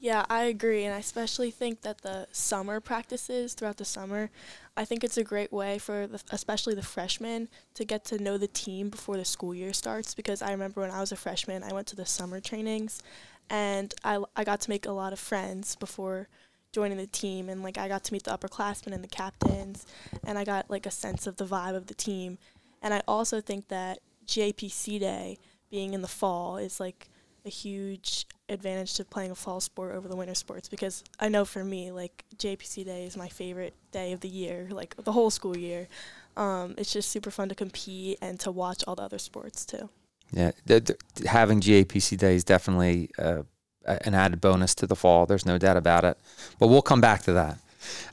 Yeah, 0.00 0.26
I 0.28 0.44
agree, 0.44 0.84
and 0.84 0.92
I 0.92 0.98
especially 0.98 1.52
think 1.52 1.82
that 1.82 2.02
the 2.02 2.26
summer 2.32 2.80
practices 2.80 3.54
throughout 3.54 3.76
the 3.76 3.84
summer, 3.84 4.30
I 4.76 4.84
think 4.84 5.04
it's 5.04 5.16
a 5.16 5.22
great 5.22 5.52
way 5.52 5.78
for 5.78 6.08
the, 6.08 6.20
especially 6.32 6.74
the 6.74 6.82
freshmen 6.82 7.48
to 7.74 7.84
get 7.84 8.04
to 8.06 8.20
know 8.20 8.36
the 8.36 8.48
team 8.48 8.90
before 8.90 9.16
the 9.16 9.24
school 9.24 9.54
year 9.54 9.72
starts. 9.72 10.12
Because 10.12 10.42
I 10.42 10.50
remember 10.50 10.80
when 10.80 10.90
I 10.90 10.98
was 10.98 11.12
a 11.12 11.16
freshman, 11.16 11.62
I 11.62 11.72
went 11.72 11.86
to 11.86 11.96
the 11.96 12.04
summer 12.04 12.40
trainings, 12.40 13.00
and 13.48 13.94
I, 14.02 14.18
I 14.34 14.42
got 14.42 14.60
to 14.62 14.70
make 14.70 14.86
a 14.86 14.90
lot 14.90 15.12
of 15.12 15.20
friends 15.20 15.76
before 15.76 16.26
joining 16.72 16.98
the 16.98 17.06
team, 17.06 17.48
and 17.48 17.62
like 17.62 17.78
I 17.78 17.88
got 17.88 18.04
to 18.04 18.12
meet 18.12 18.24
the 18.24 18.36
upperclassmen 18.36 18.92
and 18.92 19.04
the 19.04 19.08
captains, 19.08 19.86
and 20.24 20.38
I 20.38 20.44
got 20.44 20.70
like 20.70 20.86
a 20.86 20.90
sense 20.90 21.26
of 21.26 21.36
the 21.36 21.44
vibe 21.44 21.74
of 21.74 21.86
the 21.86 21.94
team, 21.94 22.38
and 22.82 22.92
I 22.92 23.02
also 23.06 23.40
think 23.40 23.68
that 23.68 24.00
GAPC 24.26 24.98
Day 25.00 25.38
being 25.70 25.94
in 25.94 26.02
the 26.02 26.08
fall 26.08 26.56
is 26.56 26.80
like 26.80 27.08
a 27.44 27.48
huge 27.48 28.26
advantage 28.48 28.94
to 28.94 29.04
playing 29.04 29.30
a 29.30 29.34
fall 29.34 29.60
sport 29.60 29.94
over 29.94 30.06
the 30.06 30.16
winter 30.16 30.34
sports 30.34 30.68
because 30.68 31.02
I 31.18 31.28
know 31.28 31.44
for 31.44 31.64
me, 31.64 31.90
like 31.90 32.24
GAPC 32.36 32.84
Day 32.84 33.04
is 33.04 33.16
my 33.16 33.28
favorite 33.28 33.74
day 33.90 34.12
of 34.12 34.20
the 34.20 34.28
year, 34.28 34.68
like 34.70 34.96
the 34.96 35.12
whole 35.12 35.30
school 35.30 35.56
year. 35.56 35.88
Um, 36.36 36.74
it's 36.78 36.92
just 36.92 37.10
super 37.10 37.30
fun 37.30 37.48
to 37.48 37.54
compete 37.54 38.18
and 38.22 38.38
to 38.40 38.50
watch 38.50 38.84
all 38.86 38.94
the 38.94 39.02
other 39.02 39.18
sports 39.18 39.66
too. 39.66 39.88
Yeah, 40.30 40.52
th- 40.66 40.84
th- 40.84 40.98
having 41.26 41.60
GAPC 41.60 42.16
Day 42.16 42.34
is 42.34 42.44
definitely 42.44 43.10
uh, 43.18 43.42
an 43.86 44.14
added 44.14 44.40
bonus 44.40 44.74
to 44.76 44.86
the 44.86 44.96
fall. 44.96 45.26
There's 45.26 45.46
no 45.46 45.58
doubt 45.58 45.76
about 45.76 46.04
it. 46.04 46.18
But 46.58 46.68
we'll 46.68 46.82
come 46.82 47.00
back 47.00 47.22
to 47.22 47.32
that. 47.32 47.58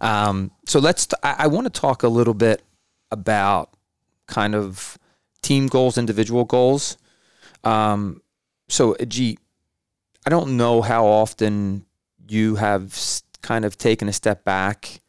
Um, 0.02 0.52
so 0.66 0.80
let's. 0.80 1.06
T- 1.08 1.16
I, 1.24 1.36
I 1.40 1.48
want 1.48 1.66
to 1.72 1.80
talk 1.82 2.04
a 2.04 2.08
little 2.08 2.34
bit 2.34 2.64
about 3.12 3.70
kind 4.28 4.56
of 4.56 4.98
team 5.42 5.68
goals, 5.68 5.98
individual 5.98 6.46
goals. 6.46 6.98
Um, 7.64 8.22
so, 8.68 8.94
Ajeet, 8.96 9.38
I 10.26 10.30
don't 10.30 10.58
know 10.58 10.82
how 10.82 11.06
often 11.06 11.86
you 12.28 12.56
have 12.56 12.94
s- 12.94 13.24
kind 13.42 13.66
of 13.66 13.78
taken 13.78 14.08
a 14.08 14.14
step 14.14 14.44
back 14.44 15.02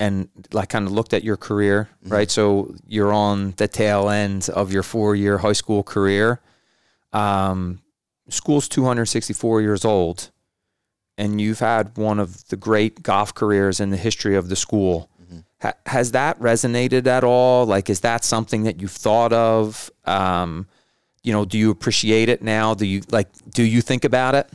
and 0.00 0.28
like 0.52 0.68
kind 0.68 0.86
of 0.86 0.92
looked 0.92 1.12
at 1.12 1.24
your 1.24 1.36
career, 1.36 1.88
Mhm. 2.06 2.12
right? 2.12 2.30
So 2.30 2.74
you're 2.86 3.12
on 3.12 3.54
the 3.56 3.66
tail 3.68 4.08
end 4.08 4.48
of 4.50 4.72
your 4.72 4.82
four 4.82 5.16
year 5.16 5.38
high 5.38 5.52
school 5.54 5.82
career. 5.82 6.40
Um, 7.12 7.80
school's 8.28 8.68
264 8.68 9.60
years 9.62 9.84
old, 9.84 10.30
and 11.16 11.40
you've 11.40 11.58
had 11.60 11.96
one 11.96 12.18
of 12.18 12.48
the 12.48 12.56
great 12.56 13.02
golf 13.02 13.34
careers 13.34 13.80
in 13.80 13.90
the 13.90 13.96
history 13.96 14.36
of 14.36 14.48
the 14.48 14.56
school. 14.56 15.08
Mhm. 15.22 15.44
Ha- 15.62 15.72
has 15.86 16.12
that 16.12 16.38
resonated 16.40 17.06
at 17.06 17.24
all? 17.24 17.66
Like, 17.66 17.90
is 17.90 18.00
that 18.00 18.24
something 18.24 18.62
that 18.64 18.80
you've 18.80 18.92
thought 18.92 19.32
of? 19.32 19.90
Um, 20.04 20.66
you 21.22 21.32
know, 21.32 21.44
do 21.44 21.58
you 21.58 21.70
appreciate 21.70 22.28
it 22.28 22.42
now? 22.42 22.74
Do 22.74 22.86
you 22.86 23.02
like? 23.10 23.28
Do 23.52 23.62
you 23.62 23.80
think 23.82 24.04
about 24.04 24.34
it? 24.34 24.48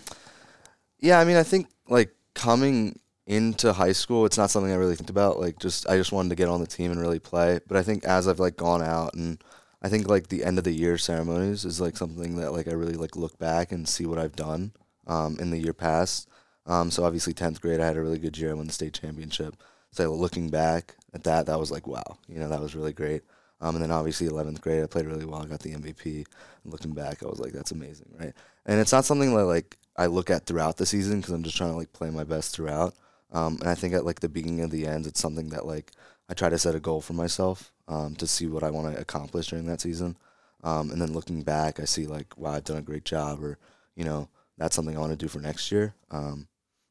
Yeah, 0.99 1.19
I 1.19 1.25
mean, 1.25 1.35
I 1.35 1.43
think 1.43 1.67
like 1.89 2.11
coming 2.33 2.97
into 3.27 3.73
high 3.73 3.91
school, 3.91 4.25
it's 4.25 4.37
not 4.37 4.49
something 4.49 4.71
I 4.71 4.75
really 4.75 4.95
think 4.95 5.09
about. 5.09 5.39
Like, 5.39 5.59
just 5.59 5.87
I 5.89 5.97
just 5.97 6.11
wanted 6.11 6.29
to 6.29 6.35
get 6.35 6.47
on 6.49 6.61
the 6.61 6.67
team 6.67 6.91
and 6.91 6.99
really 7.01 7.19
play. 7.19 7.59
But 7.67 7.77
I 7.77 7.83
think 7.83 8.05
as 8.05 8.27
I've 8.27 8.39
like 8.39 8.55
gone 8.57 8.81
out 8.81 9.13
and 9.13 9.37
I 9.83 9.89
think 9.89 10.07
like 10.07 10.27
the 10.27 10.45
end 10.45 10.57
of 10.57 10.63
the 10.63 10.71
year 10.71 10.97
ceremonies 10.97 11.65
is 11.65 11.81
like 11.81 11.97
something 11.97 12.37
that 12.37 12.53
like 12.53 12.67
I 12.67 12.71
really 12.71 12.93
like 12.95 13.15
look 13.15 13.37
back 13.37 13.71
and 13.71 13.87
see 13.87 14.05
what 14.05 14.17
I've 14.17 14.35
done 14.35 14.71
um, 15.07 15.37
in 15.39 15.49
the 15.51 15.59
year 15.59 15.73
past. 15.73 16.29
Um, 16.65 16.89
so 16.89 17.03
obviously, 17.03 17.33
tenth 17.33 17.59
grade, 17.59 17.81
I 17.81 17.85
had 17.85 17.97
a 17.97 18.01
really 18.01 18.19
good 18.19 18.37
year. 18.37 18.51
I 18.51 18.53
won 18.53 18.67
the 18.67 18.73
state 18.73 18.93
championship. 18.93 19.55
So 19.91 20.13
looking 20.13 20.49
back 20.49 20.95
at 21.13 21.25
that, 21.25 21.45
that 21.47 21.59
was 21.59 21.69
like 21.69 21.85
wow, 21.85 22.17
you 22.27 22.39
know, 22.39 22.49
that 22.49 22.61
was 22.61 22.75
really 22.75 22.93
great. 22.93 23.23
Um, 23.59 23.75
and 23.75 23.83
then 23.83 23.91
obviously 23.91 24.27
eleventh 24.27 24.61
grade, 24.61 24.83
I 24.83 24.87
played 24.87 25.05
really 25.05 25.25
well. 25.25 25.43
I 25.43 25.47
got 25.47 25.59
the 25.59 25.73
MVP. 25.73 26.25
And 26.63 26.71
looking 26.71 26.93
back, 26.93 27.21
I 27.21 27.27
was 27.27 27.39
like, 27.39 27.51
that's 27.51 27.71
amazing, 27.71 28.13
right? 28.17 28.33
And 28.65 28.79
it's 28.79 28.93
not 28.93 29.05
something 29.05 29.35
that 29.35 29.45
like 29.45 29.77
I 29.97 30.05
look 30.05 30.29
at 30.29 30.45
throughout 30.45 30.77
the 30.77 30.85
season 30.85 31.19
because 31.19 31.33
I'm 31.33 31.43
just 31.43 31.57
trying 31.57 31.71
to 31.71 31.77
like 31.77 31.91
play 31.91 32.09
my 32.09 32.23
best 32.23 32.55
throughout. 32.55 32.93
Um, 33.33 33.57
and 33.61 33.69
I 33.69 33.75
think 33.75 33.93
at 33.93 34.05
like 34.05 34.21
the 34.21 34.29
beginning 34.29 34.61
of 34.61 34.71
the 34.71 34.87
end, 34.87 35.07
it's 35.07 35.19
something 35.19 35.49
that 35.49 35.65
like 35.65 35.91
I 36.33 36.35
try 36.35 36.49
to 36.49 36.57
set 36.57 36.73
a 36.73 36.79
goal 36.79 36.99
for 36.99 37.13
myself 37.13 37.71
um, 37.87 38.15
to 38.15 38.25
see 38.25 38.47
what 38.47 38.63
I 38.63 38.71
want 38.71 38.91
to 38.91 38.99
accomplish 38.99 39.49
during 39.49 39.67
that 39.67 39.81
season. 39.81 40.17
Um, 40.63 40.89
and 40.89 40.99
then 40.99 41.13
looking 41.13 41.43
back, 41.43 41.79
I 41.79 41.85
see 41.85 42.07
like, 42.07 42.35
wow, 42.39 42.53
I've 42.53 42.63
done 42.63 42.77
a 42.77 42.81
great 42.81 43.05
job, 43.05 43.43
or 43.43 43.59
you 43.95 44.03
know, 44.03 44.29
that's 44.57 44.75
something 44.75 44.97
I 44.97 44.99
want 44.99 45.11
to 45.11 45.15
do 45.15 45.27
for 45.27 45.37
next 45.37 45.71
year. 45.71 45.93
Um, 46.09 46.47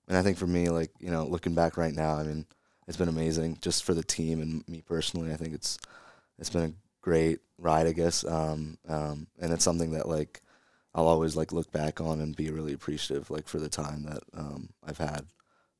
and 0.06 0.16
I 0.16 0.22
think 0.22 0.38
for 0.38 0.46
me, 0.46 0.68
like 0.68 0.92
you 1.00 1.10
know, 1.10 1.24
looking 1.24 1.56
back 1.56 1.76
right 1.76 1.92
now, 1.92 2.14
I 2.14 2.22
mean, 2.22 2.46
it's 2.86 2.96
been 2.96 3.08
amazing 3.08 3.58
just 3.60 3.82
for 3.82 3.94
the 3.94 4.04
team 4.04 4.40
and 4.40 4.68
me 4.68 4.80
personally. 4.80 5.32
I 5.32 5.36
think 5.36 5.54
it's 5.54 5.76
it's 6.38 6.50
been 6.50 6.62
a 6.62 6.72
great 7.00 7.40
ride, 7.58 7.88
I 7.88 7.92
guess. 7.92 8.24
Um, 8.24 8.78
um, 8.86 9.26
and 9.40 9.52
it's 9.52 9.64
something 9.64 9.90
that 9.90 10.06
like 10.06 10.40
I'll 10.94 11.08
always 11.08 11.34
like 11.34 11.50
look 11.50 11.72
back 11.72 12.00
on 12.00 12.20
and 12.20 12.36
be 12.36 12.50
really 12.50 12.74
appreciative, 12.74 13.28
like 13.28 13.48
for 13.48 13.58
the 13.58 13.68
time 13.68 14.04
that 14.04 14.22
um, 14.34 14.68
I've 14.86 14.98
had 14.98 15.26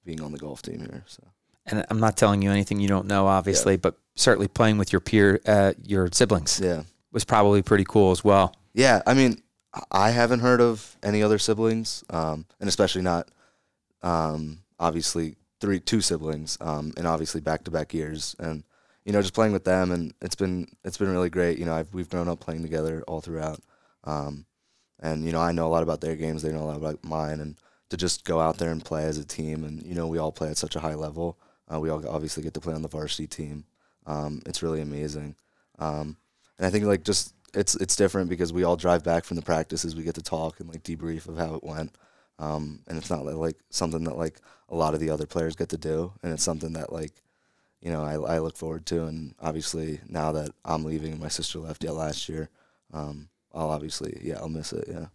being 0.05 0.21
on 0.21 0.33
the 0.33 0.39
golf 0.39 0.63
team 0.63 0.81
here. 0.81 1.05
So. 1.07 1.23
And 1.67 1.85
I'm 1.91 2.01
not 2.01 2.17
telling 2.17 2.43
you 2.43 2.51
anything 2.51 2.81
you 2.81 2.89
don't 2.89 3.07
know, 3.07 3.27
obviously, 3.27 3.77
but 3.77 3.97
certainly 4.17 4.49
playing 4.49 4.79
with 4.79 4.93
your 4.93 5.01
peer, 5.01 5.41
uh, 5.47 5.73
your 5.85 6.09
siblings, 6.13 6.61
Yeah. 6.61 6.83
was 7.13 7.25
probably 7.25 7.63
pretty 7.63 7.85
cool 7.85 8.11
as 8.11 8.25
well. 8.25 8.55
Yeah, 8.75 9.01
I 9.07 9.15
mean, 9.15 9.43
I 9.91 10.11
haven't 10.11 10.41
heard 10.41 10.61
of 10.61 10.97
any 11.03 11.23
other 11.23 11.39
siblings, 11.39 12.03
um, 12.11 12.47
and 12.59 12.69
especially 12.69 13.03
not, 13.03 13.29
um, 14.03 14.59
obviously 14.79 15.37
three, 15.61 15.79
two 15.81 16.01
siblings, 16.01 16.59
um, 16.61 16.93
and 16.97 17.07
obviously 17.07 17.41
back 17.41 17.65
to 17.65 17.71
back 17.71 17.95
years, 17.95 18.35
and 18.39 18.65
you 19.05 19.13
know, 19.13 19.21
just 19.21 19.35
playing 19.35 19.53
with 19.53 19.65
them, 19.65 19.91
and 19.93 20.15
it's 20.21 20.35
been 20.37 20.69
it's 20.85 20.97
been 20.99 21.11
really 21.11 21.31
great. 21.31 21.59
You 21.59 21.65
know, 21.65 21.75
I've, 21.75 21.93
we've 21.95 22.09
grown 22.09 22.29
up 22.29 22.41
playing 22.41 22.63
together 22.63 23.03
all 23.09 23.21
throughout, 23.21 23.61
um, 24.05 24.47
and 25.01 25.25
you 25.25 25.33
know, 25.33 25.41
I 25.41 25.53
know 25.53 25.67
a 25.67 25.71
lot 25.73 25.83
about 25.83 26.01
their 26.01 26.17
games, 26.17 26.43
they 26.43 26.53
know 26.53 26.63
a 26.63 26.71
lot 26.71 26.77
about 26.77 27.05
mine, 27.05 27.41
and 27.41 27.57
to 27.91 27.97
just 27.97 28.25
go 28.25 28.41
out 28.41 28.59
there 28.59 28.71
and 28.71 28.85
play 28.85 29.05
as 29.05 29.19
a 29.19 29.25
team, 29.25 29.65
and 29.65 29.83
you 29.83 29.95
know, 29.95 30.07
we 30.07 30.19
all 30.19 30.33
play 30.33 30.49
at 30.51 30.57
such 30.57 30.77
a 30.77 30.81
high 30.81 30.95
level. 30.95 31.39
Uh, 31.73 31.81
we 31.81 31.89
all 31.91 32.07
obviously 32.09 32.43
get 32.43 32.55
to 32.55 32.61
play 32.61 32.75
on 32.75 32.83
the 32.83 32.89
varsity 32.89 33.27
team. 33.27 33.65
Um, 34.07 34.43
it's 34.47 34.63
really 34.63 34.81
amazing, 34.81 35.37
um, 35.79 36.17
and 36.59 36.67
I 36.67 36.71
think 36.71 36.85
like 36.85 37.05
just 37.05 37.35
it's 37.55 37.75
it's 37.77 37.97
different 37.97 38.29
because 38.29 38.53
we 38.53 38.65
all 38.65 38.77
drive 38.77 39.05
back 39.05 39.25
from 39.25 39.37
the 39.37 39.43
practices. 39.43 39.95
We 39.95 40.03
get 40.03 40.17
to 40.17 40.23
talk 40.23 40.61
and 40.61 40.69
like 40.69 40.83
debrief 40.83 41.29
of 41.29 41.39
how 41.39 41.55
it 41.55 41.65
went, 41.65 41.97
um, 42.39 42.81
and 42.89 42.99
it's 42.99 43.11
not 43.11 43.25
li- 43.25 43.35
like 43.35 43.57
something 43.71 44.05
that 44.05 44.19
like 44.19 44.41
a 44.69 44.75
lot 44.75 44.95
of 44.95 45.01
the 45.01 45.11
other 45.11 45.27
players 45.27 45.55
get 45.55 45.69
to 45.71 45.79
do, 45.79 46.13
and 46.23 46.33
it's 46.33 46.43
something 46.43 46.73
that 46.73 46.93
like 46.93 47.13
you 47.81 47.93
know 47.93 48.03
I, 48.03 48.15
I 48.35 48.39
look 48.41 48.57
forward 48.57 48.87
to. 48.87 49.05
And 49.05 49.35
obviously 49.41 50.01
now 50.09 50.33
that 50.33 50.51
I'm 50.65 50.85
leaving 50.85 51.21
my 51.21 51.29
sister 51.29 51.61
left 51.61 51.85
yeah 51.85 51.93
last 51.93 52.29
year, 52.29 52.51
um, 52.93 53.29
I'll 53.53 53.71
obviously 53.71 54.19
yeah 54.21 54.39
I'll 54.39 54.49
miss 54.49 54.73
it 54.73 54.89
yeah 54.89 55.07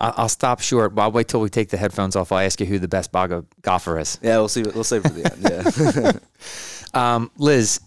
I'll 0.00 0.28
stop 0.28 0.60
short. 0.60 0.94
But 0.94 1.02
I'll 1.02 1.12
wait 1.12 1.28
till 1.28 1.40
we 1.40 1.48
take 1.48 1.70
the 1.70 1.76
headphones 1.76 2.14
off. 2.16 2.30
I'll 2.32 2.38
ask 2.38 2.60
you 2.60 2.66
who 2.66 2.78
the 2.78 2.88
best 2.88 3.10
Bagga 3.12 3.44
golfer 3.62 3.98
is. 3.98 4.18
yeah 4.22 4.36
we'll 4.38 4.48
see 4.48 4.62
we'll 4.62 4.84
save 4.84 5.04
it 5.04 5.08
for 5.08 5.14
the 5.14 5.32
end 5.32 6.12
yeah 6.12 6.12
Um, 6.94 7.30
Liz, 7.36 7.80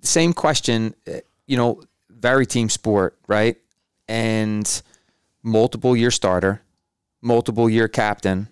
same 0.00 0.32
question. 0.32 0.94
uh, 1.06 1.18
You 1.46 1.56
know, 1.56 1.82
very 2.10 2.44
team 2.46 2.68
sport, 2.68 3.16
right? 3.28 3.56
And 4.08 4.66
multiple 5.44 5.96
year 5.96 6.10
starter, 6.10 6.60
multiple 7.20 7.70
year 7.70 7.86
captain, 7.88 8.48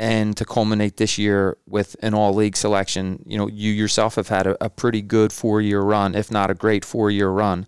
and 0.00 0.36
to 0.36 0.44
culminate 0.44 0.96
this 0.96 1.16
year 1.18 1.56
with 1.66 1.94
an 2.02 2.12
all 2.14 2.34
league 2.34 2.56
selection. 2.56 3.22
You 3.26 3.38
know, 3.38 3.46
you 3.48 3.70
yourself 3.72 4.16
have 4.16 4.28
had 4.28 4.46
a, 4.48 4.64
a 4.64 4.68
pretty 4.68 5.00
good 5.02 5.32
four 5.32 5.60
year 5.60 5.80
run, 5.80 6.14
if 6.16 6.30
not 6.30 6.50
a 6.50 6.54
great 6.54 6.84
four 6.84 7.10
year 7.10 7.28
run. 7.28 7.66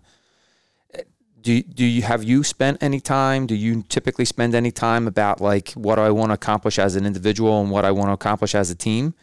Do, 1.43 1.61
do 1.61 1.85
you 1.85 2.01
have 2.01 2.23
you 2.23 2.43
spent 2.43 2.81
any 2.81 2.99
time? 2.99 3.45
Do 3.45 3.55
you 3.55 3.83
typically 3.83 4.25
spend 4.25 4.55
any 4.55 4.71
time 4.71 5.07
about 5.07 5.41
like 5.41 5.71
what 5.73 5.95
do 5.95 6.01
I 6.01 6.09
want 6.09 6.29
to 6.29 6.33
accomplish 6.33 6.79
as 6.79 6.95
an 6.95 7.05
individual 7.05 7.61
and 7.61 7.69
what 7.69 7.85
I 7.85 7.91
want 7.91 8.09
to 8.09 8.13
accomplish 8.13 8.55
as 8.55 8.71
a 8.71 8.75
team? 8.75 9.13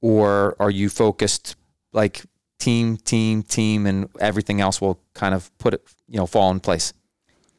Or 0.00 0.56
are 0.58 0.70
you 0.70 0.88
focused 0.88 1.56
like 1.92 2.24
team, 2.58 2.96
team, 2.96 3.42
team, 3.42 3.86
and 3.86 4.08
everything 4.20 4.60
else 4.60 4.80
will 4.80 5.00
kind 5.14 5.34
of 5.34 5.56
put 5.58 5.74
it, 5.74 5.86
you 6.08 6.16
know, 6.16 6.26
fall 6.26 6.50
in 6.50 6.60
place. 6.60 6.92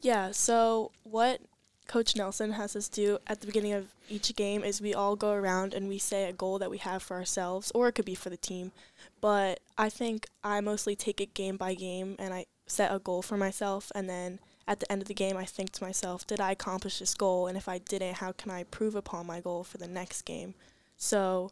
Yeah, 0.02 0.30
so 0.30 0.92
what 1.02 1.40
Coach 1.86 2.16
Nelson 2.16 2.52
has 2.52 2.76
us 2.76 2.88
do 2.88 3.18
at 3.26 3.40
the 3.40 3.46
beginning 3.46 3.72
of 3.72 3.92
each 4.08 4.34
game 4.36 4.62
is 4.62 4.80
we 4.80 4.94
all 4.94 5.16
go 5.16 5.32
around 5.32 5.74
and 5.74 5.88
we 5.88 5.98
say 5.98 6.28
a 6.28 6.32
goal 6.32 6.58
that 6.58 6.70
we 6.70 6.78
have 6.78 7.02
for 7.02 7.16
ourselves, 7.16 7.72
or 7.74 7.88
it 7.88 7.92
could 7.92 8.04
be 8.04 8.14
for 8.14 8.30
the 8.30 8.36
team. 8.36 8.72
But 9.20 9.60
I 9.76 9.88
think 9.88 10.26
I 10.44 10.60
mostly 10.60 10.94
take 10.94 11.20
it 11.20 11.34
game 11.34 11.56
by 11.56 11.74
game 11.74 12.16
and 12.18 12.32
I 12.32 12.46
set 12.70 12.94
a 12.94 12.98
goal 12.98 13.22
for 13.22 13.36
myself. 13.36 13.90
And 13.94 14.08
then 14.08 14.38
at 14.66 14.80
the 14.80 14.90
end 14.90 15.02
of 15.02 15.08
the 15.08 15.14
game, 15.14 15.36
I 15.36 15.44
think 15.44 15.72
to 15.72 15.84
myself, 15.84 16.26
did 16.26 16.40
I 16.40 16.52
accomplish 16.52 16.98
this 16.98 17.14
goal? 17.14 17.46
And 17.46 17.56
if 17.56 17.68
I 17.68 17.78
didn't, 17.78 18.16
how 18.16 18.32
can 18.32 18.50
I 18.50 18.60
improve 18.60 18.94
upon 18.94 19.26
my 19.26 19.40
goal 19.40 19.64
for 19.64 19.78
the 19.78 19.88
next 19.88 20.22
game? 20.22 20.54
So 20.96 21.50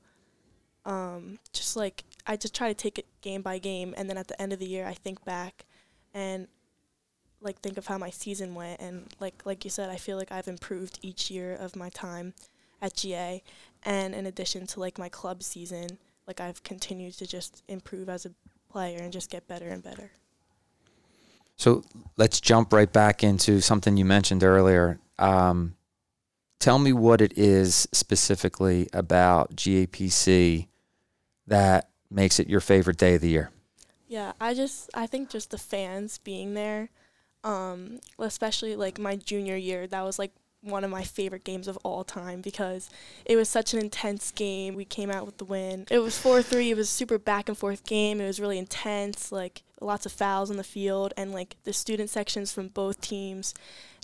um, 0.85 1.39
just 1.53 1.77
like 1.77 2.05
I 2.27 2.37
just 2.37 2.55
try 2.55 2.69
to 2.69 2.75
take 2.75 2.99
it 2.99 3.07
game 3.21 3.43
by 3.43 3.59
game. 3.59 3.95
And 3.97 4.09
then 4.09 4.17
at 4.17 4.29
the 4.29 4.41
end 4.41 4.53
of 4.53 4.59
the 4.59 4.67
year, 4.67 4.87
I 4.87 4.95
think 4.95 5.25
back 5.25 5.67
and 6.15 6.49
like 7.41 7.61
think 7.61 7.79
of 7.79 7.87
how 7.87 7.99
my 7.99 8.11
season 8.11 8.55
went 8.55 8.81
and 8.81 9.07
like 9.21 9.43
like 9.45 9.63
you 9.65 9.71
said 9.71 9.91
I 9.91 9.97
feel 9.97 10.17
like 10.17 10.33
I've 10.33 10.49
improved 10.49 10.99
each 11.03 11.31
year 11.31 11.55
of 11.55 11.77
my 11.77 11.89
time 11.89 12.35
at 12.83 12.95
GA 12.97 13.45
and 13.85 14.13
in 14.13 14.27
addition 14.27 14.67
to 14.69 14.81
like 14.81 14.99
my 14.99 15.09
club 15.09 15.45
season 15.45 15.99
like 16.27 16.41
I've 16.41 16.65
continued 16.65 17.15
to 17.19 17.29
just 17.29 17.63
improve 17.69 18.09
as 18.09 18.27
a 18.27 18.33
player 18.69 18.99
and 19.01 19.13
just 19.13 19.31
get 19.31 19.47
better 19.47 19.69
and 19.69 19.85
better. 19.85 20.11
So 21.59 21.83
let's 22.17 22.41
jump 22.41 22.73
right 22.73 22.91
back 22.91 23.23
into 23.23 23.61
something 23.61 23.97
you 23.97 24.05
mentioned 24.05 24.45
earlier. 24.45 25.01
Um, 25.19 25.75
tell 26.61 26.79
me 26.79 26.93
what 26.93 27.21
it 27.21 27.37
is 27.37 27.89
specifically 27.93 28.89
about 28.93 29.57
GAPC 29.57 30.69
that 31.49 31.91
makes 32.11 32.39
it 32.39 32.49
your 32.49 32.61
favorite 32.61 32.97
day 32.97 33.17
of 33.17 33.21
the 33.21 33.29
year. 33.29 33.51
Yeah, 34.07 34.33
I 34.41 34.55
just 34.55 34.89
I 34.95 35.07
think 35.07 35.29
just 35.29 35.51
the 35.51 35.59
fans 35.59 36.19
being 36.19 36.55
there, 36.55 36.91
um, 37.45 38.01
especially 38.19 38.77
like 38.77 38.99
my 38.99 39.17
junior 39.17 39.57
year, 39.57 39.87
that 39.89 40.03
was 40.03 40.19
like 40.19 40.33
one 40.63 40.85
of 40.85 40.91
my 40.91 41.03
favorite 41.03 41.45
games 41.45 41.69
of 41.69 41.77
all 41.79 42.05
time 42.05 42.41
because 42.41 42.89
it 43.25 43.37
was 43.37 43.49
such 43.49 43.75
an 43.75 43.81
intense 43.81 44.31
game. 44.31 44.75
We 44.75 44.85
came 44.85 45.11
out 45.11 45.27
with 45.27 45.39
the 45.39 45.45
win. 45.45 45.87
It 45.91 45.99
was 45.99 46.15
4-3. 46.15 46.69
It 46.69 46.77
was 46.77 46.89
a 46.89 46.93
super 46.93 47.19
back 47.19 47.49
and 47.49 47.59
forth 47.59 47.85
game. 47.85 48.21
It 48.21 48.27
was 48.27 48.41
really 48.41 48.59
intense, 48.59 49.31
like 49.31 49.63
lots 49.81 50.07
of 50.07 50.13
fouls 50.13 50.51
on 50.51 50.57
the 50.57 50.65
field 50.65 51.15
and 51.17 51.33
like 51.33 51.57
the 51.65 51.73
student 51.73 52.11
sections 52.11 52.53
from 52.53 52.69
both 52.69 53.01
teams. 53.01 53.55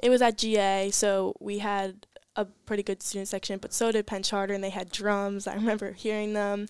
It 0.02 0.10
was 0.10 0.22
at 0.22 0.38
GA, 0.38 0.90
so 0.90 1.34
we 1.40 1.58
had 1.58 2.06
a 2.36 2.44
pretty 2.44 2.82
good 2.82 3.02
student 3.02 3.28
section, 3.28 3.58
but 3.58 3.72
so 3.72 3.92
did 3.92 4.06
Penn 4.06 4.22
Charter 4.22 4.54
and 4.54 4.62
they 4.62 4.70
had 4.70 4.90
drums. 4.90 5.46
I 5.46 5.54
remember 5.54 5.92
hearing 5.92 6.32
them 6.32 6.68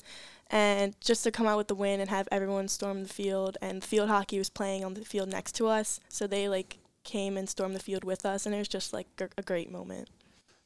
and 0.51 0.95
just 1.01 1.25
to 1.25 1.31
come 1.31 1.47
out 1.47 1.57
with 1.57 1.69
the 1.69 1.75
win 1.75 2.01
and 2.01 2.11
have 2.11 2.29
everyone 2.31 2.69
storm 2.69 3.03
the 3.03 3.09
field 3.09 3.57
and 3.63 3.83
field 3.83 4.09
hockey 4.09 4.39
was 4.39 4.51
playing 4.51 4.85
on 4.85 4.95
the 4.95 5.05
field 5.05 5.29
next 5.29 5.53
to 5.53 5.67
us 5.67 6.01
so 6.09 6.27
they 6.27 6.49
like 6.49 6.79
came 7.03 7.37
and 7.37 7.49
stormed 7.49 7.75
the 7.75 7.81
field 7.81 8.05
with 8.05 8.25
us 8.25 8.47
and 8.47 8.55
it 8.55 8.59
was 8.59 8.69
just 8.69 8.93
like 8.93 9.07
a 9.37 9.43
great 9.43 9.71
moment 9.71 10.09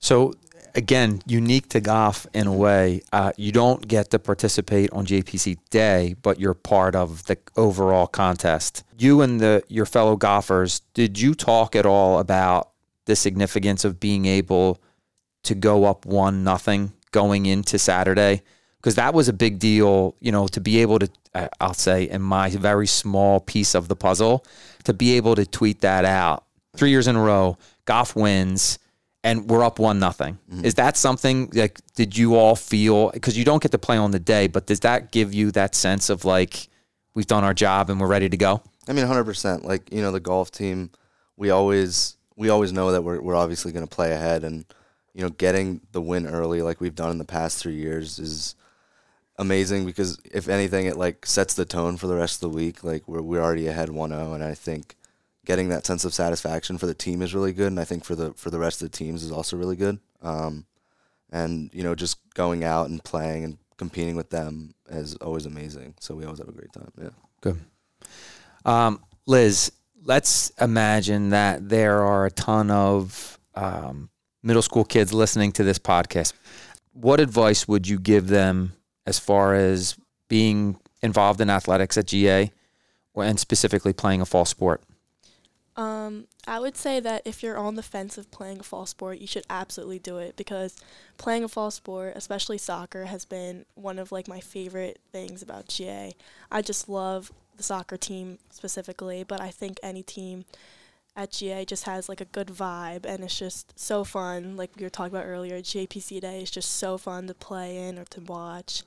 So 0.00 0.34
again, 0.74 1.22
unique 1.26 1.68
to 1.70 1.80
golf 1.80 2.26
in 2.32 2.46
a 2.46 2.52
way. 2.52 3.02
Uh, 3.12 3.32
you 3.36 3.52
don't 3.52 3.86
get 3.86 4.10
to 4.10 4.18
participate 4.18 4.90
on 4.92 5.06
GAPC 5.06 5.58
Day, 5.70 6.14
but 6.22 6.38
you're 6.38 6.54
part 6.54 6.94
of 6.94 7.24
the 7.24 7.38
overall 7.56 8.06
contest. 8.06 8.84
You 8.98 9.20
and 9.22 9.40
the 9.40 9.62
your 9.68 9.86
fellow 9.86 10.16
golfers, 10.16 10.80
did 10.94 11.20
you 11.20 11.34
talk 11.34 11.74
at 11.76 11.86
all 11.86 12.18
about 12.18 12.70
the 13.06 13.16
significance 13.16 13.84
of 13.84 14.00
being 14.00 14.26
able 14.26 14.80
to 15.44 15.54
go 15.54 15.84
up 15.84 16.06
one 16.06 16.44
nothing 16.44 16.92
going 17.10 17.46
into 17.46 17.78
Saturday? 17.78 18.42
Because 18.76 18.94
that 18.94 19.12
was 19.12 19.28
a 19.28 19.32
big 19.32 19.58
deal, 19.58 20.14
you 20.20 20.30
know, 20.30 20.46
to 20.48 20.60
be 20.60 20.78
able 20.80 20.98
to. 21.00 21.08
I- 21.34 21.48
I'll 21.60 21.74
say 21.74 22.08
in 22.08 22.22
my 22.22 22.50
very 22.50 22.86
small 22.86 23.40
piece 23.40 23.74
of 23.74 23.88
the 23.88 23.96
puzzle, 23.96 24.44
to 24.84 24.94
be 24.94 25.16
able 25.16 25.34
to 25.34 25.44
tweet 25.44 25.80
that 25.80 26.04
out 26.04 26.44
three 26.76 26.90
years 26.90 27.08
in 27.08 27.16
a 27.16 27.20
row, 27.20 27.58
golf 27.84 28.14
wins 28.14 28.78
and 29.28 29.48
we're 29.48 29.62
up 29.62 29.78
one 29.78 29.98
nothing. 29.98 30.38
Is 30.64 30.74
that 30.74 30.96
something 30.96 31.50
like 31.54 31.80
did 31.94 32.16
you 32.16 32.34
all 32.34 32.56
feel 32.56 33.10
because 33.10 33.36
you 33.36 33.44
don't 33.44 33.62
get 33.62 33.72
to 33.72 33.78
play 33.78 33.96
on 33.96 34.10
the 34.10 34.18
day, 34.18 34.46
but 34.46 34.66
does 34.66 34.80
that 34.80 35.12
give 35.12 35.34
you 35.34 35.50
that 35.52 35.74
sense 35.74 36.08
of 36.08 36.24
like 36.24 36.68
we've 37.14 37.26
done 37.26 37.44
our 37.44 37.54
job 37.54 37.90
and 37.90 38.00
we're 38.00 38.06
ready 38.06 38.28
to 38.28 38.36
go? 38.36 38.62
I 38.88 38.92
mean, 38.94 39.06
hundred 39.06 39.24
percent. 39.24 39.64
Like 39.64 39.92
you 39.92 40.00
know, 40.00 40.10
the 40.10 40.20
golf 40.20 40.50
team, 40.50 40.90
we 41.36 41.50
always 41.50 42.16
we 42.36 42.48
always 42.48 42.72
know 42.72 42.92
that 42.92 43.02
we're 43.02 43.20
we're 43.20 43.36
obviously 43.36 43.70
going 43.70 43.86
to 43.86 43.94
play 43.94 44.12
ahead, 44.12 44.44
and 44.44 44.64
you 45.12 45.22
know, 45.22 45.30
getting 45.30 45.82
the 45.92 46.00
win 46.00 46.26
early, 46.26 46.62
like 46.62 46.80
we've 46.80 46.94
done 46.94 47.10
in 47.10 47.18
the 47.18 47.24
past 47.24 47.58
three 47.58 47.74
years, 47.74 48.18
is 48.18 48.54
amazing 49.36 49.84
because 49.84 50.18
if 50.24 50.48
anything, 50.48 50.86
it 50.86 50.96
like 50.96 51.26
sets 51.26 51.54
the 51.54 51.66
tone 51.66 51.98
for 51.98 52.06
the 52.06 52.16
rest 52.16 52.36
of 52.36 52.50
the 52.50 52.56
week. 52.56 52.82
Like 52.82 53.06
we're 53.06 53.22
we're 53.22 53.42
already 53.42 53.66
ahead 53.66 53.90
1-0, 53.90 54.34
and 54.34 54.42
I 54.42 54.54
think 54.54 54.96
getting 55.48 55.70
that 55.70 55.86
sense 55.86 56.04
of 56.04 56.12
satisfaction 56.12 56.76
for 56.76 56.84
the 56.84 56.92
team 56.92 57.22
is 57.22 57.34
really 57.34 57.54
good, 57.54 57.68
and 57.68 57.80
I 57.80 57.84
think 57.84 58.04
for 58.04 58.14
the 58.14 58.34
for 58.34 58.50
the 58.50 58.58
rest 58.58 58.82
of 58.82 58.90
the 58.90 58.96
teams 58.96 59.24
is 59.24 59.32
also 59.32 59.56
really 59.56 59.76
good. 59.76 59.98
Um, 60.20 60.66
and 61.32 61.70
you 61.72 61.82
know, 61.82 61.94
just 61.94 62.18
going 62.34 62.64
out 62.64 62.90
and 62.90 63.02
playing 63.02 63.44
and 63.44 63.58
competing 63.78 64.14
with 64.14 64.28
them 64.28 64.74
is 64.90 65.16
always 65.16 65.46
amazing. 65.46 65.94
So 66.00 66.14
we 66.14 66.24
always 66.24 66.38
have 66.38 66.48
a 66.48 66.52
great 66.52 66.72
time. 66.72 66.92
Yeah. 67.00 67.08
Good. 67.40 67.58
Um, 68.66 69.00
Liz, 69.26 69.72
let's 70.04 70.50
imagine 70.60 71.30
that 71.30 71.66
there 71.66 72.02
are 72.02 72.26
a 72.26 72.30
ton 72.30 72.70
of 72.70 73.38
um, 73.54 74.10
middle 74.42 74.62
school 74.62 74.84
kids 74.84 75.14
listening 75.14 75.52
to 75.52 75.64
this 75.64 75.78
podcast. 75.78 76.34
What 76.92 77.20
advice 77.20 77.66
would 77.66 77.88
you 77.88 77.98
give 77.98 78.28
them 78.28 78.72
as 79.06 79.18
far 79.18 79.54
as 79.54 79.96
being 80.28 80.78
involved 81.02 81.40
in 81.40 81.48
athletics 81.48 81.96
at 81.96 82.06
GA 82.06 82.50
and 83.16 83.40
specifically 83.40 83.94
playing 83.94 84.20
a 84.20 84.26
fall 84.26 84.44
sport? 84.44 84.82
Um, 85.78 86.26
I 86.44 86.58
would 86.58 86.76
say 86.76 86.98
that 86.98 87.22
if 87.24 87.40
you're 87.40 87.56
on 87.56 87.76
the 87.76 87.84
fence 87.84 88.18
of 88.18 88.32
playing 88.32 88.58
a 88.58 88.64
fall 88.64 88.84
sport, 88.84 89.18
you 89.18 89.28
should 89.28 89.44
absolutely 89.48 90.00
do 90.00 90.18
it 90.18 90.36
because 90.36 90.74
playing 91.18 91.44
a 91.44 91.48
fall 91.48 91.70
sport, 91.70 92.14
especially 92.16 92.58
soccer, 92.58 93.04
has 93.04 93.24
been 93.24 93.64
one 93.76 94.00
of 94.00 94.10
like 94.10 94.26
my 94.26 94.40
favorite 94.40 94.98
things 95.12 95.40
about 95.40 95.68
GA. 95.68 96.16
I 96.50 96.62
just 96.62 96.88
love 96.88 97.30
the 97.56 97.62
soccer 97.62 97.96
team 97.96 98.38
specifically, 98.50 99.22
but 99.22 99.40
I 99.40 99.50
think 99.50 99.78
any 99.80 100.02
team 100.02 100.46
at 101.14 101.30
GA 101.30 101.64
just 101.64 101.84
has 101.84 102.08
like 102.08 102.20
a 102.20 102.24
good 102.24 102.48
vibe 102.48 103.06
and 103.06 103.22
it's 103.22 103.38
just 103.38 103.78
so 103.78 104.02
fun. 104.02 104.56
Like 104.56 104.70
we 104.76 104.82
were 104.82 104.90
talking 104.90 105.14
about 105.14 105.26
earlier, 105.26 105.60
GAPC 105.60 106.20
Day 106.20 106.42
is 106.42 106.50
just 106.50 106.72
so 106.72 106.98
fun 106.98 107.28
to 107.28 107.34
play 107.34 107.76
in 107.76 108.00
or 108.00 108.04
to 108.06 108.20
watch. 108.22 108.82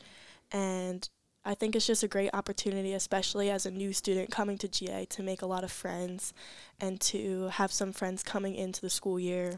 And 0.52 1.08
I 1.44 1.56
think 1.56 1.76
it's 1.76 1.88
just 1.88 2.04
a 2.04 2.08
great 2.08 2.30
opportunity, 2.34 2.94
especially 2.94 3.50
as 3.50 3.66
a 3.66 3.72
new 3.72 3.94
student 3.94 4.30
coming 4.30 4.58
to 4.60 4.68
GA, 4.68 5.06
to 5.06 5.24
make 5.24 5.42
a 5.42 5.48
lot 5.48 5.64
of 5.64 5.72
friends 5.72 6.34
and 6.80 7.02
to 7.02 7.48
have 7.48 7.72
some 7.72 7.92
friends 7.92 8.22
coming 8.22 8.56
into 8.56 8.82
the 8.82 8.90
school 8.92 9.20
year. 9.20 9.58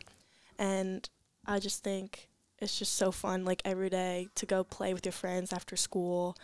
And 0.57 1.09
I 1.45 1.59
just 1.59 1.84
think 1.84 2.29
it's 2.59 2.79
just 2.79 2.95
so 2.95 3.11
fun, 3.11 3.43
like 3.43 3.61
every 3.65 3.89
day, 3.89 4.29
to 4.36 4.45
go 4.45 4.63
play 4.63 4.93
with 4.93 5.05
your 5.05 5.11
friends 5.11 5.51
after 5.51 5.75
school. 5.75 6.38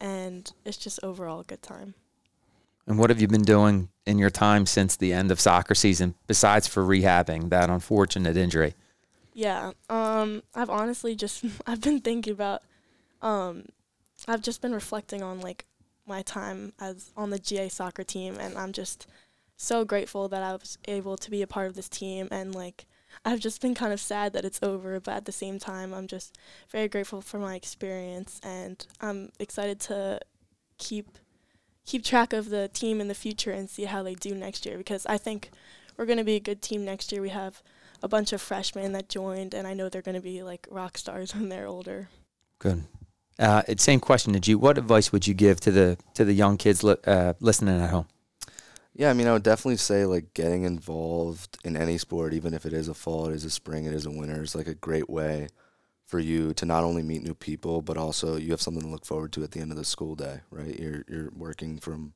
And 0.00 0.50
it's 0.64 0.78
just 0.78 0.98
overall 1.02 1.40
a 1.40 1.44
good 1.44 1.62
time. 1.62 1.94
And 2.86 2.98
what 2.98 3.10
have 3.10 3.20
you 3.20 3.28
been 3.28 3.42
doing 3.42 3.88
in 4.06 4.18
your 4.18 4.30
time 4.30 4.64
since 4.64 4.96
the 4.96 5.12
end 5.12 5.30
of 5.30 5.40
soccer 5.40 5.74
season, 5.74 6.14
besides 6.26 6.66
for 6.66 6.82
rehabbing 6.82 7.50
that 7.50 7.68
unfortunate 7.68 8.36
injury? 8.36 8.74
Yeah, 9.34 9.72
um, 9.90 10.42
I've 10.54 10.70
honestly 10.70 11.14
just 11.14 11.44
I've 11.66 11.82
been 11.82 12.00
thinking 12.00 12.32
about 12.32 12.62
um, 13.20 13.66
I've 14.28 14.42
just 14.42 14.60
been 14.60 14.72
reflecting 14.72 15.22
on 15.22 15.40
like 15.40 15.66
my 16.06 16.22
time 16.22 16.72
as 16.80 17.10
on 17.16 17.30
the 17.30 17.38
GA 17.38 17.68
soccer 17.68 18.04
team, 18.04 18.36
and 18.38 18.56
I'm 18.56 18.72
just 18.72 19.06
so 19.56 19.84
grateful 19.84 20.28
that 20.28 20.42
I 20.42 20.52
was 20.52 20.78
able 20.86 21.16
to 21.16 21.30
be 21.30 21.42
a 21.42 21.46
part 21.46 21.66
of 21.66 21.74
this 21.74 21.88
team. 21.88 22.28
And 22.30 22.54
like, 22.54 22.86
I've 23.24 23.40
just 23.40 23.60
been 23.60 23.74
kind 23.74 23.92
of 23.92 24.00
sad 24.00 24.32
that 24.34 24.44
it's 24.44 24.62
over, 24.62 25.00
but 25.00 25.14
at 25.14 25.24
the 25.24 25.32
same 25.32 25.58
time, 25.58 25.94
I'm 25.94 26.06
just 26.06 26.36
very 26.70 26.88
grateful 26.88 27.20
for 27.22 27.38
my 27.38 27.54
experience, 27.54 28.40
and 28.42 28.84
I'm 29.00 29.30
excited 29.38 29.80
to 29.80 30.20
keep 30.78 31.18
keep 31.84 32.04
track 32.04 32.32
of 32.32 32.50
the 32.50 32.68
team 32.68 33.00
in 33.00 33.08
the 33.08 33.14
future 33.14 33.52
and 33.52 33.70
see 33.70 33.84
how 33.84 34.02
they 34.02 34.14
do 34.14 34.34
next 34.34 34.66
year 34.66 34.76
because 34.76 35.06
I 35.06 35.18
think 35.18 35.50
we're 35.96 36.04
going 36.04 36.18
to 36.18 36.24
be 36.24 36.34
a 36.34 36.40
good 36.40 36.60
team 36.60 36.84
next 36.84 37.12
year. 37.12 37.22
We 37.22 37.28
have 37.28 37.62
a 38.02 38.08
bunch 38.08 38.32
of 38.32 38.42
freshmen 38.42 38.92
that 38.92 39.08
joined, 39.08 39.54
and 39.54 39.66
I 39.66 39.74
know 39.74 39.88
they're 39.88 40.02
going 40.02 40.16
to 40.16 40.20
be 40.20 40.42
like 40.42 40.66
rock 40.70 40.98
stars 40.98 41.34
when 41.34 41.48
they're 41.48 41.66
older. 41.66 42.08
Good. 42.58 42.84
Uh, 43.38 43.62
same 43.76 44.00
question 44.00 44.32
to 44.32 44.50
you. 44.50 44.58
What 44.58 44.78
advice 44.78 45.12
would 45.12 45.26
you 45.26 45.34
give 45.34 45.60
to 45.60 45.70
the 45.70 45.98
to 46.14 46.24
the 46.24 46.32
young 46.32 46.56
kids 46.56 46.82
li- 46.82 46.96
uh, 47.06 47.34
listening 47.40 47.80
at 47.80 47.90
home? 47.90 48.06
Yeah, 48.94 49.10
I 49.10 49.12
mean, 49.12 49.26
I 49.26 49.32
would 49.34 49.42
definitely 49.42 49.76
say 49.76 50.06
like 50.06 50.32
getting 50.32 50.62
involved 50.64 51.58
in 51.64 51.76
any 51.76 51.98
sport, 51.98 52.32
even 52.32 52.54
if 52.54 52.64
it 52.64 52.72
is 52.72 52.88
a 52.88 52.94
fall, 52.94 53.28
it 53.28 53.34
is 53.34 53.44
a 53.44 53.50
spring, 53.50 53.84
it 53.84 53.92
is 53.92 54.06
a 54.06 54.10
winter, 54.10 54.42
is 54.42 54.54
like 54.54 54.68
a 54.68 54.74
great 54.74 55.10
way 55.10 55.48
for 56.06 56.18
you 56.18 56.54
to 56.54 56.64
not 56.64 56.84
only 56.84 57.02
meet 57.02 57.22
new 57.22 57.34
people, 57.34 57.82
but 57.82 57.98
also 57.98 58.36
you 58.36 58.52
have 58.52 58.62
something 58.62 58.82
to 58.82 58.88
look 58.88 59.04
forward 59.04 59.32
to 59.32 59.42
at 59.42 59.50
the 59.50 59.60
end 59.60 59.70
of 59.70 59.76
the 59.76 59.84
school 59.84 60.14
day, 60.14 60.40
right? 60.50 60.78
You're 60.78 61.04
you're 61.08 61.30
working 61.36 61.78
from 61.78 62.14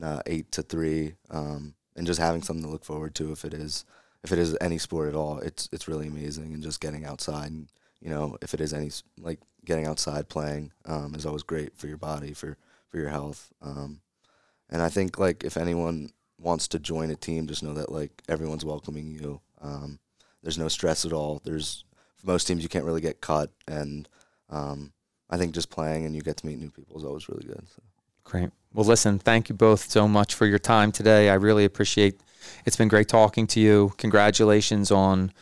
uh, 0.00 0.20
eight 0.26 0.52
to 0.52 0.62
three, 0.62 1.14
um, 1.30 1.74
and 1.96 2.06
just 2.06 2.20
having 2.20 2.42
something 2.42 2.64
to 2.64 2.70
look 2.70 2.84
forward 2.84 3.16
to. 3.16 3.32
If 3.32 3.44
it 3.44 3.52
is 3.52 3.84
if 4.22 4.30
it 4.30 4.38
is 4.38 4.56
any 4.60 4.78
sport 4.78 5.08
at 5.08 5.16
all, 5.16 5.38
it's 5.38 5.68
it's 5.72 5.88
really 5.88 6.06
amazing, 6.06 6.54
and 6.54 6.62
just 6.62 6.80
getting 6.80 7.04
outside, 7.04 7.50
and 7.50 7.68
you 8.02 8.10
know, 8.10 8.36
if 8.42 8.52
it 8.52 8.60
is 8.60 8.72
any 8.72 8.90
like 9.18 9.38
getting 9.64 9.86
outside 9.86 10.28
playing 10.28 10.72
um, 10.86 11.14
is 11.14 11.24
always 11.24 11.42
great 11.44 11.76
for 11.76 11.86
your 11.86 11.96
body 11.96 12.32
for 12.32 12.56
for 12.88 12.98
your 12.98 13.08
health. 13.08 13.52
Um, 13.62 14.00
and 14.68 14.82
I 14.82 14.88
think 14.88 15.18
like 15.18 15.44
if 15.44 15.56
anyone 15.56 16.10
wants 16.38 16.66
to 16.68 16.78
join 16.78 17.10
a 17.10 17.16
team, 17.16 17.46
just 17.46 17.62
know 17.62 17.74
that 17.74 17.92
like 17.92 18.22
everyone's 18.28 18.64
welcoming 18.64 19.10
you. 19.10 19.40
Um, 19.60 20.00
there's 20.42 20.58
no 20.58 20.68
stress 20.68 21.04
at 21.04 21.12
all. 21.12 21.40
There's 21.44 21.84
for 22.16 22.26
most 22.26 22.46
teams 22.46 22.62
you 22.62 22.68
can't 22.68 22.84
really 22.84 23.00
get 23.00 23.20
cut, 23.20 23.50
and 23.68 24.08
um, 24.50 24.92
I 25.30 25.38
think 25.38 25.54
just 25.54 25.70
playing 25.70 26.04
and 26.04 26.14
you 26.14 26.22
get 26.22 26.36
to 26.38 26.46
meet 26.46 26.58
new 26.58 26.70
people 26.70 26.98
is 26.98 27.04
always 27.04 27.28
really 27.28 27.46
good. 27.46 27.62
So. 27.74 27.82
Great. 28.24 28.50
Well, 28.74 28.86
listen, 28.86 29.18
thank 29.18 29.48
you 29.48 29.54
both 29.54 29.90
so 29.90 30.08
much 30.08 30.34
for 30.34 30.46
your 30.46 30.58
time 30.58 30.92
today. 30.92 31.28
I 31.28 31.34
really 31.34 31.64
appreciate. 31.64 32.20
It's 32.64 32.76
been 32.76 32.88
great 32.88 33.08
talking 33.08 33.46
to 33.48 33.60
you. 33.60 33.92
Congratulations 33.98 34.90
on 34.90 35.32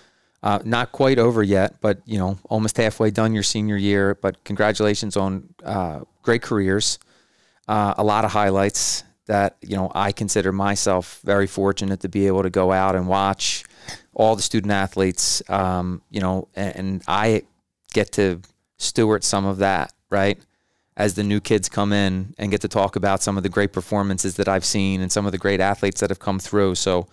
uh, 0.42 0.58
not 0.64 0.92
quite 0.92 1.18
over 1.18 1.42
yet, 1.42 1.80
but 1.80 2.00
you 2.06 2.18
know, 2.18 2.38
almost 2.48 2.76
halfway 2.76 3.10
done 3.10 3.34
your 3.34 3.42
senior 3.42 3.76
year. 3.76 4.14
But 4.14 4.42
congratulations 4.44 5.16
on 5.16 5.52
uh, 5.64 6.00
great 6.22 6.42
careers, 6.42 6.98
uh, 7.68 7.94
a 7.98 8.04
lot 8.04 8.24
of 8.24 8.32
highlights 8.32 9.04
that 9.26 9.56
you 9.60 9.76
know 9.76 9.92
I 9.94 10.12
consider 10.12 10.50
myself 10.50 11.20
very 11.24 11.46
fortunate 11.46 12.00
to 12.00 12.08
be 12.08 12.26
able 12.26 12.42
to 12.42 12.50
go 12.50 12.72
out 12.72 12.96
and 12.96 13.06
watch 13.06 13.64
all 14.14 14.34
the 14.34 14.42
student 14.42 14.72
athletes. 14.72 15.42
Um, 15.48 16.02
you 16.10 16.20
know, 16.20 16.48
and, 16.54 16.76
and 16.76 17.02
I 17.06 17.42
get 17.92 18.12
to 18.12 18.40
steward 18.78 19.24
some 19.24 19.44
of 19.44 19.58
that, 19.58 19.92
right? 20.08 20.38
As 20.96 21.14
the 21.14 21.22
new 21.22 21.40
kids 21.40 21.68
come 21.68 21.92
in 21.92 22.34
and 22.38 22.50
get 22.50 22.62
to 22.62 22.68
talk 22.68 22.96
about 22.96 23.22
some 23.22 23.36
of 23.36 23.42
the 23.42 23.48
great 23.48 23.72
performances 23.72 24.36
that 24.36 24.48
I've 24.48 24.64
seen 24.64 25.00
and 25.00 25.12
some 25.12 25.26
of 25.26 25.32
the 25.32 25.38
great 25.38 25.60
athletes 25.60 26.00
that 26.00 26.10
have 26.10 26.18
come 26.18 26.38
through. 26.38 26.74
So 26.74 27.06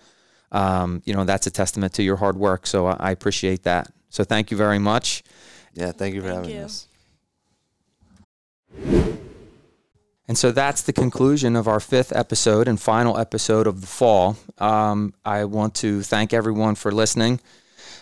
um, 0.52 1.02
you 1.04 1.14
know, 1.14 1.24
that's 1.24 1.46
a 1.46 1.50
testament 1.50 1.92
to 1.94 2.02
your 2.02 2.16
hard 2.16 2.36
work. 2.36 2.66
So 2.66 2.86
I, 2.86 3.10
appreciate 3.10 3.64
that. 3.64 3.92
So 4.08 4.24
thank 4.24 4.50
you 4.50 4.56
very 4.56 4.78
much. 4.78 5.22
Yeah, 5.74 5.92
thank 5.92 6.14
you 6.14 6.22
for 6.22 6.28
thank 6.28 6.46
having 6.46 6.56
you. 6.56 6.62
us. 6.62 6.86
And 10.26 10.36
so 10.36 10.52
that's 10.52 10.82
the 10.82 10.92
conclusion 10.92 11.56
of 11.56 11.66
our 11.66 11.80
fifth 11.80 12.14
episode 12.14 12.68
and 12.68 12.78
final 12.78 13.16
episode 13.16 13.66
of 13.66 13.80
the 13.80 13.86
fall. 13.86 14.36
Um, 14.58 15.14
I 15.24 15.44
want 15.44 15.74
to 15.76 16.02
thank 16.02 16.34
everyone 16.34 16.74
for 16.74 16.92
listening. 16.92 17.40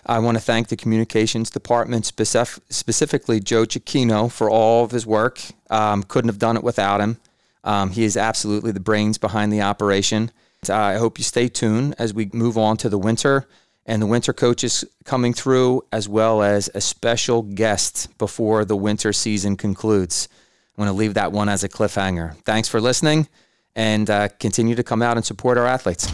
I 0.04 0.18
want 0.18 0.36
to 0.36 0.42
thank 0.42 0.68
the 0.68 0.76
communications 0.76 1.50
department, 1.50 2.04
specif- 2.04 2.60
specifically 2.68 3.38
Joe 3.40 3.64
Cicchino, 3.64 4.30
for 4.30 4.50
all 4.50 4.84
of 4.84 4.90
his 4.90 5.06
work. 5.06 5.40
Um, 5.70 6.02
couldn't 6.02 6.28
have 6.28 6.38
done 6.38 6.56
it 6.56 6.64
without 6.64 7.00
him. 7.00 7.18
Um, 7.62 7.90
he 7.90 8.04
is 8.04 8.16
absolutely 8.16 8.72
the 8.72 8.80
brains 8.80 9.18
behind 9.18 9.52
the 9.52 9.62
operation. 9.62 10.30
Uh, 10.68 10.74
I 10.74 10.96
hope 10.96 11.18
you 11.18 11.24
stay 11.24 11.48
tuned 11.48 11.94
as 11.98 12.12
we 12.12 12.30
move 12.32 12.58
on 12.58 12.76
to 12.78 12.88
the 12.88 12.98
winter 12.98 13.46
and 13.84 14.02
the 14.02 14.06
winter 14.06 14.32
coaches 14.32 14.84
coming 15.04 15.32
through, 15.32 15.82
as 15.92 16.08
well 16.08 16.42
as 16.42 16.68
a 16.74 16.80
special 16.80 17.42
guest 17.42 18.16
before 18.18 18.64
the 18.64 18.76
winter 18.76 19.12
season 19.12 19.56
concludes. 19.56 20.28
I'm 20.76 20.84
going 20.84 20.94
to 20.94 20.98
leave 20.98 21.14
that 21.14 21.32
one 21.32 21.48
as 21.48 21.62
a 21.64 21.68
cliffhanger. 21.68 22.36
Thanks 22.42 22.68
for 22.68 22.80
listening 22.80 23.28
and 23.76 24.10
uh, 24.10 24.28
continue 24.40 24.74
to 24.74 24.82
come 24.82 25.02
out 25.02 25.16
and 25.16 25.24
support 25.24 25.56
our 25.56 25.66
athletes. 25.66 26.12